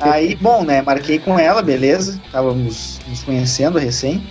Aí, 0.00 0.36
bom, 0.36 0.62
né? 0.62 0.82
Marquei 0.82 1.18
com 1.18 1.38
ela, 1.38 1.62
beleza. 1.62 2.20
Estávamos 2.26 3.00
nos 3.08 3.22
conhecendo 3.22 3.78
recém. 3.78 4.22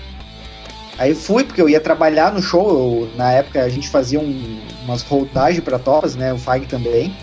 Aí 0.97 1.13
fui, 1.13 1.43
porque 1.43 1.61
eu 1.61 1.69
ia 1.69 1.79
trabalhar 1.79 2.33
no 2.33 2.41
show. 2.41 2.69
Eu, 2.69 3.09
na 3.15 3.31
época 3.31 3.63
a 3.63 3.69
gente 3.69 3.89
fazia 3.89 4.19
um, 4.19 4.59
umas 4.83 5.03
rodagens 5.03 5.63
pra 5.63 5.77
topas, 5.77 6.15
né? 6.15 6.33
O 6.33 6.37
Fag 6.37 6.65
também. 6.65 7.15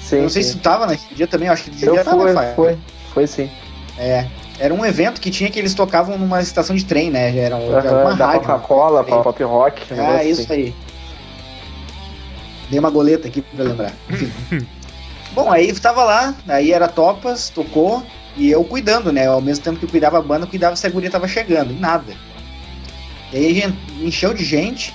Sim, 0.00 0.22
não 0.22 0.28
sei 0.28 0.42
sim. 0.42 0.50
se 0.50 0.56
tu 0.56 0.62
tava 0.62 0.86
naquele 0.86 1.14
dia 1.14 1.26
também, 1.26 1.48
acho 1.48 1.64
que 1.64 1.70
devia 1.70 1.88
eu 1.88 1.96
estar, 1.96 2.14
né, 2.14 2.52
Foi, 2.54 2.78
foi 3.12 3.26
sim. 3.26 3.50
É. 3.98 4.26
Era 4.58 4.72
um 4.72 4.84
evento 4.84 5.20
que 5.20 5.30
tinha 5.30 5.50
que 5.50 5.58
eles 5.58 5.74
tocavam 5.74 6.16
numa 6.16 6.40
estação 6.40 6.76
de 6.76 6.84
trem, 6.84 7.10
né? 7.10 7.36
Era, 7.36 7.56
um, 7.56 7.68
uma 7.68 8.14
da 8.14 8.26
rádio. 8.26 8.40
Coca-Cola, 8.42 9.04
pop 9.04 9.42
rock. 9.42 9.82
Ah, 9.92 10.22
isso 10.24 10.42
assim. 10.42 10.52
aí. 10.52 10.74
Dei 12.70 12.78
uma 12.78 12.90
goleta 12.90 13.28
aqui 13.28 13.42
pra 13.42 13.64
lembrar. 13.64 13.92
Enfim. 14.08 14.30
Bom, 15.32 15.50
aí 15.50 15.72
tava 15.74 16.02
lá, 16.02 16.34
aí 16.48 16.72
era 16.72 16.88
Topas, 16.88 17.50
tocou, 17.50 18.02
e 18.36 18.50
eu 18.50 18.64
cuidando, 18.64 19.12
né? 19.12 19.26
Ao 19.26 19.40
mesmo 19.40 19.62
tempo 19.62 19.78
que 19.78 19.84
eu 19.84 19.90
cuidava 19.90 20.18
a 20.18 20.22
banda, 20.22 20.46
eu 20.46 20.48
cuidava 20.48 20.76
se 20.76 20.86
a 20.86 20.90
guria 20.90 21.10
tava 21.10 21.28
chegando. 21.28 21.72
E 21.72 21.76
nada. 21.76 22.14
Aí 23.36 23.62
encheu 24.00 24.32
de 24.32 24.44
gente, 24.44 24.94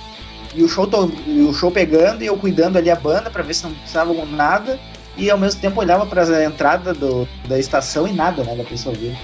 e 0.54 0.62
o 0.62 0.68
show, 0.68 0.86
to, 0.86 1.12
e 1.26 1.40
o 1.40 1.52
show 1.54 1.70
pegando, 1.70 2.22
e 2.22 2.26
eu 2.26 2.36
cuidando 2.36 2.76
ali 2.76 2.90
a 2.90 2.96
banda 2.96 3.30
para 3.30 3.42
ver 3.42 3.54
se 3.54 3.64
não 3.64 3.72
precisava 3.72 4.12
nada, 4.26 4.78
e 5.16 5.30
ao 5.30 5.38
mesmo 5.38 5.60
tempo 5.60 5.80
olhava 5.80 6.04
para 6.06 6.24
a 6.24 6.44
entrada 6.44 6.92
do, 6.92 7.28
da 7.48 7.58
estação 7.58 8.06
e 8.06 8.12
nada, 8.12 8.42
né, 8.42 8.54
da 8.56 8.64
pessoa 8.64 8.94
vir. 8.94 9.16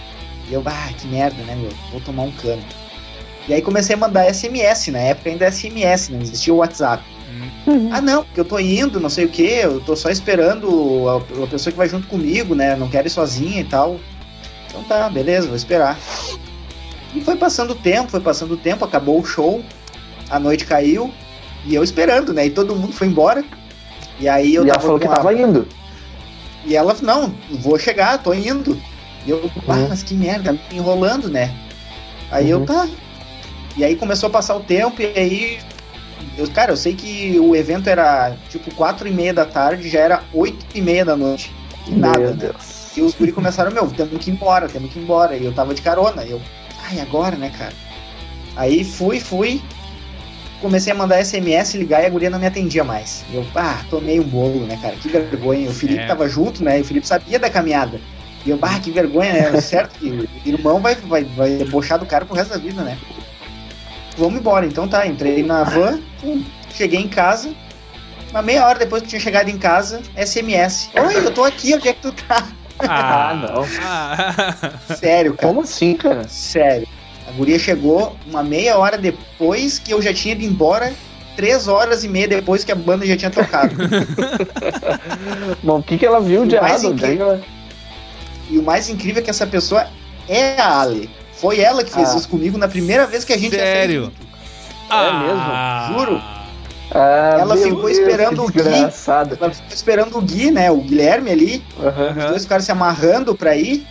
E 0.48 0.54
eu, 0.54 0.62
ah, 0.64 0.88
que 0.96 1.06
merda, 1.06 1.42
né, 1.42 1.54
meu, 1.54 1.70
vou 1.90 2.00
tomar 2.00 2.22
um 2.22 2.32
cano. 2.32 2.62
E 3.48 3.54
aí 3.54 3.62
comecei 3.62 3.94
a 3.94 3.98
mandar 3.98 4.32
SMS, 4.32 4.88
na 4.88 4.98
época 4.98 5.30
ainda 5.30 5.50
SMS, 5.50 6.10
não 6.10 6.20
existia 6.20 6.52
o 6.52 6.58
WhatsApp. 6.58 7.02
Uhum. 7.66 7.90
Ah, 7.92 8.00
não, 8.00 8.24
porque 8.24 8.40
eu 8.40 8.44
tô 8.44 8.58
indo, 8.58 9.00
não 9.00 9.10
sei 9.10 9.24
o 9.24 9.28
que, 9.28 9.42
eu 9.42 9.80
tô 9.80 9.94
só 9.94 10.10
esperando 10.10 11.06
a, 11.08 11.44
a, 11.44 11.46
pessoa 11.46 11.72
que 11.72 11.78
vai 11.78 11.88
junto 11.88 12.06
comigo, 12.06 12.54
né? 12.54 12.74
Não 12.76 12.88
quero 12.88 13.06
ir 13.06 13.10
sozinha 13.10 13.60
e 13.60 13.64
tal. 13.64 14.00
Então 14.68 14.82
tá, 14.84 15.08
beleza, 15.08 15.46
vou 15.46 15.56
esperar. 15.56 15.98
E 17.18 17.20
foi 17.20 17.34
passando 17.34 17.72
o 17.72 17.74
tempo, 17.74 18.12
foi 18.12 18.20
passando 18.20 18.54
o 18.54 18.56
tempo, 18.56 18.84
acabou 18.84 19.18
o 19.18 19.24
show, 19.24 19.60
a 20.30 20.38
noite 20.38 20.64
caiu, 20.64 21.12
e 21.66 21.74
eu 21.74 21.82
esperando, 21.82 22.32
né? 22.32 22.46
E 22.46 22.50
todo 22.50 22.76
mundo 22.76 22.92
foi 22.92 23.08
embora. 23.08 23.44
E 24.20 24.28
aí 24.28 24.54
eu 24.54 24.64
e 24.64 24.70
ela 24.70 24.78
falou 24.78 25.00
que 25.00 25.08
tava 25.08 25.34
indo. 25.34 25.66
E 26.64 26.76
ela, 26.76 26.94
não, 27.02 27.34
vou 27.50 27.76
chegar, 27.76 28.22
tô 28.22 28.32
indo. 28.32 28.80
E 29.26 29.30
eu, 29.30 29.50
ah, 29.66 29.74
uhum. 29.74 29.88
mas 29.88 30.04
que 30.04 30.14
merda, 30.14 30.52
me 30.52 30.60
enrolando, 30.72 31.28
né? 31.28 31.52
Aí 32.30 32.52
uhum. 32.52 32.60
eu, 32.60 32.66
tá. 32.66 32.86
E 33.76 33.84
aí 33.84 33.96
começou 33.96 34.28
a 34.28 34.30
passar 34.30 34.54
o 34.54 34.60
tempo, 34.60 35.02
e 35.02 35.06
aí. 35.06 35.58
Eu, 36.36 36.48
cara, 36.50 36.70
eu 36.70 36.76
sei 36.76 36.94
que 36.94 37.36
o 37.40 37.56
evento 37.56 37.88
era 37.88 38.36
tipo 38.48 38.72
quatro 38.76 39.08
e 39.08 39.10
meia 39.10 39.34
da 39.34 39.44
tarde, 39.44 39.88
já 39.88 39.98
era 39.98 40.22
oito 40.32 40.64
e 40.72 40.80
meia 40.80 41.04
da 41.04 41.16
noite. 41.16 41.52
E 41.88 41.90
nada, 41.90 42.18
meu 42.18 42.30
né? 42.30 42.36
Deus. 42.36 42.96
E 42.96 43.02
os 43.02 43.14
guri 43.14 43.32
começaram, 43.32 43.72
meu, 43.72 43.88
temos 43.88 44.24
que 44.24 44.30
ir 44.30 44.34
embora, 44.34 44.68
temos 44.68 44.92
que 44.92 45.00
ir 45.00 45.02
embora. 45.02 45.36
E 45.36 45.44
eu 45.44 45.52
tava 45.52 45.74
de 45.74 45.82
carona. 45.82 46.24
E 46.24 46.30
eu, 46.30 46.40
ai, 46.88 47.00
agora, 47.00 47.36
né, 47.36 47.50
cara? 47.56 47.72
Aí 48.56 48.82
fui, 48.82 49.20
fui, 49.20 49.62
comecei 50.60 50.92
a 50.92 50.96
mandar 50.96 51.24
SMS, 51.24 51.74
ligar 51.74 52.02
e 52.02 52.06
a 52.06 52.10
guria 52.10 52.30
não 52.30 52.38
me 52.38 52.46
atendia 52.46 52.82
mais. 52.82 53.24
Eu, 53.32 53.46
ah, 53.54 53.84
tomei 53.90 54.18
um 54.18 54.24
bolo, 54.24 54.66
né, 54.66 54.78
cara? 54.80 54.96
Que 54.96 55.08
vergonha. 55.08 55.68
O 55.68 55.74
Felipe 55.74 56.00
é. 56.00 56.06
tava 56.06 56.28
junto, 56.28 56.64
né? 56.64 56.78
E 56.78 56.82
o 56.82 56.84
Felipe 56.84 57.06
sabia 57.06 57.38
da 57.38 57.50
caminhada. 57.50 58.00
E 58.44 58.50
eu, 58.50 58.58
ah, 58.62 58.80
que 58.80 58.90
vergonha, 58.90 59.50
né? 59.50 59.60
certo 59.60 59.98
que 59.98 60.08
o 60.08 60.28
irmão 60.44 60.80
vai, 60.80 60.94
vai, 60.94 61.24
vai 61.24 61.50
debochar 61.56 61.98
do 61.98 62.06
cara 62.06 62.24
pro 62.24 62.34
resto 62.34 62.50
da 62.50 62.58
vida, 62.58 62.82
né? 62.82 62.98
Vamos 64.16 64.40
embora. 64.40 64.66
Então 64.66 64.88
tá, 64.88 65.06
entrei 65.06 65.42
na 65.42 65.62
van, 65.62 66.00
cheguei 66.74 67.00
em 67.00 67.08
casa. 67.08 67.52
Uma 68.30 68.42
meia 68.42 68.66
hora 68.66 68.78
depois 68.78 69.02
que 69.02 69.08
tinha 69.08 69.20
chegado 69.20 69.48
em 69.48 69.56
casa, 69.56 70.02
SMS. 70.16 70.90
Oi, 70.94 71.16
eu 71.16 71.32
tô 71.32 71.44
aqui, 71.44 71.74
onde 71.74 71.88
é 71.88 71.92
que 71.92 72.02
tu 72.02 72.12
tá? 72.12 72.46
Ah, 72.80 73.34
não. 73.34 73.64
Ah. 73.82 74.94
Sério, 74.96 75.34
cara. 75.34 75.48
Como 75.48 75.62
assim, 75.62 75.94
cara? 75.94 76.26
Sério. 76.28 76.86
A 77.26 77.32
guria 77.32 77.58
chegou 77.58 78.16
uma 78.26 78.42
meia 78.42 78.78
hora 78.78 78.96
depois 78.96 79.78
que 79.78 79.92
eu 79.92 80.00
já 80.00 80.14
tinha 80.14 80.34
ido 80.34 80.44
embora, 80.44 80.92
três 81.36 81.68
horas 81.68 82.04
e 82.04 82.08
meia 82.08 82.26
depois 82.26 82.64
que 82.64 82.72
a 82.72 82.74
banda 82.74 83.04
já 83.04 83.16
tinha 83.16 83.30
tocado. 83.30 83.74
Bom, 85.62 85.78
o 85.78 85.82
que, 85.82 85.98
que 85.98 86.06
ela 86.06 86.20
viu 86.20 86.46
de 86.46 86.56
errado? 86.56 86.86
Incrível... 86.86 87.40
E 88.50 88.58
o 88.58 88.62
mais 88.62 88.88
incrível 88.88 89.20
é 89.20 89.22
que 89.22 89.28
essa 89.28 89.46
pessoa 89.46 89.86
é 90.26 90.58
a 90.58 90.80
Ali. 90.80 91.10
Foi 91.34 91.60
ela 91.60 91.84
que 91.84 91.92
fez 91.92 92.08
ah. 92.10 92.16
isso 92.16 92.28
comigo 92.28 92.56
na 92.56 92.66
primeira 92.66 93.06
vez 93.06 93.24
que 93.24 93.32
a 93.32 93.38
gente 93.38 93.54
Sério? 93.54 94.10
Ah. 94.88 95.88
É 95.88 95.92
mesmo? 95.92 95.98
Juro. 95.98 96.37
Ah, 96.90 97.36
ela 97.40 97.56
ficou 97.56 97.86
Deus, 97.86 97.98
esperando 97.98 98.42
o 98.42 98.48
Gui. 98.48 98.60
Ela 98.60 98.90
ficou 98.90 99.50
esperando 99.68 100.18
o 100.18 100.22
Gui, 100.22 100.50
né? 100.50 100.70
O 100.70 100.78
Guilherme 100.78 101.30
ali. 101.30 101.64
Uhum. 101.78 102.18
Os 102.18 102.24
dois 102.30 102.42
ficaram 102.42 102.62
se 102.62 102.72
amarrando 102.72 103.34
pra 103.34 103.56
ir 103.56 103.86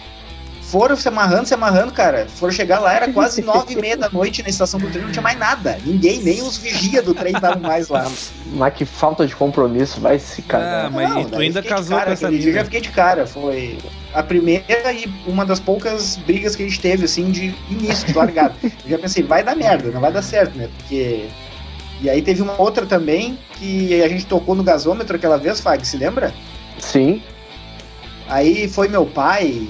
foram 0.67 0.97
se 0.97 1.07
amarrando, 1.07 1.47
se 1.47 1.53
amarrando, 1.53 1.93
cara. 1.93 2.27
Foram 2.27 2.51
chegar 2.51 2.79
lá, 2.79 2.93
era 2.93 3.11
quase 3.11 3.41
nove 3.41 3.73
e 3.73 3.81
meia 3.81 3.95
da 3.95 4.09
noite 4.09 4.43
na 4.43 4.49
estação 4.49 4.79
do 4.79 4.89
trem, 4.89 5.05
não 5.05 5.11
tinha 5.11 5.21
mais 5.21 5.39
nada. 5.39 5.77
Ninguém, 5.85 6.21
nem 6.21 6.41
os 6.41 6.57
vigia 6.57 7.01
do 7.01 7.13
trem 7.13 7.33
estavam 7.33 7.61
mais 7.61 7.87
lá. 7.87 8.05
Mas 8.51 8.73
que 8.73 8.85
falta 8.85 9.25
de 9.25 9.35
compromisso, 9.35 10.01
vai 10.01 10.19
se 10.19 10.41
cagar. 10.41 10.85
Ah, 10.85 10.89
mas 10.89 11.09
não, 11.09 11.25
tu 11.25 11.37
ainda 11.37 11.61
casou 11.61 11.97
cara, 11.97 12.07
com 12.07 12.13
essa 12.13 12.31
Eu 12.31 12.53
já 12.53 12.63
fiquei 12.63 12.79
de 12.79 12.89
cara, 12.89 13.27
foi 13.27 13.77
a 14.13 14.23
primeira 14.23 14.93
e 14.93 15.05
uma 15.25 15.45
das 15.45 15.59
poucas 15.59 16.15
brigas 16.15 16.55
que 16.55 16.63
a 16.63 16.65
gente 16.65 16.79
teve, 16.79 17.03
assim, 17.03 17.29
de 17.29 17.53
início, 17.69 18.07
de 18.07 18.13
largada. 18.13 18.55
eu 18.63 18.71
já 18.91 18.97
pensei, 18.97 19.21
vai 19.21 19.43
dar 19.43 19.53
merda, 19.53 19.91
não 19.91 19.99
vai 19.99 20.13
dar 20.13 20.21
certo, 20.21 20.57
né? 20.57 20.69
Porque... 20.77 21.27
E 22.01 22.09
aí 22.09 22.21
teve 22.21 22.41
uma 22.41 22.59
outra 22.61 22.85
também, 22.85 23.37
que 23.53 24.01
a 24.01 24.07
gente 24.07 24.25
tocou 24.25 24.55
no 24.55 24.63
gasômetro 24.63 25.15
aquela 25.15 25.37
vez, 25.37 25.59
Fag, 25.59 25.85
se 25.85 25.97
lembra? 25.97 26.33
Sim. 26.79 27.21
Aí 28.29 28.67
foi 28.67 28.87
meu 28.87 29.05
pai, 29.05 29.67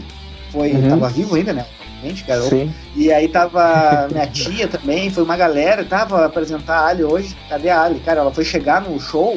foi, 0.52 0.72
uhum. 0.72 0.90
tava 0.90 1.10
vivo 1.10 1.36
ainda, 1.36 1.54
né? 1.54 1.66
Gente, 2.04 2.24
garoto. 2.26 2.50
Sim. 2.50 2.72
E 2.96 3.12
aí 3.12 3.28
tava 3.28 4.08
minha 4.12 4.28
tia 4.28 4.68
também, 4.68 5.10
foi 5.10 5.24
uma 5.24 5.36
galera, 5.36 5.84
tava 5.84 6.26
apresentar 6.26 6.80
a 6.80 6.88
Ali 6.88 7.04
hoje. 7.04 7.36
Cadê 7.50 7.70
a 7.70 7.82
Ali? 7.82 8.00
Cara, 8.00 8.22
ela 8.22 8.32
foi 8.32 8.46
chegar 8.46 8.82
no 8.82 9.00
show 9.00 9.36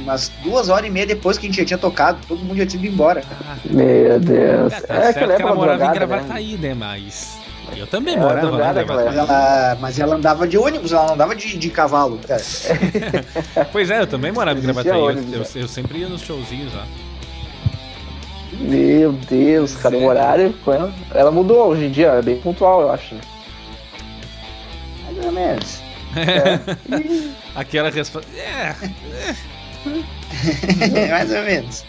umas 0.00 0.30
duas 0.42 0.68
horas 0.68 0.86
e 0.86 0.90
meia 0.90 1.06
depois 1.06 1.38
que 1.38 1.46
a 1.46 1.48
gente 1.48 1.58
já 1.58 1.64
tinha 1.64 1.78
tocado, 1.78 2.18
todo 2.26 2.42
mundo 2.42 2.56
já 2.56 2.66
tinha 2.66 2.82
ido 2.82 2.92
embora. 2.92 3.22
Meu 3.64 4.18
Deus. 4.18 4.72
É, 4.72 4.80
tá 4.80 4.94
é 4.94 5.12
que, 5.12 5.26
que 5.36 5.42
ela 5.42 5.54
morava 5.54 5.86
em 5.86 5.92
Gravataí, 5.92 6.56
né? 6.56 6.68
né? 6.68 6.74
Mas. 6.74 7.39
Eu 7.76 7.86
também 7.86 8.14
é, 8.14 8.18
morava 8.18 8.50
lá 8.50 8.82
em 8.82 8.86
Mas 8.86 9.16
ela, 9.16 9.78
mas 9.80 9.98
ela 9.98 10.16
andava 10.16 10.46
de 10.46 10.58
ônibus, 10.58 10.92
ela 10.92 11.06
não 11.06 11.14
andava 11.14 11.34
de, 11.34 11.56
de 11.56 11.70
cavalo, 11.70 12.18
cara. 12.26 12.42
pois 13.72 13.90
é, 13.90 14.00
eu 14.00 14.06
também 14.06 14.32
morava 14.32 14.58
em 14.58 14.62
Gravataí. 14.62 15.00
Eu, 15.00 15.10
eu, 15.10 15.44
eu 15.54 15.68
sempre 15.68 15.98
ia 15.98 16.08
nos 16.08 16.22
showzinhos 16.22 16.74
lá. 16.74 16.86
Meu 18.60 19.12
Deus, 19.12 19.74
cara, 19.76 19.96
o 19.96 20.04
horário 20.04 20.52
com 20.64 20.72
ela. 20.72 20.92
Ela 21.14 21.30
mudou 21.30 21.68
hoje 21.68 21.86
em 21.86 21.90
dia, 21.90 22.08
é 22.08 22.22
bem 22.22 22.38
pontual, 22.38 22.82
eu 22.82 22.92
acho. 22.92 23.14
Né? 23.14 23.20
Mais 25.04 25.26
ou 25.26 25.32
menos. 25.32 25.80
É. 26.16 26.58
Aquela 27.54 27.88
resposta. 27.88 28.28
É. 28.36 28.74
é. 30.92 31.08
Mais 31.08 31.30
ou 31.30 31.42
menos. 31.42 31.84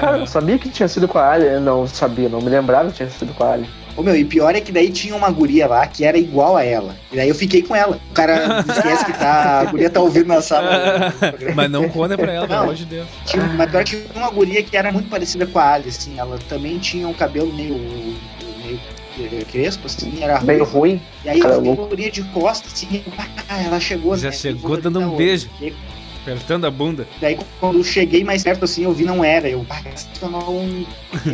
Cara, 0.00 0.16
eu 0.18 0.26
sabia 0.26 0.58
que 0.58 0.70
tinha 0.70 0.88
sido 0.88 1.06
com 1.06 1.18
a 1.18 1.32
Ali. 1.32 1.60
Não 1.60 1.86
sabia, 1.86 2.28
não 2.28 2.40
me 2.40 2.48
lembrava 2.48 2.88
que 2.90 2.96
tinha 2.96 3.10
sido 3.10 3.34
com 3.34 3.44
a 3.44 3.52
Ali. 3.52 3.68
Ô 3.98 4.02
meu, 4.02 4.14
e 4.14 4.24
pior 4.24 4.54
é 4.54 4.60
que 4.60 4.70
daí 4.70 4.92
tinha 4.92 5.12
uma 5.16 5.28
guria 5.28 5.66
lá 5.66 5.84
que 5.84 6.04
era 6.04 6.16
igual 6.16 6.56
a 6.56 6.62
ela. 6.62 6.94
E 7.10 7.16
daí 7.16 7.28
eu 7.28 7.34
fiquei 7.34 7.62
com 7.62 7.74
ela. 7.74 7.98
O 8.10 8.14
cara 8.14 8.60
esquece 8.70 9.04
que 9.04 9.12
tá, 9.12 9.58
a 9.58 9.64
guria 9.64 9.90
tá 9.90 10.00
ouvindo 10.00 10.28
na 10.28 10.40
sala. 10.40 11.12
mas 11.56 11.68
não 11.68 11.88
conta 11.88 12.16
pra 12.16 12.32
ela, 12.32 12.46
pelo 12.46 12.60
amor 12.60 12.76
de 12.76 12.84
Deus. 12.84 13.08
Tinha, 13.26 13.42
mas 13.42 13.68
pior 13.68 13.82
que 13.82 13.96
tinha 13.96 14.04
uma 14.14 14.30
guria 14.30 14.62
que 14.62 14.76
era 14.76 14.92
muito 14.92 15.08
parecida 15.08 15.48
com 15.48 15.58
a 15.58 15.72
Ali, 15.72 15.88
assim. 15.88 16.16
Ela 16.16 16.38
também 16.48 16.78
tinha 16.78 17.08
um 17.08 17.12
cabelo 17.12 17.52
meio, 17.52 17.76
meio 19.16 19.44
crespo, 19.46 19.86
assim, 19.86 20.22
era 20.22 20.40
meio 20.42 20.62
ruim. 20.62 21.02
E 21.24 21.30
aí 21.30 21.40
eu 21.40 21.56
fiquei 21.56 21.74
guria 21.74 22.10
de 22.12 22.22
costas, 22.22 22.72
assim, 22.72 23.02
ah, 23.48 23.60
ela 23.60 23.80
chegou. 23.80 24.16
Já 24.16 24.28
né, 24.28 24.32
chegou 24.32 24.76
dando 24.76 25.00
um 25.00 25.16
beijo. 25.16 25.50
Apertando 26.22 26.66
a 26.66 26.70
bunda. 26.70 27.08
Daí 27.20 27.36
quando 27.58 27.78
eu 27.78 27.84
cheguei 27.84 28.22
mais 28.22 28.44
perto 28.44 28.64
assim, 28.64 28.84
eu 28.84 28.92
vi 28.92 29.04
não 29.04 29.24
era. 29.24 29.48
Eu, 29.48 29.66
ah, 29.68 29.82
não. 30.22 30.86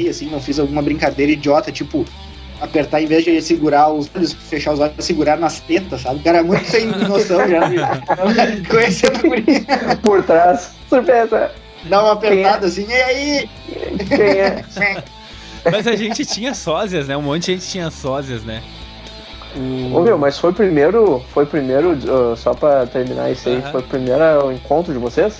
assim, 0.09 0.31
não 0.31 0.41
fiz 0.41 0.59
alguma 0.59 0.81
brincadeira 0.81 1.33
idiota, 1.33 1.71
tipo, 1.71 2.07
apertar, 2.61 3.03
em 3.03 3.07
vez 3.07 3.25
de 3.25 3.41
segurar 3.41 3.93
os 3.93 4.11
olhos, 4.15 4.33
fechar 4.33 4.73
os 4.73 4.81
olhos, 4.81 5.05
segurar 5.05 5.37
nas 5.37 5.61
tetas, 5.61 6.03
sabe? 6.03 6.21
O 6.21 6.23
cara 6.23 6.39
é 6.39 6.43
muito 6.43 6.65
sem 6.65 6.87
noção 7.09 7.49
já. 7.49 7.61
Conhecendo 8.71 9.21
por 9.21 9.99
Por 10.03 10.23
trás. 10.25 10.73
Surpresa. 10.89 11.51
Dá 11.85 12.03
uma 12.03 12.13
apertada 12.13 12.67
é? 12.67 12.69
assim, 12.69 12.87
e 12.89 12.93
aí? 12.93 13.51
Quem 14.09 14.21
é? 14.21 14.65
Mas 15.71 15.87
a 15.87 15.97
gente 15.97 16.25
tinha 16.27 16.55
sósias, 16.55 17.09
né? 17.09 17.17
Um 17.17 17.23
monte 17.23 17.47
de 17.47 17.53
gente 17.53 17.69
tinha 17.69 17.91
sósias, 17.91 18.45
né? 18.45 18.63
Ô 19.93 20.01
meu, 20.01 20.19
mas 20.19 20.37
foi 20.37 20.53
primeiro, 20.53 21.23
foi 21.33 21.47
primeiro, 21.47 21.93
uh, 21.93 22.37
só 22.37 22.53
pra 22.55 22.87
terminar 22.87 23.31
isso 23.31 23.49
aí, 23.49 23.57
uhum. 23.57 23.71
foi 23.71 23.81
o 23.81 23.85
primeiro 23.85 24.51
encontro 24.51 24.93
de 24.93 24.99
vocês? 24.99 25.37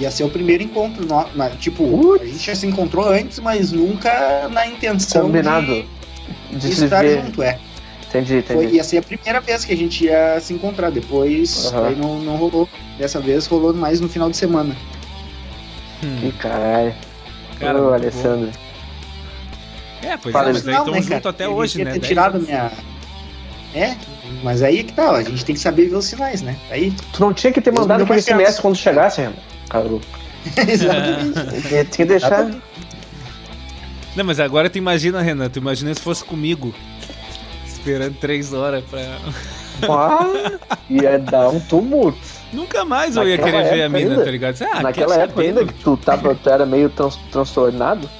Ia 0.00 0.10
ser 0.10 0.24
o 0.24 0.30
primeiro 0.30 0.62
encontro. 0.62 1.06
No, 1.06 1.26
na, 1.34 1.50
tipo, 1.50 1.86
Putz. 1.86 2.22
a 2.22 2.26
gente 2.26 2.46
já 2.46 2.54
se 2.54 2.66
encontrou 2.66 3.06
antes, 3.06 3.38
mas 3.38 3.70
nunca 3.70 4.48
na 4.48 4.66
intenção 4.66 5.22
Combinado. 5.22 5.66
de, 5.66 5.86
de, 6.52 6.74
de 6.74 6.84
estar 6.84 7.02
ver. 7.02 7.22
junto, 7.22 7.42
é. 7.42 7.58
Entendi, 8.08 8.38
entendi. 8.38 8.54
Foi, 8.54 8.74
ia 8.74 8.82
ser 8.82 8.98
a 8.98 9.02
primeira 9.02 9.40
vez 9.40 9.64
que 9.64 9.72
a 9.72 9.76
gente 9.76 10.04
ia 10.04 10.40
se 10.40 10.54
encontrar. 10.54 10.90
Depois 10.90 11.66
uhum. 11.66 11.84
aí 11.84 11.94
não, 11.94 12.18
não 12.18 12.36
rolou. 12.36 12.68
Dessa 12.98 13.20
vez 13.20 13.46
rolou 13.46 13.74
mais 13.74 14.00
no 14.00 14.08
final 14.08 14.30
de 14.30 14.36
semana. 14.36 14.74
Hum. 16.02 16.16
Que 16.20 16.32
caralho. 16.32 16.94
Cara, 17.60 17.80
Ô, 17.80 17.92
Alessandro. 17.92 18.50
É, 20.02 20.16
pois 20.16 20.32
Fala, 20.32 20.48
é, 20.48 20.52
mas 20.54 20.66
aí 20.66 20.74
estão 20.74 20.94
né, 20.94 21.02
juntos 21.02 21.26
até 21.26 21.46
hoje, 21.46 21.84
né? 21.84 21.92
Ter 21.92 22.00
tirado 22.00 22.40
minha. 22.40 22.72
É, 23.74 23.94
mas 24.42 24.62
aí 24.62 24.82
que 24.82 24.92
tá, 24.92 25.12
ó, 25.12 25.16
a 25.16 25.22
gente 25.22 25.44
tem 25.44 25.54
que 25.54 25.60
saber 25.60 25.88
ver 25.88 25.96
os 25.96 26.06
sinais, 26.06 26.42
né? 26.42 26.56
Aí. 26.70 26.92
Tu 27.12 27.20
não 27.20 27.32
tinha 27.32 27.52
que 27.52 27.60
ter 27.60 27.70
mandado 27.70 28.02
aquele 28.02 28.22
SMS 28.22 28.58
quando 28.58 28.76
chegasse, 28.76 29.20
Renan. 29.20 29.34
Caro. 29.70 30.00
Exatamente. 30.68 31.68
Tinha 31.68 31.84
que 31.84 32.04
deixar. 32.04 32.50
Não, 34.16 34.24
mas 34.24 34.40
agora 34.40 34.68
tu 34.68 34.76
imagina, 34.76 35.22
Renan, 35.22 35.48
tu 35.48 35.58
imagina 35.58 35.94
se 35.94 36.00
fosse 36.00 36.24
comigo. 36.24 36.74
Esperando 37.66 38.16
três 38.18 38.52
horas 38.52 38.84
pra. 38.84 39.00
Ah, 39.88 40.58
ia 40.90 41.18
dar 41.18 41.48
um 41.48 41.60
tumulto. 41.60 42.18
Nunca 42.52 42.84
mais 42.84 43.16
eu 43.16 43.26
ia 43.26 43.38
querer 43.38 43.70
ver 43.70 43.82
a 43.84 43.88
mina, 43.88 44.10
ainda. 44.10 44.24
tá 44.24 44.30
ligado? 44.30 44.60
Ah, 44.62 44.82
Naquela 44.82 45.14
época 45.14 45.40
ainda 45.40 45.64
que 45.64 45.72
tu, 45.74 45.96
tava, 45.96 46.34
tu 46.34 46.50
era 46.50 46.66
meio 46.66 46.90
trans, 46.90 47.16
transtornado. 47.30 48.10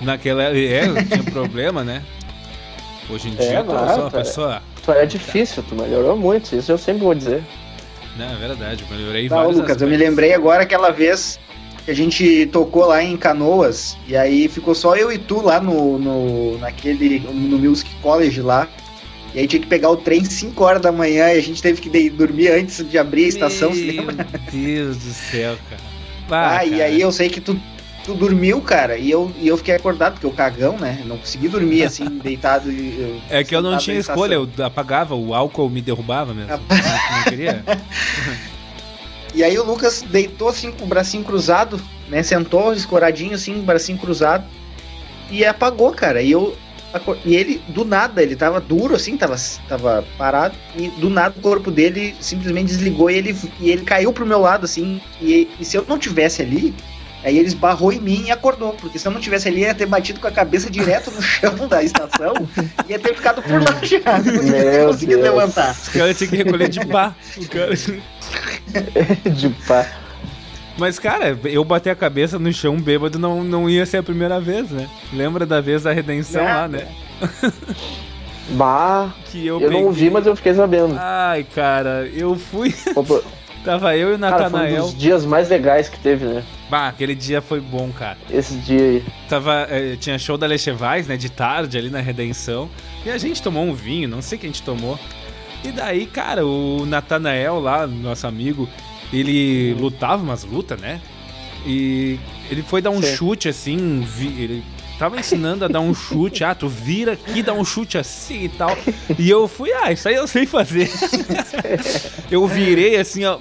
Naquela 0.00 0.44
é, 0.44 0.82
tinha 1.02 1.24
problema, 1.30 1.82
né? 1.82 2.02
Hoje 3.10 3.28
em 3.28 3.32
é, 3.32 3.36
dia, 3.36 3.64
tu 3.64 3.72
é 3.72 3.94
só 3.94 4.00
uma 4.00 4.10
pessoa. 4.10 4.62
Tu 4.84 4.92
é 4.92 5.04
difícil, 5.04 5.62
tu 5.68 5.74
melhorou 5.74 6.16
muito, 6.16 6.54
isso 6.54 6.70
eu 6.70 6.78
sempre 6.78 7.02
vou 7.02 7.14
dizer. 7.14 7.42
Não, 8.18 8.32
é 8.32 8.36
verdade, 8.36 8.84
melhorei 8.90 9.28
Não, 9.28 9.38
Lucas, 9.44 9.60
aspectos. 9.60 9.82
eu 9.82 9.88
me 9.88 9.96
lembrei 9.96 10.32
agora 10.32 10.62
aquela 10.62 10.90
vez 10.90 11.38
que 11.84 11.90
a 11.90 11.94
gente 11.94 12.46
tocou 12.46 12.86
lá 12.86 13.02
em 13.02 13.16
Canoas, 13.16 13.96
e 14.08 14.16
aí 14.16 14.48
ficou 14.48 14.74
só 14.74 14.96
eu 14.96 15.12
e 15.12 15.18
tu 15.18 15.40
lá 15.40 15.60
no, 15.60 15.98
no 15.98 16.58
naquele, 16.58 17.20
no 17.20 17.58
Music 17.58 17.88
College 18.02 18.40
lá, 18.40 18.68
E 19.34 19.38
aí 19.40 19.46
tinha 19.46 19.60
que 19.60 19.68
pegar 19.68 19.90
o 19.90 19.96
trem 19.98 20.24
5 20.24 20.64
horas 20.64 20.80
da 20.82 20.90
manhã 20.90 21.28
e 21.32 21.38
a 21.38 21.42
gente 21.42 21.60
teve 21.62 21.80
que 21.80 22.10
dormir 22.10 22.48
antes 22.48 22.88
de 22.88 22.96
abrir 22.98 23.26
a 23.26 23.28
estação, 23.28 23.72
se 23.72 23.84
Meu 23.84 23.96
lembra? 24.06 24.26
Deus 24.50 24.96
do 24.96 25.12
céu, 25.12 25.56
cara. 25.68 25.82
Ah, 26.30 26.64
e 26.64 26.70
cara. 26.70 26.84
aí 26.84 27.00
eu 27.00 27.12
sei 27.12 27.28
que 27.28 27.40
tu, 27.40 27.60
tu 28.06 28.14
dormiu, 28.14 28.60
cara, 28.62 28.96
e 28.96 29.10
eu, 29.10 29.30
e 29.38 29.48
eu 29.48 29.56
fiquei 29.58 29.74
acordado, 29.74 30.12
porque 30.14 30.26
eu 30.26 30.30
cagão, 30.30 30.78
né? 30.78 31.02
Não 31.04 31.18
consegui 31.18 31.48
dormir 31.48 31.82
assim, 31.84 32.06
deitado. 32.06 32.70
e 32.72 32.98
eu- 33.00 33.20
É 33.28 33.44
que 33.44 33.54
eu 33.54 33.60
não 33.60 33.76
tinha 33.76 33.98
escolha, 33.98 34.34
eu 34.36 34.48
apagava, 34.64 35.14
o 35.14 35.34
álcool 35.34 35.68
me 35.68 35.82
derrubava 35.82 36.32
mesmo. 36.32 36.50
Não, 36.50 36.58
não 37.16 37.22
queria. 37.24 37.62
E 39.34 39.44
aí 39.44 39.58
o 39.58 39.64
Lucas 39.64 40.02
deitou 40.02 40.48
assim 40.48 40.72
com 40.72 40.84
o 40.84 40.88
bracinho 40.88 41.22
cruzado, 41.22 41.78
né? 42.08 42.22
Sentou 42.22 42.72
escoradinho 42.72 43.34
assim, 43.34 43.60
bracinho 43.60 43.98
cruzado. 43.98 44.44
E 45.30 45.44
apagou, 45.44 45.92
cara. 45.92 46.22
E 46.22 46.30
eu. 46.30 46.56
E 47.22 47.34
ele, 47.36 47.60
do 47.68 47.84
nada, 47.84 48.22
ele 48.22 48.34
tava 48.34 48.58
duro 48.58 48.94
assim, 48.94 49.14
tava, 49.18 49.36
tava 49.68 50.02
parado. 50.16 50.54
E 50.74 50.88
do 50.88 51.10
nada 51.10 51.34
o 51.36 51.42
corpo 51.42 51.70
dele 51.70 52.14
simplesmente 52.18 52.68
desligou 52.68 53.10
e 53.10 53.16
ele, 53.16 53.36
e 53.60 53.68
ele 53.70 53.82
caiu 53.82 54.10
pro 54.10 54.24
meu 54.24 54.40
lado, 54.40 54.64
assim. 54.64 55.02
E, 55.20 55.50
e 55.60 55.64
se 55.66 55.76
eu 55.76 55.84
não 55.86 55.98
tivesse 55.98 56.40
ali, 56.40 56.72
aí 57.26 57.38
ele 57.38 57.48
esbarrou 57.48 57.92
em 57.92 58.00
mim 58.00 58.24
e 58.26 58.30
acordou. 58.30 58.72
Porque 58.74 58.98
se 58.98 59.06
eu 59.06 59.12
não 59.12 59.20
tivesse 59.20 59.48
ali, 59.48 59.60
ia 59.62 59.74
ter 59.74 59.86
batido 59.86 60.20
com 60.20 60.26
a 60.26 60.30
cabeça 60.30 60.70
direto 60.70 61.10
no 61.10 61.20
chão 61.20 61.68
da 61.68 61.82
estação. 61.82 62.34
e 62.88 62.92
ia 62.92 62.98
ter 62.98 63.14
ficado 63.14 63.42
por 63.42 63.60
lá 63.62 63.78
já. 63.82 63.98
Não 64.22 64.42
Deus. 64.50 65.02
levantar. 65.02 65.72
Os 65.72 65.88
caras 65.88 66.16
tinham 66.16 66.30
que 66.30 66.36
recolher 66.36 66.68
de 66.68 66.86
pá. 66.86 67.14
O 67.36 67.48
cara- 67.48 67.72
De 69.34 69.48
pá. 69.66 69.86
Mas, 70.78 70.98
cara, 70.98 71.38
eu 71.44 71.64
bater 71.64 71.90
a 71.90 71.94
cabeça 71.96 72.38
no 72.38 72.52
chão 72.52 72.76
bêbado 72.78 73.18
não, 73.18 73.42
não 73.42 73.68
ia 73.68 73.86
ser 73.86 73.96
a 73.96 74.02
primeira 74.02 74.38
vez, 74.38 74.70
né? 74.70 74.88
Lembra 75.12 75.46
da 75.46 75.60
vez 75.60 75.82
da 75.84 75.92
redenção 75.92 76.44
Nada. 76.44 76.60
lá, 76.60 76.68
né? 76.68 76.86
Bah, 78.50 79.10
Que 79.32 79.44
eu, 79.44 79.60
eu 79.60 79.70
não 79.70 79.90
vi, 79.90 80.08
mas 80.08 80.24
eu 80.26 80.36
fiquei 80.36 80.54
sabendo. 80.54 80.94
Ai, 80.98 81.44
cara, 81.54 82.08
eu 82.14 82.36
fui. 82.36 82.72
Opa, 82.94 83.20
Tava 83.64 83.96
eu 83.96 84.12
e 84.12 84.14
o 84.14 84.18
Cara, 84.18 84.36
foi 84.36 84.46
um 84.48 84.52
Natanael. 84.52 84.82
dos 84.84 84.96
dias 84.96 85.24
mais 85.24 85.48
legais 85.48 85.88
que 85.88 85.98
teve, 85.98 86.24
né? 86.26 86.44
Bah, 86.68 86.88
aquele 86.88 87.14
dia 87.14 87.40
foi 87.40 87.60
bom, 87.60 87.90
cara. 87.92 88.18
Esse 88.28 88.54
dia 88.56 88.80
aí. 88.80 89.04
Tava, 89.28 89.66
eh, 89.70 89.96
tinha 90.00 90.18
show 90.18 90.36
da 90.36 90.46
Lechevais, 90.46 91.06
né, 91.06 91.16
de 91.16 91.30
tarde 91.30 91.78
ali 91.78 91.90
na 91.90 92.00
Redenção. 92.00 92.68
E 93.04 93.10
a 93.10 93.18
gente 93.18 93.40
tomou 93.40 93.64
um 93.64 93.72
vinho, 93.72 94.08
não 94.08 94.20
sei 94.20 94.36
o 94.36 94.40
que 94.40 94.46
a 94.46 94.50
gente 94.50 94.62
tomou. 94.62 94.98
E 95.64 95.70
daí, 95.70 96.06
cara, 96.06 96.44
o 96.44 96.84
Natanael 96.84 97.60
lá, 97.60 97.86
nosso 97.86 98.26
amigo, 98.26 98.68
ele 99.12 99.74
lutava 99.74 100.22
umas 100.22 100.42
lutas, 100.44 100.80
né? 100.80 101.00
E 101.64 102.18
ele 102.50 102.62
foi 102.62 102.80
dar 102.82 102.90
um 102.90 103.02
Sim. 103.02 103.16
chute 103.16 103.48
assim, 103.48 104.06
ele 104.20 104.62
tava 104.98 105.18
ensinando 105.18 105.64
a 105.64 105.68
dar 105.68 105.80
um 105.80 105.94
chute, 105.94 106.44
ah, 106.44 106.54
tu 106.54 106.68
vira 106.68 107.12
aqui, 107.12 107.42
dá 107.42 107.52
um 107.52 107.64
chute 107.64 107.98
assim 107.98 108.44
e 108.44 108.48
tal. 108.48 108.76
E 109.18 109.28
eu 109.28 109.46
fui, 109.48 109.72
ah, 109.72 109.92
isso 109.92 110.08
aí 110.08 110.14
eu 110.14 110.26
sei 110.26 110.46
fazer. 110.46 110.90
eu 112.30 112.46
virei 112.46 112.96
assim, 112.96 113.24
ó. 113.24 113.38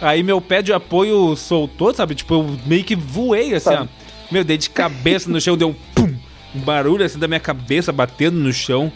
Aí 0.00 0.22
meu 0.22 0.40
pé 0.40 0.62
de 0.62 0.72
apoio 0.72 1.34
soltou, 1.36 1.92
sabe? 1.94 2.14
Tipo, 2.14 2.34
eu 2.34 2.56
meio 2.66 2.84
que 2.84 2.94
voei 2.94 3.54
assim, 3.54 3.70
Sabe. 3.70 3.88
ó. 3.90 4.06
Meu, 4.30 4.44
dei 4.44 4.58
de 4.58 4.68
cabeça 4.68 5.30
no 5.30 5.40
chão, 5.40 5.56
deu 5.56 5.68
um 5.68 5.74
pum, 5.94 6.14
um 6.54 6.60
barulho 6.60 7.04
assim 7.04 7.18
da 7.18 7.28
minha 7.28 7.40
cabeça 7.40 7.92
batendo 7.92 8.38
no 8.38 8.52
chão. 8.52 8.92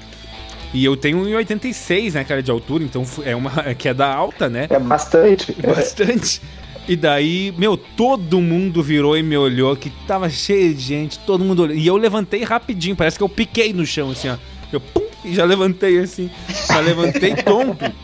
E 0.73 0.85
eu 0.85 0.97
tenho 0.97 1.19
1,86, 1.25 2.13
né, 2.15 2.25
cara, 2.25 2.43
de 2.43 2.51
altura, 2.51 2.85
então 2.85 3.05
é 3.25 3.35
uma 3.35 3.51
que 3.75 3.89
é 3.89 3.95
da 3.95 4.13
alta, 4.13 4.49
né? 4.49 4.67
É 4.71 4.79
bastante. 4.79 5.53
Bastante. 5.63 6.41
E 6.89 6.97
daí, 6.97 7.53
meu, 7.57 7.77
todo 7.77 8.41
mundo 8.41 8.83
virou 8.83 9.17
e 9.17 9.23
me 9.23 9.37
olhou, 9.37 9.77
que 9.77 9.91
tava 10.07 10.29
cheio 10.29 10.75
de 10.75 10.81
gente, 10.81 11.19
todo 11.21 11.45
mundo 11.45 11.63
olhou. 11.63 11.77
E 11.77 11.87
eu 11.87 11.97
levantei 11.97 12.43
rapidinho, 12.45 12.97
parece 12.97 13.17
que 13.17 13.23
eu 13.23 13.29
piquei 13.29 13.73
no 13.73 13.85
chão, 13.87 14.11
assim, 14.11 14.29
ó. 14.29 14.37
Eu, 14.73 14.81
pum, 14.81 15.03
e 15.25 15.35
já 15.35 15.45
levantei, 15.45 15.99
assim. 15.99 16.31
Já 16.69 16.81
levantei 16.81 17.35
tonto. 17.35 17.85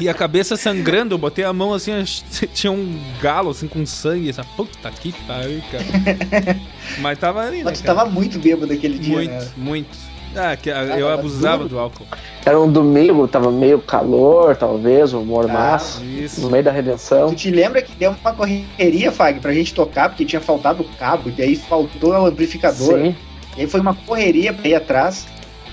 E 0.00 0.08
a 0.08 0.14
cabeça 0.14 0.56
sangrando, 0.56 1.14
eu 1.14 1.18
botei 1.18 1.44
a 1.44 1.52
mão, 1.52 1.74
assim, 1.74 1.92
tinha 2.54 2.72
um 2.72 2.98
galo, 3.20 3.50
assim, 3.50 3.68
com 3.68 3.84
sangue. 3.84 4.30
Essa 4.30 4.42
puta 4.42 4.90
que 4.90 5.12
pariu, 5.26 5.60
cara. 5.70 6.56
Mas 6.98 7.18
tava 7.18 7.42
ali, 7.42 7.58
né, 7.58 7.64
Mas 7.64 7.80
tu 7.80 7.84
cara? 7.84 7.98
tava 7.98 8.10
muito 8.10 8.38
bêbado 8.38 8.72
aquele 8.72 8.98
dia, 8.98 9.14
Muito, 9.16 9.30
né? 9.30 9.48
muito. 9.56 10.10
Ah, 10.34 10.56
que, 10.56 10.70
eu 10.70 10.74
tava 10.74 11.14
abusava 11.14 11.62
tudo. 11.64 11.70
do 11.70 11.78
álcool. 11.78 12.06
Era 12.46 12.58
um 12.60 12.70
domingo, 12.70 13.26
tava 13.26 13.50
meio 13.50 13.80
calor, 13.80 14.56
talvez, 14.56 15.12
um 15.12 15.24
mormaço. 15.24 16.04
Isso. 16.04 16.40
No 16.40 16.50
meio 16.50 16.62
da 16.62 16.70
redenção. 16.70 17.30
Tu 17.30 17.34
te 17.34 17.50
lembra 17.50 17.82
que 17.82 17.92
deu 17.96 18.14
uma 18.20 18.32
correria, 18.32 19.10
Fag, 19.10 19.40
pra 19.40 19.52
gente 19.52 19.74
tocar, 19.74 20.08
porque 20.08 20.24
tinha 20.24 20.40
faltado 20.40 20.82
o 20.82 20.88
cabo, 20.96 21.32
e 21.36 21.42
aí 21.42 21.56
faltou 21.56 22.12
o 22.12 22.26
amplificador. 22.26 22.96
Sim. 22.98 23.16
E 23.56 23.62
aí 23.62 23.66
foi 23.66 23.80
uma 23.80 23.94
correria 23.94 24.52
pra 24.52 24.68
ir 24.68 24.74
atrás. 24.76 25.26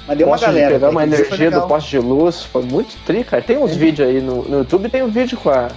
Mas 0.07 0.17
deu 0.17 0.27
uma 0.27 0.37
Poste 0.37 0.49
de 0.49 0.55
galera. 0.55 0.73
pegar 0.75 0.89
uma 0.89 1.05
dia 1.07 1.17
foi 1.17 1.25
energia 1.27 1.51
do 1.51 1.67
poste 1.67 1.89
de 1.89 1.99
luz. 1.99 2.43
Foi 2.43 2.63
muito 2.63 2.95
tri, 3.05 3.23
cara. 3.25 3.43
Tem 3.43 3.57
uns 3.57 3.75
vídeos 3.75 4.07
aí 4.07 4.21
no, 4.21 4.43
no 4.43 4.59
YouTube, 4.59 4.87
tem 4.89 5.03
um 5.03 5.09
vídeo 5.09 5.37
com 5.37 5.49
a, 5.49 5.67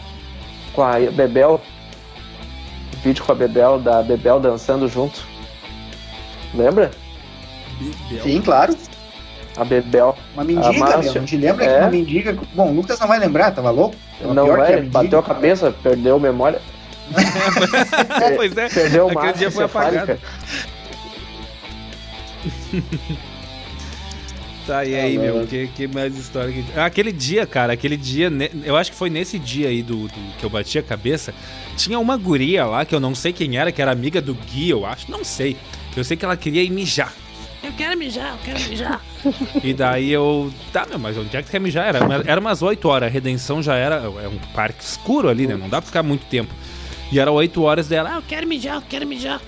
com 0.73 0.83
a 0.83 0.93
Bebel. 1.11 1.61
Vídeo 3.03 3.25
com 3.25 3.33
a 3.33 3.35
Bebel, 3.35 3.81
da 3.81 4.03
Bebel 4.03 4.39
dançando 4.39 4.87
junto. 4.89 5.25
Lembra? 6.55 6.91
Sim, 8.23 8.41
claro. 8.41 8.77
A 9.57 9.65
Bebel. 9.65 10.17
Uma 10.35 10.45
mendiga, 10.45 10.69
Ah, 10.69 10.73
Márcio. 10.79 11.13
meu. 11.15 11.25
Te 11.25 11.37
lembra 11.37 11.67
que 11.67 11.73
É. 11.73 11.79
uma 11.81 11.91
mendiga. 11.91 12.39
Bom, 12.55 12.71
o 12.71 12.75
Lucas 12.75 13.01
não 13.01 13.09
vai 13.09 13.19
lembrar, 13.19 13.51
tava 13.53 13.71
louco? 13.71 13.97
Tava 14.21 14.35
Não 14.35 14.45
pior 14.45 14.57
que 14.57 14.63
a 14.63 14.67
vai, 14.67 14.75
mendiga. 14.77 14.93
bateu 15.03 15.19
a 15.19 15.23
cabeça, 15.23 15.75
perdeu 15.83 16.17
a 16.17 16.21
memória. 16.21 16.61
pois 18.37 18.57
é. 18.57 18.69
Perdeu 18.69 19.07
o 19.07 19.11
Aquele 19.11 19.27
massa 19.27 19.39
dia 19.39 19.51
foi 19.51 19.65
apagado. 19.65 20.19
Tá, 24.71 24.85
e 24.85 24.95
aí, 24.95 25.19
meu, 25.19 25.45
que, 25.49 25.67
que 25.67 25.89
mais 25.89 26.17
história 26.17 26.53
que. 26.53 26.65
Ah, 26.79 26.85
aquele 26.85 27.11
dia, 27.11 27.45
cara, 27.45 27.73
aquele 27.73 27.97
dia, 27.97 28.31
eu 28.65 28.77
acho 28.77 28.93
que 28.93 28.97
foi 28.97 29.11
nesse 29.11 29.37
dia 29.37 29.67
aí 29.67 29.83
do, 29.83 30.07
do- 30.07 30.37
que 30.39 30.45
eu 30.45 30.49
bati 30.49 30.79
a 30.79 30.83
cabeça. 30.83 31.35
Tinha 31.77 31.99
uma 31.99 32.17
guria 32.17 32.65
lá 32.65 32.85
que 32.85 32.95
eu 32.95 33.01
não 33.01 33.13
sei 33.13 33.33
quem 33.33 33.59
era, 33.59 33.73
que 33.73 33.83
era 33.83 33.91
amiga 33.91 34.23
do 34.23 34.33
Gui, 34.33 34.71
eu 34.71 34.87
acho, 34.87 35.11
não 35.11 35.25
sei. 35.25 35.57
Eu 35.97 36.05
sei 36.05 36.17
que 36.17 36.25
ela 36.25 36.37
queria 36.37 36.63
ir 36.63 36.71
mijar. 36.71 37.13
Eu 37.65 37.73
quero 37.73 37.99
mijar, 37.99 38.31
eu 38.31 38.39
quero 38.45 38.71
mijar. 38.71 39.05
e 39.65 39.75
daí 39.75 40.09
eu. 40.13 40.53
Tá, 40.73 40.87
meu, 40.89 41.01
mas 41.01 41.19
onde 41.19 41.37
é 41.37 41.41
que 41.43 41.49
tu 41.49 41.51
quer 41.51 41.61
mijar? 41.61 41.89
Era, 41.89 41.99
era 42.25 42.41
umas 42.41 42.63
8 42.63 42.87
horas, 42.89 43.09
a 43.09 43.13
redenção 43.13 43.61
já 43.61 43.75
era. 43.75 43.97
É 44.23 44.29
um 44.29 44.39
parque 44.55 44.85
escuro 44.85 45.29
ali, 45.29 45.49
né? 45.49 45.57
Não 45.57 45.69
dá 45.69 45.81
pra 45.83 45.87
ficar 45.89 46.05
muito 46.05 46.27
tempo. 46.27 46.55
E 47.11 47.19
era 47.19 47.33
8 47.33 47.61
horas 47.61 47.89
dela, 47.89 48.11
ah, 48.13 48.17
eu 48.19 48.23
quero 48.23 48.47
mijar, 48.47 48.77
eu 48.77 48.83
quero 48.89 49.05
mijar. 49.05 49.41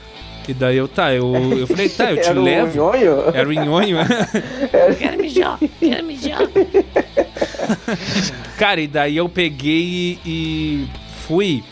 E 0.49 0.53
daí 0.55 0.77
eu, 0.77 0.89
tá, 0.89 1.15
eu, 1.15 1.33
eu 1.57 1.67
falei, 1.69 1.89
tá, 1.89 2.11
eu 2.11 2.21
te 2.21 2.27
Era 2.29 2.41
um 2.41 2.43
levo. 2.43 2.77
nhonho? 2.77 3.17
Era 3.33 3.49
o 3.49 3.53
nhonho, 3.53 3.97
Quero 4.99 5.23
mijar, 5.23 5.57
quero 5.79 6.05
mijar. 6.05 6.41
Cara, 8.59 8.81
e 8.81 8.87
daí 8.87 9.17
eu 9.17 9.29
peguei 9.29 9.83
e, 9.83 10.19
e 10.27 10.87
fui 11.27 11.63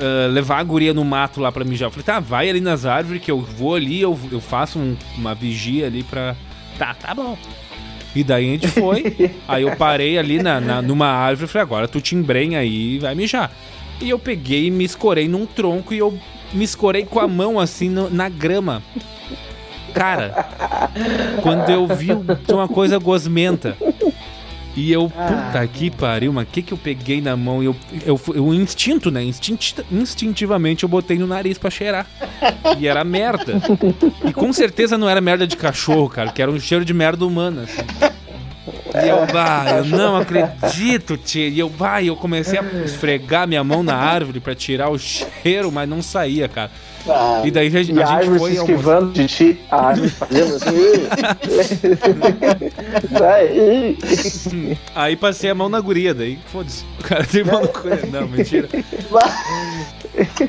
ah, 0.00 0.28
levar 0.30 0.58
a 0.58 0.62
guria 0.62 0.94
no 0.94 1.04
mato 1.04 1.40
lá 1.40 1.50
pra 1.50 1.64
mijar. 1.64 1.86
Eu 1.86 1.90
falei, 1.90 2.04
tá, 2.04 2.20
vai 2.20 2.48
ali 2.48 2.60
nas 2.60 2.86
árvores 2.86 3.22
que 3.22 3.30
eu 3.30 3.40
vou 3.40 3.74
ali, 3.74 4.00
eu, 4.00 4.18
eu 4.30 4.40
faço 4.40 4.78
um- 4.78 4.96
uma 5.16 5.34
vigia 5.34 5.86
ali 5.86 6.02
pra. 6.02 6.34
Tá, 6.78 6.94
tá 6.94 7.14
bom. 7.14 7.36
E 8.14 8.24
daí 8.24 8.48
a 8.48 8.52
gente 8.52 8.68
foi. 8.68 9.30
aí 9.46 9.62
eu 9.62 9.76
parei 9.76 10.18
ali 10.18 10.42
na, 10.42 10.60
na- 10.60 10.82
numa 10.82 11.08
árvore 11.08 11.48
e 11.48 11.52
falei, 11.52 11.62
agora 11.62 11.88
tu 11.88 12.00
te 12.00 12.14
embrenha 12.14 12.58
aí 12.60 12.94
e 12.94 12.98
vai 12.98 13.14
mijar. 13.14 13.50
E 14.00 14.08
eu 14.10 14.18
peguei 14.18 14.66
e 14.66 14.70
me 14.70 14.84
escorei 14.84 15.26
num 15.26 15.44
tronco 15.44 15.92
e 15.92 15.98
eu 15.98 16.16
me 16.52 16.64
escorei 16.64 17.04
com 17.04 17.20
a 17.20 17.28
mão 17.28 17.58
assim 17.58 17.88
no- 17.88 18.10
na 18.10 18.28
grama. 18.28 18.82
Cara, 19.94 20.48
quando 21.42 21.68
eu 21.70 21.86
vi 21.86 22.08
uma 22.48 22.68
coisa 22.68 22.98
gosmenta. 22.98 23.76
E 24.76 24.92
eu, 24.92 25.10
puta 25.10 25.66
que 25.66 25.90
pariu, 25.90 26.32
mas 26.32 26.46
o 26.46 26.50
que 26.52 26.62
que 26.62 26.72
eu 26.72 26.78
peguei 26.78 27.20
na 27.20 27.36
mão? 27.36 27.60
E 27.60 27.66
eu, 27.66 27.74
eu, 28.06 28.20
o 28.44 28.54
instinto, 28.54 29.10
né? 29.10 29.24
Instinti- 29.24 29.74
instintivamente 29.90 30.84
eu 30.84 30.88
botei 30.88 31.18
no 31.18 31.26
nariz 31.26 31.58
pra 31.58 31.68
cheirar. 31.68 32.06
E 32.78 32.86
era 32.86 33.02
merda. 33.02 33.54
E 34.24 34.32
com 34.32 34.52
certeza 34.52 34.96
não 34.96 35.08
era 35.08 35.20
merda 35.20 35.48
de 35.48 35.56
cachorro, 35.56 36.08
cara, 36.08 36.30
que 36.30 36.40
era 36.40 36.48
um 36.50 36.60
cheiro 36.60 36.84
de 36.84 36.94
merda 36.94 37.26
humana, 37.26 37.62
assim. 37.62 37.82
E 38.94 39.08
eu, 39.08 39.26
bah, 39.32 39.64
eu 39.78 39.84
não 39.84 40.16
acredito, 40.16 41.16
tia. 41.16 41.48
E 41.48 41.58
eu, 41.58 41.68
bah, 41.68 42.02
eu 42.02 42.14
comecei 42.16 42.58
a 42.58 42.62
esfregar 42.84 43.46
minha 43.46 43.62
mão 43.64 43.82
na 43.82 43.94
árvore 43.96 44.40
pra 44.40 44.54
tirar 44.54 44.90
o 44.90 44.98
cheiro, 44.98 45.70
mas 45.72 45.88
não 45.88 46.00
saía, 46.02 46.48
cara. 46.48 46.70
Ah, 47.08 47.42
E 47.44 47.50
daí 47.50 47.68
a, 47.68 47.70
gente- 47.82 47.92
E 47.96 48.02
a 48.02 48.06
a 48.06 48.12
árvore 48.16 48.38
foi 48.38 48.52
se 48.52 48.58
almoçar. 48.58 48.74
esquivando 48.76 49.12
de 49.12 49.26
ti, 49.26 49.60
a 49.70 49.86
árvore 49.86 50.10
fazendo 50.10 50.56
assim. 50.56 51.08
Daí. 53.10 53.98
Aí 54.94 55.16
passei 55.16 55.50
a 55.50 55.54
mão 55.54 55.68
na 55.68 55.80
guria, 55.80 56.12
daí 56.14 56.38
foda-se. 56.46 56.84
O 57.00 57.04
cara 57.04 57.24
tem 57.24 57.44
mão 57.44 57.60
no 57.62 57.68
cu. 57.68 57.88
Não, 58.12 58.26
mentira. 58.28 58.68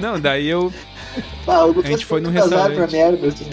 Não, 0.02 0.20
daí 0.20 0.48
eu. 0.48 0.74
ah, 1.48 1.66
A 1.84 1.88
gente 1.88 2.06
foi 2.06 2.20
num 2.22 2.32
restaurante. 2.32 2.76
pra 2.76 2.88
merda, 2.88 3.28
assim? 3.28 3.46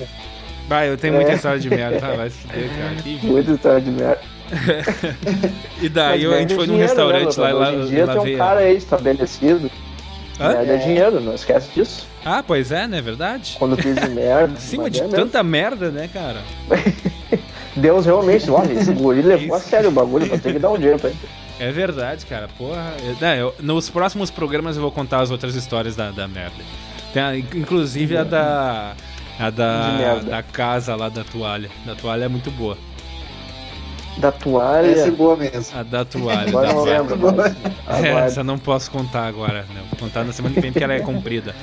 Vai, 0.68 0.88
eu 0.88 0.96
tenho 0.96 1.14
É. 1.14 1.16
muita 1.16 1.32
história 1.34 1.60
de 1.60 1.70
merda. 1.70 2.00
Ah, 2.04 2.16
vai 2.16 2.30
se 2.30 2.38
fuder, 2.38 2.68
cara. 2.70 2.94
Muita 3.22 3.52
história 3.52 3.80
de 3.80 3.90
merda. 3.90 4.20
E 5.80 5.88
daí 5.88 6.26
a 6.26 6.38
gente 6.38 6.54
foi 6.54 6.66
num 6.66 6.72
dinheiro, 6.74 6.88
restaurante 6.88 7.36
né, 7.38 7.42
lá 7.44 7.52
lá, 7.52 7.70
Hoje 7.70 7.82
em 7.82 7.86
dia 7.88 8.06
lá 8.06 8.12
tem 8.12 8.20
um 8.20 8.24
veio. 8.24 8.38
cara 8.38 8.60
aí 8.60 8.76
estabelecido. 8.76 9.70
Hã? 10.40 10.48
Merda 10.48 10.72
é 10.72 10.76
dinheiro, 10.76 11.20
não 11.20 11.34
esquece 11.34 11.68
disso. 11.74 12.06
Ah, 12.24 12.42
pois 12.46 12.70
é, 12.72 12.86
né? 12.86 13.00
Verdade? 13.00 13.56
Quando 13.58 13.76
fiz 13.76 13.94
merda. 14.08 14.52
Acima 14.58 14.90
de 14.90 15.00
é 15.00 15.08
tanta 15.08 15.42
merda, 15.42 15.90
né, 15.90 16.08
cara? 16.12 16.42
Deus 17.76 18.06
realmente, 18.06 18.50
olha, 18.50 18.72
esse 18.72 18.92
guri 18.92 19.22
levou 19.22 19.56
a 19.56 19.60
sério 19.60 19.88
o 19.90 19.92
bagulho, 19.92 20.26
vou 20.26 20.38
ter 20.38 20.52
que 20.54 20.58
dar 20.58 20.70
um 20.70 20.76
dinheiro 20.76 20.98
pra 20.98 21.10
ele. 21.10 21.18
É 21.58 21.70
verdade, 21.72 22.24
cara. 22.26 22.48
Porra. 22.58 22.92
Eu- 23.02 23.16
né, 23.20 23.40
eu- 23.40 23.54
nos 23.60 23.88
próximos 23.88 24.30
programas 24.30 24.76
eu 24.76 24.82
vou 24.82 24.90
contar 24.92 25.20
as 25.20 25.30
outras 25.30 25.54
histórias 25.54 25.94
da, 25.96 26.10
da 26.10 26.26
merda. 26.28 26.56
Tem 27.12 27.22
a- 27.22 27.36
inclusive 27.36 28.16
a 28.16 28.24
da. 28.24 28.92
A 29.38 29.50
da, 29.50 30.14
da 30.16 30.42
casa 30.42 30.96
lá 30.96 31.10
da 31.10 31.22
toalha. 31.22 31.68
Da 31.84 31.94
toalha 31.94 32.24
é 32.24 32.28
muito 32.28 32.50
boa. 32.50 32.76
Da 34.18 34.32
toalha. 34.32 34.86
Essa 34.90 35.08
é 35.08 35.10
boa 35.10 35.36
mesmo. 35.36 35.78
A 35.78 35.82
da 35.82 36.04
toalha. 36.04 36.48
Agora 36.48 36.66
da 36.66 36.72
eu 36.72 36.76
não 36.76 36.84
toalha. 36.84 37.02
lembro 37.02 37.36
mais. 37.36 37.56
É, 38.04 38.08
essa 38.26 38.40
eu 38.40 38.44
não 38.44 38.58
posso 38.58 38.90
contar 38.90 39.26
agora. 39.26 39.62
Né? 39.74 39.82
Vou 39.90 39.98
contar 40.00 40.24
na 40.24 40.32
semana 40.32 40.54
que 40.54 40.60
vem 40.60 40.72
porque 40.72 40.82
ela 40.84 40.94
é 40.94 41.00
comprida. 41.00 41.54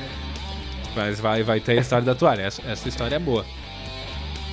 Mas 0.96 1.20
vai, 1.20 1.42
vai 1.42 1.60
ter 1.60 1.78
a 1.78 1.82
história 1.82 2.06
da 2.06 2.14
toalha. 2.14 2.44
Essa, 2.44 2.62
essa 2.68 2.88
história 2.88 3.16
é 3.16 3.20
boa. 3.20 3.44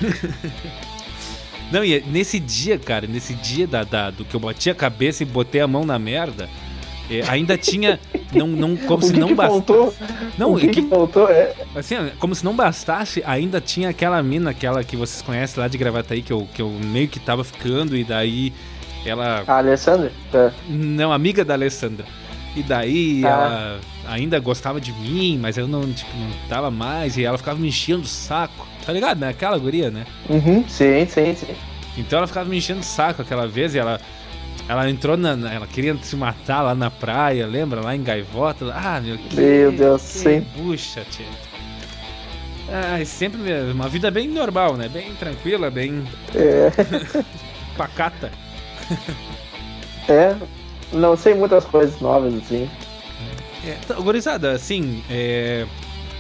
Não, 1.71 1.85
e 1.85 2.01
nesse 2.07 2.41
dia, 2.41 2.79
cara, 2.79 3.07
nesse 3.07 3.35
dia 3.35 3.67
da, 3.67 3.85
da- 3.85 4.11
do 4.11 4.25
que 4.25 4.35
eu 4.35 4.41
bati 4.41 4.71
a 4.71 4.75
cabeça 4.75 5.23
e 5.23 5.27
botei 5.27 5.61
a 5.61 5.69
mão 5.69 5.85
na 5.85 5.99
merda, 5.99 6.49
eh, 7.11 7.25
ainda 7.29 7.59
tinha. 7.59 7.99
Não, 8.33 8.47
não, 8.47 8.77
como 8.77 9.03
o 9.03 9.07
se 9.07 9.13
que 9.13 9.19
não 9.21 9.29
que 9.29 9.35
bastasse. 9.35 9.65
faltou? 9.67 9.95
Não, 10.39 10.53
o 10.53 10.59
é 10.59 10.61
que, 10.61 10.69
que- 10.69 10.83
que 10.83 10.89
faltou 10.89 11.29
é... 11.29 11.53
Assim, 11.75 11.97
como 12.19 12.35
se 12.35 12.45
não 12.45 12.55
bastasse, 12.55 13.23
ainda 13.27 13.61
tinha 13.61 13.89
aquela 13.89 14.23
mina, 14.23 14.51
aquela 14.51 14.85
que 14.85 14.97
vocês 14.97 15.21
conhecem 15.23 15.61
lá 15.61 15.69
de 15.69 15.77
Gravataí, 15.77 16.23
que 16.23 16.33
eu, 16.33 16.47
que 16.55 16.63
eu 16.63 16.69
meio 16.71 17.09
que 17.09 17.19
tava 17.19 17.43
ficando, 17.45 17.97
e 17.97 18.05
daí 18.05 18.53
ela. 19.05 19.43
A 19.47 19.57
Alessandra? 19.59 20.13
É. 20.33 20.51
Não, 20.69 21.13
amiga 21.13 21.45
da 21.45 21.55
Alessandra. 21.55 22.05
E 22.57 22.63
daí 22.63 23.23
Ah. 23.25 23.29
ela 23.29 24.15
ainda 24.15 24.39
gostava 24.41 24.81
de 24.81 24.93
mim, 24.93 25.39
mas 25.41 25.57
eu 25.57 25.67
não, 25.69 25.91
tipo, 25.93 26.11
não 26.17 26.31
tava 26.49 26.71
mais, 26.71 27.17
e 27.17 27.25
ela 27.25 27.39
ficava 27.39 27.59
me 27.59 27.69
enchendo 27.69 28.03
o 28.03 28.07
saco. 28.07 28.67
Tá 28.85 28.93
ligado, 28.93 29.19
né? 29.21 29.29
Aquela 29.29 29.57
guria, 29.59 29.91
né? 29.91 30.05
Uhum, 30.29 30.65
sim, 30.69 31.07
sim, 31.07 31.35
sim. 31.35 31.55
Então 31.99 32.19
ela 32.19 32.27
ficava 32.27 32.49
me 32.49 32.57
enchendo 32.57 32.81
o 32.81 32.85
saco 32.85 33.23
aquela 33.23 33.47
vez 33.47 33.75
e 33.75 33.79
ela. 33.79 34.01
Ela 34.69 34.89
entrou 34.89 35.17
na. 35.17 35.37
na- 35.37 35.53
Ela 35.53 35.67
queria 35.67 35.97
se 36.03 36.15
matar 36.17 36.63
lá 36.63 36.75
na 36.75 36.91
praia, 36.91 37.47
lembra? 37.47 37.81
Lá 37.81 37.95
em 37.95 38.03
Gaivota. 38.03 38.73
Ah, 38.75 39.01
meu 39.01 39.19
que, 39.19 39.37
Meu 39.37 39.73
Deus, 39.73 40.03
que 40.03 40.09
sim. 40.09 40.41
Bucha, 40.57 41.05
tia. 41.11 41.27
Ah, 42.69 43.05
sempre 43.05 43.41
uma 43.73 43.89
vida 43.89 44.11
bem 44.13 44.29
normal, 44.29 44.77
né? 44.77 44.89
Bem 44.89 45.13
tranquila, 45.15 45.71
bem 45.71 46.05
É, 46.35 46.71
pacata. 47.77 48.31
é, 50.09 50.37
não 50.93 51.17
sei 51.17 51.35
muitas 51.35 51.65
coisas 51.65 52.01
novas 52.01 52.33
assim. 52.35 52.71
É, 53.67 53.73
tá, 53.87 53.95
gurizada, 53.95 54.53
assim, 54.53 55.03
é, 55.11 55.67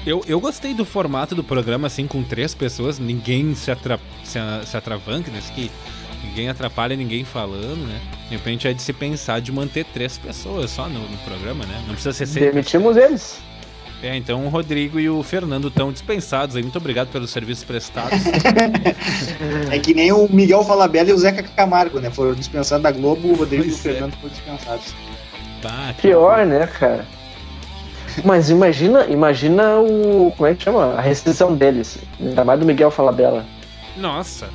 eu, 0.04 0.22
eu 0.26 0.38
gostei 0.40 0.74
do 0.74 0.84
formato 0.84 1.34
do 1.36 1.42
programa, 1.44 1.86
assim, 1.86 2.06
com 2.06 2.22
três 2.22 2.52
pessoas, 2.52 2.98
ninguém 2.98 3.54
se, 3.54 3.70
atra, 3.70 3.98
se, 4.24 4.38
se 4.66 4.76
atravanca, 4.76 5.30
né? 5.30 5.40
Que 5.54 5.70
ninguém 6.24 6.48
atrapalha 6.48 6.96
ninguém 6.96 7.24
falando, 7.24 7.86
né? 7.86 8.00
De 8.28 8.36
repente 8.36 8.68
é 8.68 8.72
de 8.72 8.82
se 8.82 8.92
pensar 8.92 9.40
de 9.40 9.50
manter 9.50 9.84
três 9.84 10.18
pessoas 10.18 10.70
só 10.70 10.88
no, 10.88 11.00
no 11.00 11.16
programa, 11.18 11.64
né? 11.66 11.82
Não 11.86 11.94
precisa 11.94 12.12
ser 12.12 12.26
sempre. 12.26 12.50
Demitimos 12.50 12.96
eles. 12.96 13.40
É, 14.02 14.16
então 14.16 14.46
o 14.46 14.48
Rodrigo 14.48 14.98
e 14.98 15.10
o 15.10 15.22
Fernando 15.22 15.68
estão 15.68 15.92
dispensados 15.92 16.56
aí. 16.56 16.62
Muito 16.62 16.78
obrigado 16.78 17.08
pelos 17.08 17.30
serviços 17.30 17.64
prestados. 17.64 18.18
É 19.70 19.78
que 19.78 19.94
nem 19.94 20.12
o 20.12 20.28
Miguel 20.28 20.64
Falabella 20.64 21.10
e 21.10 21.12
o 21.12 21.18
Zeca 21.18 21.42
Camargo, 21.42 22.00
né? 22.00 22.10
Foram 22.10 22.34
dispensados 22.34 22.82
da 22.82 22.90
Globo, 22.90 23.28
o 23.28 23.34
Rodrigo 23.34 23.64
e 23.64 23.68
o 23.68 23.70
Pois 23.70 23.86
é. 23.86 23.92
Fernando 23.92 24.14
foram 24.14 24.28
dispensados. 24.30 24.94
Que 25.96 26.02
Pior, 26.08 26.46
né, 26.46 26.66
cara? 26.66 27.06
Mas 28.24 28.50
imagina, 28.50 29.06
imagina 29.06 29.78
o. 29.78 30.32
Como 30.36 30.48
é 30.48 30.54
que 30.54 30.64
chama? 30.64 30.94
A 30.94 31.00
restrição 31.00 31.54
deles. 31.54 31.98
Ainda 32.20 32.44
mais 32.44 32.58
do 32.58 32.66
Miguel 32.66 32.90
Falabella. 32.90 33.44
Nossa. 33.96 34.48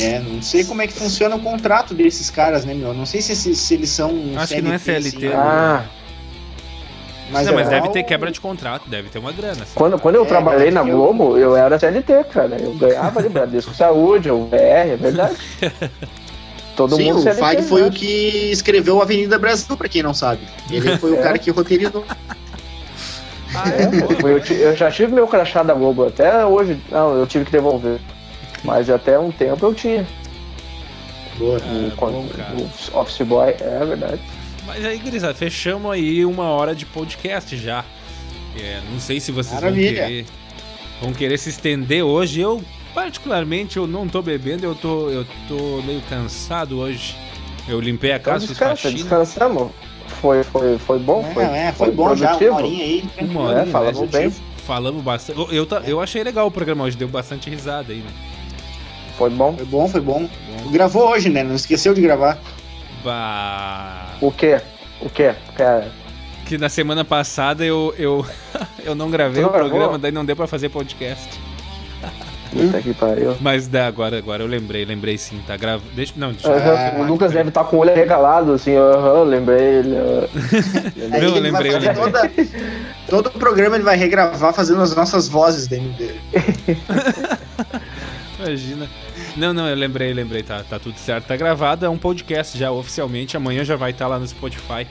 É, 0.00 0.18
não 0.20 0.42
sei 0.42 0.64
como 0.64 0.82
é 0.82 0.86
que 0.86 0.92
funciona 0.92 1.36
o 1.36 1.40
contrato 1.40 1.94
desses 1.94 2.30
caras, 2.30 2.64
né, 2.64 2.74
meu? 2.74 2.92
Não 2.94 3.06
sei 3.06 3.20
se, 3.22 3.34
se, 3.36 3.54
se 3.54 3.74
eles 3.74 3.90
são. 3.90 4.10
Acho 4.36 4.54
que 4.54 4.62
não 4.62 4.72
é 4.72 4.78
CLT, 4.78 5.08
assim, 5.08 5.28
né? 5.28 5.34
Ah, 5.34 5.84
mas, 7.30 7.46
não, 7.46 7.54
mas 7.54 7.66
é 7.66 7.70
deve 7.70 7.88
o- 7.88 7.92
ter 7.92 8.02
quebra 8.04 8.30
de 8.30 8.40
contrato, 8.40 8.88
deve 8.88 9.08
ter 9.08 9.18
uma 9.18 9.32
grana. 9.32 9.62
assim. 9.62 9.72
quando, 9.74 9.98
quando 9.98 10.14
eu 10.16 10.24
É, 10.24 10.26
trabalhei 10.26 10.70
na 10.70 10.80
eu- 10.82 10.96
Globo, 10.96 11.36
eu 11.36 11.56
era 11.56 11.78
CLT, 11.78 12.24
cara. 12.32 12.56
Eu 12.60 12.72
ganhava 12.74 13.18
ali 13.18 13.28
Bradesco 13.28 13.74
Saúde, 13.74 14.30
o 14.30 14.46
VR, 14.46 14.90
é 14.92 14.96
verdade. 14.96 15.36
Todo 16.76 16.94
Sim, 16.96 17.04
mundo 17.04 17.18
o 17.18 17.22
CLT. 17.22 17.40
Fag 17.40 17.62
foi 17.62 17.82
né? 17.82 17.88
o 17.88 17.90
que 17.90 18.50
escreveu 18.52 19.00
Avenida 19.00 19.38
Brasil, 19.38 19.76
pra 19.76 19.88
quem 19.88 20.02
não 20.02 20.12
sabe. 20.12 20.40
Ele 20.70 20.96
foi 20.98 21.12
o 21.12 21.18
É. 21.18 21.22
cara 21.22 21.38
que 21.38 21.50
roteirizou. 21.50 22.04
Ah, 23.54 23.64
É, 23.70 23.86
eu, 24.22 24.56
eu 24.68 24.76
já 24.76 24.90
tive 24.90 25.12
meu 25.12 25.26
crachá 25.26 25.62
da 25.62 25.72
Globo, 25.74 26.06
até 26.06 26.44
hoje. 26.44 26.78
Não, 26.90 27.16
eu 27.16 27.26
tive 27.26 27.44
que 27.46 27.50
devolver. 27.52 27.98
Mas 28.66 28.90
até 28.90 29.18
um 29.18 29.30
tempo 29.30 29.64
eu 29.64 29.72
tinha. 29.74 30.06
Boa. 31.38 31.58
Ah, 31.62 31.92
o, 31.94 31.96
bom, 31.96 32.26
o 32.92 32.98
Office 32.98 33.26
Boy, 33.26 33.54
é 33.60 33.84
verdade. 33.84 34.20
Mas 34.66 34.84
aí, 34.84 34.98
gurizada, 34.98 35.32
fechamos 35.34 35.90
aí 35.92 36.24
uma 36.24 36.44
hora 36.50 36.74
de 36.74 36.84
podcast 36.84 37.56
já. 37.56 37.84
É, 38.60 38.80
não 38.90 38.98
sei 38.98 39.20
se 39.20 39.30
vocês 39.30 39.54
Maravilha. 39.54 40.00
vão 40.00 40.08
querer, 40.08 40.26
vão 41.02 41.12
querer 41.12 41.38
se 41.38 41.50
estender 41.50 42.02
hoje. 42.02 42.40
Eu, 42.40 42.60
particularmente, 42.92 43.76
eu 43.76 43.86
não 43.86 44.08
tô 44.08 44.20
bebendo, 44.22 44.64
eu 44.64 44.74
tô, 44.74 45.08
eu 45.10 45.24
tô 45.46 45.82
meio 45.82 46.00
cansado 46.10 46.78
hoje. 46.78 47.16
Eu 47.68 47.80
limpei 47.80 48.12
a 48.12 48.16
Então 48.16 48.32
casa, 48.32 48.40
fiz 48.46 48.50
descansa, 48.56 48.76
faxina. 48.82 48.94
descansamos. 49.02 49.70
Foi, 50.20 50.42
foi, 50.42 50.78
foi 50.78 50.98
bom? 50.98 51.24
É, 51.28 51.34
Foi, 51.34 51.44
é, 51.44 51.72
foi, 51.72 51.90
bom 51.90 52.16
já, 52.16 52.28
produtivo? 52.28 52.50
uma 52.52 52.60
horinha 52.62 52.82
aí. 52.84 53.04
Uma 53.20 53.40
É, 53.40 53.44
horinha, 53.58 53.66
falamos 53.66 54.00
né? 54.00 54.06
bem. 54.06 54.30
Falamos 54.66 55.02
bastante. 55.04 55.38
Eu, 55.38 55.50
eu, 55.52 55.68
eu 55.84 56.00
achei 56.00 56.24
legal 56.24 56.46
o 56.46 56.50
programa 56.50 56.84
hoje, 56.84 56.96
deu 56.96 57.06
bastante 57.08 57.50
risada 57.50 57.92
aí, 57.92 57.98
né? 57.98 58.10
Foi 59.16 59.30
bom. 59.30 59.54
Foi 59.56 59.66
bom, 59.66 59.88
foi 59.88 60.00
bom. 60.00 60.28
Gravou 60.70 61.08
hoje, 61.10 61.28
né? 61.28 61.42
Não 61.42 61.54
esqueceu 61.54 61.94
de 61.94 62.00
gravar. 62.00 62.38
Bah. 63.04 64.14
O 64.20 64.30
quê? 64.32 64.60
O 65.00 65.08
quê? 65.08 65.34
Cara, 65.56 65.90
Que 66.44 66.58
na 66.58 66.68
semana 66.68 67.04
passada 67.04 67.64
eu, 67.64 67.94
eu, 67.98 68.26
eu 68.84 68.94
não 68.94 69.10
gravei 69.10 69.42
o 69.42 69.46
não 69.46 69.52
gravou? 69.52 69.70
programa, 69.70 69.98
daí 69.98 70.12
não 70.12 70.24
deu 70.24 70.34
pra 70.36 70.46
fazer 70.46 70.68
podcast. 70.70 71.28
puta 72.52 72.80
que 72.80 72.94
pariu. 72.94 73.36
Mas 73.40 73.68
da, 73.68 73.86
agora, 73.86 74.16
agora 74.18 74.42
eu 74.42 74.46
lembrei, 74.46 74.84
lembrei 74.84 75.18
sim, 75.18 75.40
tá 75.46 75.56
gravando. 75.56 75.90
Deixa, 75.94 76.14
não, 76.16 76.32
deixa 76.32 76.48
o 76.98 77.02
Lucas 77.04 77.32
deve 77.32 77.48
estar 77.50 77.64
com 77.64 77.76
o 77.76 77.80
olho 77.80 77.94
regalado, 77.94 78.52
assim, 78.52 78.74
aham, 78.76 79.22
lembrei. 79.24 79.80
Aí 81.12 81.20
Não, 81.22 81.34
lembrei, 81.38 81.72
eu 81.74 81.78
lembrei. 81.78 81.94
toda- 81.94 82.30
todo 83.08 83.26
o 83.26 83.38
programa 83.38 83.76
ele 83.76 83.84
vai 83.84 83.96
regravar 83.96 84.52
fazendo 84.54 84.80
as 84.82 84.94
nossas 84.96 85.28
vozes 85.28 85.66
dentro 85.68 85.90
dele. 85.92 86.20
Imagina. 88.48 88.88
Não, 89.36 89.52
não, 89.52 89.68
eu 89.68 89.76
lembrei, 89.76 90.12
lembrei, 90.12 90.42
tá, 90.42 90.62
tá 90.68 90.78
tudo 90.78 90.96
certo. 90.98 91.26
Tá 91.26 91.36
gravado, 91.36 91.84
é 91.84 91.88
um 91.88 91.98
podcast 91.98 92.56
já 92.56 92.70
oficialmente. 92.70 93.36
Amanhã 93.36 93.64
já 93.64 93.76
vai 93.76 93.90
estar 93.90 94.06
lá 94.06 94.18
no 94.18 94.26
Spotify 94.26 94.86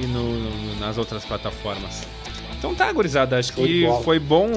e 0.00 0.06
no, 0.06 0.22
no- 0.38 0.76
nas 0.80 0.98
outras 0.98 1.24
plataformas. 1.24 2.06
Então 2.58 2.74
tá, 2.74 2.92
gurizada, 2.92 3.38
acho 3.38 3.52
que 3.54 3.60
foi 4.02 4.18
bom 4.18 4.48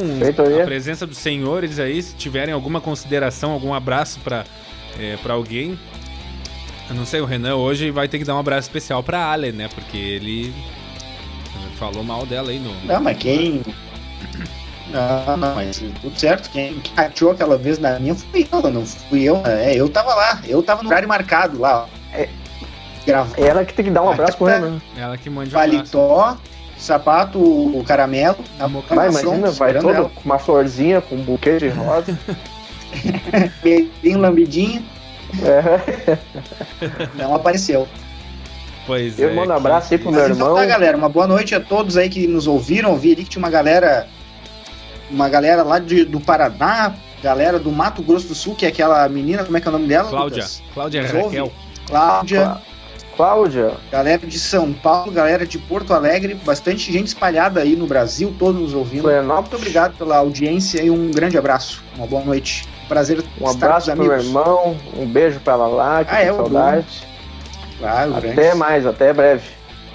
a 0.62 0.66
presença 0.66 1.08
dos 1.08 1.18
senhores 1.18 1.80
aí. 1.80 2.02
Se 2.04 2.14
tiverem 2.16 2.54
alguma 2.54 2.82
consideração, 2.82 3.52
algum 3.52 3.74
abraço 3.74 4.20
pra, 4.22 4.44
é, 5.00 5.16
pra 5.24 5.34
alguém. 5.36 5.80
Eu 6.90 6.96
não 6.96 7.06
sei, 7.06 7.22
o 7.22 7.26
Renan 7.26 7.56
hoje 7.56 7.90
vai 7.92 8.10
ter 8.10 8.18
que 8.20 8.26
dar 8.26 8.36
um 8.36 8.40
abraço 8.40 8.68
especial 8.68 9.02
pra 9.02 9.32
Allen, 9.32 9.54
né? 9.54 9.70
Porque 9.74 9.98
ele 9.98 10.54
falou 11.80 12.04
mal 12.04 12.26
dela 12.26 12.52
aí 12.52 12.60
no. 12.60 12.74
Não, 12.86 13.02
mas 13.02 13.18
quem. 13.18 13.62
Não, 14.94 15.38
não, 15.38 15.56
mas 15.56 15.84
tudo 16.02 16.20
certo. 16.20 16.50
Quem, 16.52 16.82
achou 16.96 17.32
aquela 17.32 17.58
vez 17.58 17.80
na 17.80 18.00
minha 18.00 18.14
fui 18.16 18.48
eu, 18.52 18.62
não 18.72 18.86
fui 18.86 19.24
eu. 19.24 19.42
É, 19.46 19.74
eu 19.76 19.90
tava 19.90 20.14
lá, 20.14 20.40
eu 20.48 20.62
tava 20.62 20.84
no 20.84 20.90
horário 20.90 21.08
marcado 21.08 21.60
lá, 21.60 21.84
ó. 21.88 22.16
É. 22.18 22.30
Grava- 23.06 23.34
Ela 23.38 23.66
que 23.66 23.74
tem 23.74 23.86
que 23.86 23.92
dar 23.92 24.02
um 24.04 24.10
abraço 24.10 24.38
pro 24.38 24.46
Renan. 24.48 24.80
Ela 24.98 25.18
que 25.18 25.30
mande 25.30 25.54
um 25.54 25.60
abraço. 25.60 25.92
Paletó, 25.98 26.38
sapato, 26.78 27.40
o 27.40 27.84
caramelo. 27.86 28.38
a 28.60 28.68
boca 28.68 28.94
Vai, 28.96 29.10
na 29.10 29.20
imagina, 29.22 29.52
vai 29.52 29.74
todo 29.80 30.10
com 30.10 30.22
uma 30.24 30.40
florzinha, 30.40 31.02
com 31.02 31.16
um 31.16 31.24
buquê 31.24 31.58
de 31.58 31.68
rosa. 31.70 32.18
ela. 32.28 33.52
Bem 34.02 34.16
lambidinho, 34.16 34.86
É. 35.44 36.18
não 37.16 37.34
apareceu. 37.36 37.88
Pois 38.86 39.18
Eu 39.18 39.30
é. 39.30 39.34
mando 39.34 39.48
um 39.52 39.56
que- 39.56 39.60
abraço 39.60 39.94
aí 39.94 39.98
pro 39.98 40.12
Mas 40.12 40.16
meu 40.28 40.34
então 40.36 40.48
irmão. 40.48 40.56
tá, 40.56 40.66
galera. 40.66 40.96
Uma 40.98 41.10
boa 41.10 41.26
noite 41.28 41.56
a 41.56 41.60
todos 41.60 41.98
aí 41.98 42.10
que 42.10 42.28
nos 42.28 42.48
ouviram. 42.48 42.92
Eu 42.92 42.98
Vi 42.98 43.14
ali 43.14 43.24
que 43.24 43.30
tinha 43.30 43.42
uma 43.44 43.50
galera. 43.50 44.08
Uma 45.14 45.30
galera 45.30 45.62
lá 45.64 45.78
de, 45.80 46.04
do 46.04 46.20
Paraná, 46.20 46.94
galera 47.22 47.60
do 47.60 47.72
Mato 47.72 48.02
Grosso 48.02 48.28
do 48.28 48.36
Sul, 48.36 48.56
que 48.56 48.66
é 48.66 48.70
aquela 48.70 49.08
menina, 49.08 49.44
como 49.44 49.56
é 49.56 49.62
que 49.62 49.68
é 49.68 49.70
o 49.70 49.74
nome 49.74 49.88
dela? 49.88 50.10
Cláudia. 50.10 50.38
Lucas? 50.44 50.64
Cláudia 50.74 51.02
Nos 51.04 51.14
ouve? 51.14 51.24
Raquel. 51.38 51.52
Cláudia, 51.88 52.58
Cláudia, 53.16 53.72
galera 53.92 54.26
de 54.26 54.40
São 54.40 54.74
Paulo, 54.74 55.12
galera 55.12 55.46
de 55.46 55.60
Porto 55.60 55.94
Alegre, 55.94 56.34
bastante 56.34 56.92
gente 56.92 57.08
espalhada 57.08 57.60
aí 57.62 57.76
no 57.76 57.86
Brasil, 57.86 58.34
todos 58.40 58.60
nos 58.60 58.74
ouvindo. 58.74 59.04
Muito 59.04 59.14
Florianópolis. 59.14 59.54
obrigado 59.60 59.98
pela 59.98 60.18
audiência 60.18 60.82
e 60.82 60.90
um 60.90 61.12
grande 61.12 61.38
abraço. 61.38 61.84
Uma 61.96 62.08
boa 62.08 62.24
noite. 62.24 62.68
Prazer 62.88 63.20
Um 63.40 63.46
estar 63.52 63.68
abraço 63.68 63.92
com 63.92 63.98
pro 63.98 64.06
meu 64.08 64.18
irmão, 64.18 64.78
um 64.98 65.06
beijo 65.06 65.40
pra 65.42 65.56
Lalá, 65.56 66.04
que 66.04 66.14
Ah, 66.16 66.22
é, 66.22 66.34
saudade. 66.34 67.08
Claro, 67.80 68.18
Até 68.18 68.34
grande. 68.34 68.58
mais, 68.58 68.86
até 68.86 69.14
breve. 69.14 69.44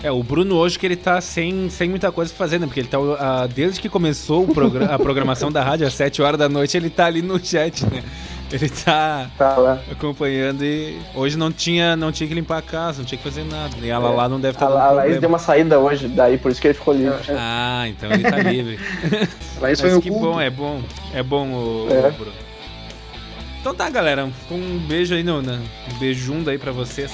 É, 0.02 0.12
o 0.12 0.22
Bruno 0.22 0.54
hoje 0.56 0.78
que 0.78 0.86
ele 0.86 0.94
tá 0.96 1.20
sem, 1.20 1.68
sem 1.68 1.88
muita 1.88 2.12
coisa 2.12 2.30
pra 2.32 2.38
fazer, 2.38 2.58
né? 2.60 2.66
Porque 2.66 2.80
ele 2.80 2.88
tá. 2.88 2.98
ah, 3.18 3.48
desde 3.52 3.80
que 3.80 3.88
começou 3.88 4.46
progra- 4.46 4.94
a 4.94 4.98
programação 4.98 5.50
da 5.50 5.62
rádio 5.62 5.86
às 5.86 5.94
7 5.94 6.22
horas 6.22 6.38
da 6.38 6.48
noite, 6.48 6.76
ele 6.76 6.88
tá 6.88 7.06
ali 7.06 7.20
no 7.20 7.44
chat, 7.44 7.84
né? 7.86 8.02
Ele 8.50 8.68
tá 8.70 9.28
Tá 9.36 9.56
lá. 9.58 9.78
acompanhando 9.90 10.64
e 10.64 10.96
hoje 11.14 11.36
não 11.36 11.52
tinha, 11.52 11.94
não 11.96 12.10
tinha 12.12 12.26
que 12.26 12.32
limpar 12.32 12.58
a 12.58 12.62
casa, 12.62 12.98
não 13.00 13.04
tinha 13.04 13.18
que 13.18 13.24
fazer 13.24 13.44
nada. 13.44 13.76
E 13.82 13.90
ela 13.90 14.08
lá 14.08 14.26
não 14.28 14.40
deve 14.40 14.54
estar 14.56 14.66
A, 14.66 14.68
dando 14.70 14.78
a 14.80 14.84
Laís 14.86 14.94
problema. 15.00 15.20
deu 15.20 15.28
uma 15.28 15.38
saída 15.38 15.78
hoje, 15.78 16.08
daí 16.08 16.38
por 16.38 16.50
isso 16.52 16.58
que 16.60 16.68
ele 16.68 16.74
ficou 16.74 16.94
livre. 16.94 17.18
Ah, 17.36 17.84
então 17.88 18.10
ele 18.10 18.22
tá 18.22 18.38
livre. 18.38 18.78
Laís 19.60 19.78
foi 19.80 19.90
Mas 19.90 20.02
que 20.02 20.08
culto. 20.10 20.24
bom, 20.26 20.40
é 20.40 20.48
bom. 20.48 20.80
É 21.12 21.22
bom 21.22 21.46
o, 21.48 21.88
É. 21.90 22.08
o 22.08 22.12
Bruno. 22.12 22.32
Então 23.60 23.74
tá, 23.74 23.90
galera. 23.90 24.30
Um 24.50 24.78
beijo 24.78 25.14
aí, 25.14 25.22
no, 25.24 25.40
um 25.40 25.98
beijunda 25.98 26.50
aí 26.52 26.56
pra 26.58 26.72
vocês. 26.72 27.10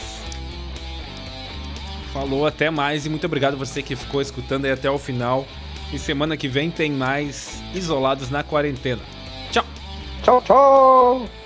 Falou, 2.14 2.46
até 2.46 2.70
mais 2.70 3.04
e 3.04 3.10
muito 3.10 3.26
obrigado 3.26 3.56
você 3.56 3.82
que 3.82 3.96
ficou 3.96 4.22
escutando 4.22 4.66
aí 4.66 4.70
até 4.70 4.88
o 4.88 4.98
final. 4.98 5.44
E 5.92 5.98
semana 5.98 6.36
que 6.36 6.46
vem 6.46 6.70
tem 6.70 6.92
mais 6.92 7.60
Isolados 7.74 8.30
na 8.30 8.44
Quarentena. 8.44 9.02
Tchau! 9.50 9.64
Tchau, 10.22 10.40
tchau! 10.42 11.43